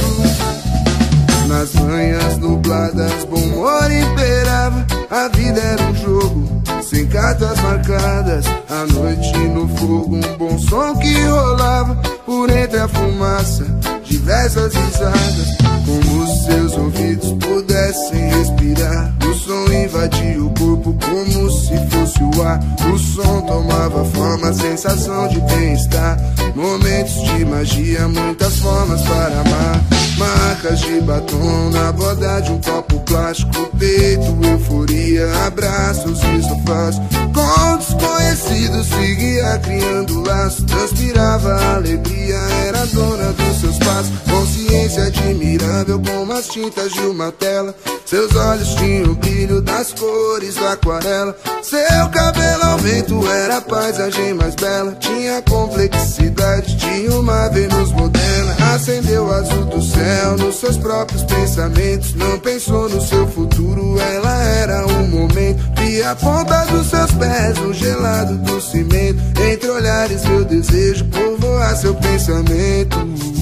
Nas 1.47 1.73
manhãs 1.75 2.37
nubladas, 2.37 3.16
bom 3.29 3.37
humor 3.37 3.91
imperava. 3.91 4.85
A 5.09 5.27
vida 5.29 5.59
era 5.59 5.83
um 5.83 5.95
jogo, 5.95 6.61
sem 6.81 7.07
cartas 7.07 7.59
marcadas. 7.61 8.45
A 8.69 8.85
noite 8.93 9.37
no 9.37 9.67
fogo, 9.77 10.15
um 10.15 10.37
bom 10.37 10.57
som 10.59 10.95
que 10.97 11.13
rolava. 11.23 11.95
Por 12.25 12.49
entre 12.49 12.79
a 12.79 12.87
fumaça, 12.87 13.65
diversas 14.03 14.73
risadas. 14.73 15.57
Como 15.85 16.27
seus 16.45 16.73
ouvidos 16.77 17.31
pudessem 17.33 18.29
respirar. 18.29 19.13
Som 19.47 19.71
invadia 19.71 20.43
o 20.43 20.49
corpo 20.49 20.93
como 21.05 21.49
se 21.49 21.77
fosse 21.87 22.21
o 22.21 22.43
ar. 22.43 22.59
O 22.93 22.99
som 22.99 23.41
tomava 23.43 24.03
forma, 24.03 24.53
sensação 24.53 25.25
de 25.29 25.39
bem-estar. 25.39 26.19
Momentos 26.53 27.13
de 27.13 27.45
magia, 27.45 28.09
muitas 28.09 28.57
formas 28.57 29.01
para 29.03 29.39
amar. 29.39 29.81
Marcas 30.17 30.81
de 30.81 30.99
batom 30.99 31.69
na 31.69 31.93
borda 31.93 32.41
de 32.41 32.51
um 32.51 32.59
copo 32.59 32.99
plástico. 33.05 33.69
Peito, 33.79 34.37
euforia, 34.43 35.31
abraços 35.45 36.19
e 36.23 36.41
sofás. 36.43 36.97
Com 37.33 37.77
desconhecidos 37.77 38.87
seguia 38.87 39.57
criando 39.59 40.23
laços. 40.23 40.65
Transpirava 40.65 41.75
alegria, 41.75 42.35
era 42.67 42.85
dona 42.87 43.31
dos 43.31 43.61
seus 43.61 43.77
passos. 43.77 44.11
Consciência 44.29 45.05
admirável 45.05 46.01
como 46.01 46.33
as 46.33 46.49
tintas 46.49 46.91
de 46.91 46.99
uma 46.99 47.31
tela. 47.31 47.73
Seus 48.07 48.33
olhos 48.37 48.69
tinham 48.75 49.11
o 49.11 49.15
brilho 49.15 49.61
das 49.61 49.91
cores 49.91 50.55
da 50.55 50.71
aquarela. 50.71 51.35
Seu 51.61 52.07
cabelo 52.09 52.63
ao 52.63 52.77
vento 52.77 53.29
era 53.29 53.57
a 53.57 53.61
paisagem 53.61 54.33
mais 54.33 54.55
bela. 54.55 54.95
Tinha 54.97 55.41
complexidade 55.41 56.77
de 56.77 57.09
uma 57.09 57.49
Vênus 57.49 57.91
moderna. 57.91 58.55
Acendeu 58.73 59.25
o 59.25 59.33
azul 59.33 59.65
do 59.65 59.81
céu 59.81 60.37
nos 60.37 60.55
seus 60.55 60.77
próprios 60.77 61.23
pensamentos. 61.23 62.15
Não 62.15 62.39
pensou 62.39 62.87
no 62.87 63.01
seu 63.01 63.27
futuro, 63.27 63.99
ela 63.99 64.41
era 64.41 64.87
um 64.87 65.07
momento. 65.09 65.61
Via 65.75 66.11
a 66.11 66.15
ponta 66.15 66.63
dos 66.67 66.87
seus 66.87 67.11
pés 67.11 67.57
no 67.57 67.73
gelado 67.73 68.37
do 68.37 68.61
cimento. 68.61 69.19
Entre 69.51 69.69
olhares, 69.69 70.23
meu 70.23 70.45
desejo 70.45 71.03
povoar 71.09 71.75
seu 71.75 71.93
pensamento. 71.95 73.36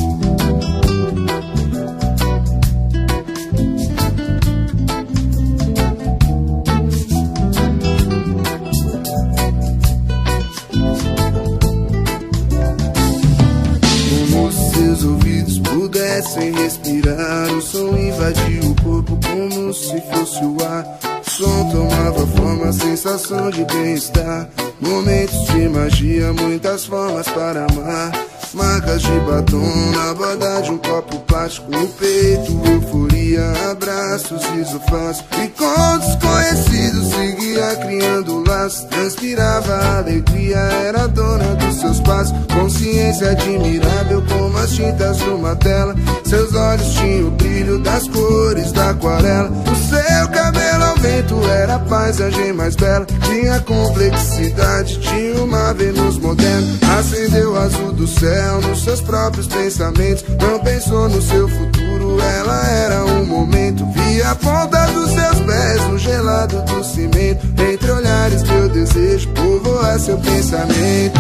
Sem 16.26 16.52
respirar. 16.52 17.52
O 17.54 17.62
som 17.62 17.98
invadia 17.98 18.62
o 18.62 18.76
corpo 18.84 19.18
como 19.28 19.74
se 19.74 20.02
fosse 20.02 20.44
o 20.44 20.58
ar. 20.66 21.00
O 21.26 21.30
som 21.30 21.70
tomava 21.70 22.28
forma, 22.28 22.74
sensação 22.74 23.50
de 23.50 23.64
bem-estar. 23.66 24.50
Momentos 24.82 25.46
de 25.48 25.70
magia, 25.70 26.34
muitas 26.34 26.86
formas 26.86 27.28
para 27.30 27.66
amar. 27.66 28.12
Marcas 28.56 29.02
de 29.02 29.20
batom 29.20 29.92
na 29.92 30.14
borda 30.14 30.62
de 30.62 30.72
um 30.72 30.78
copo 30.78 31.20
plástico 31.28 31.70
no 31.70 31.86
peito, 31.90 32.54
euforia, 32.72 33.52
abraços 33.70 34.42
e 34.56 34.64
sofás. 34.64 35.22
E 35.44 35.50
com 35.50 35.98
desconhecidos 35.98 37.10
seguia 37.10 37.76
criando 37.76 38.44
laços, 38.48 38.86
transpirava 38.86 39.98
alegria, 39.98 40.56
era 40.56 41.06
dona 41.06 41.54
dos 41.56 41.82
seus 41.82 42.00
passos. 42.00 42.34
Consciência 42.54 43.32
admirável 43.32 44.24
como 44.26 44.58
as 44.58 44.72
tintas 44.72 45.18
de 45.18 45.30
uma 45.30 45.54
tela. 45.58 45.94
Seus 46.24 46.54
olhos 46.56 46.94
tinham 46.94 47.28
o 47.28 47.32
brilho 47.32 47.80
das 47.80 48.08
cores 48.08 48.72
da 48.72 48.92
aquarela. 48.92 49.50
O 49.50 49.76
seu 49.76 50.30
cabelo 50.30 50.84
ao 50.86 50.96
vento 50.96 51.46
era 51.50 51.76
a 51.76 51.80
paisagem 51.80 52.54
mais 52.54 52.78
bela. 52.78 53.06
Tinha 53.26 53.60
complexidade, 53.60 54.98
tinha 55.00 55.44
uma 55.44 55.74
Vênus 55.74 56.18
moderna. 56.20 56.80
Acendeu 56.98 57.52
o 57.52 57.58
azul 57.58 57.92
do 57.92 58.08
céu 58.08 58.45
nos 58.54 58.84
seus 58.84 59.02
próprios 59.02 59.48
pensamentos. 59.48 60.24
Não 60.42 60.60
pensou 60.60 61.10
no 61.10 61.22
seu 61.22 61.48
futuro, 61.48 62.20
ela 62.22 62.68
era 62.68 63.06
um 63.06 63.26
momento. 63.26 63.86
Via 63.92 64.32
a 64.32 64.36
ponta 64.36 64.86
dos 64.88 65.12
seus 65.12 65.40
pés 65.42 65.82
no 65.90 65.98
gelado 65.98 66.62
do 66.64 66.84
cimento. 66.84 67.46
Entre 67.62 67.92
olhares, 67.92 68.44
meu 68.44 68.70
desejo 68.70 69.30
povoar 69.30 70.00
seu 70.00 70.18
pensamento. 70.18 71.20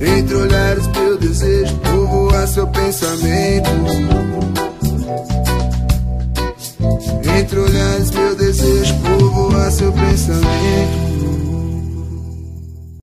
Entre 0.00 0.34
olhares, 0.34 0.86
meu 0.88 1.18
desejo 1.18 1.76
povoar 1.76 2.46
seu 2.46 2.66
pensamento. 2.68 3.70
Entre 7.38 7.58
olhares, 7.58 8.10
meu 8.10 8.34
desejo 8.34 8.94
povoar 8.96 9.70
seu 9.70 9.92
pensamento. 9.92 11.17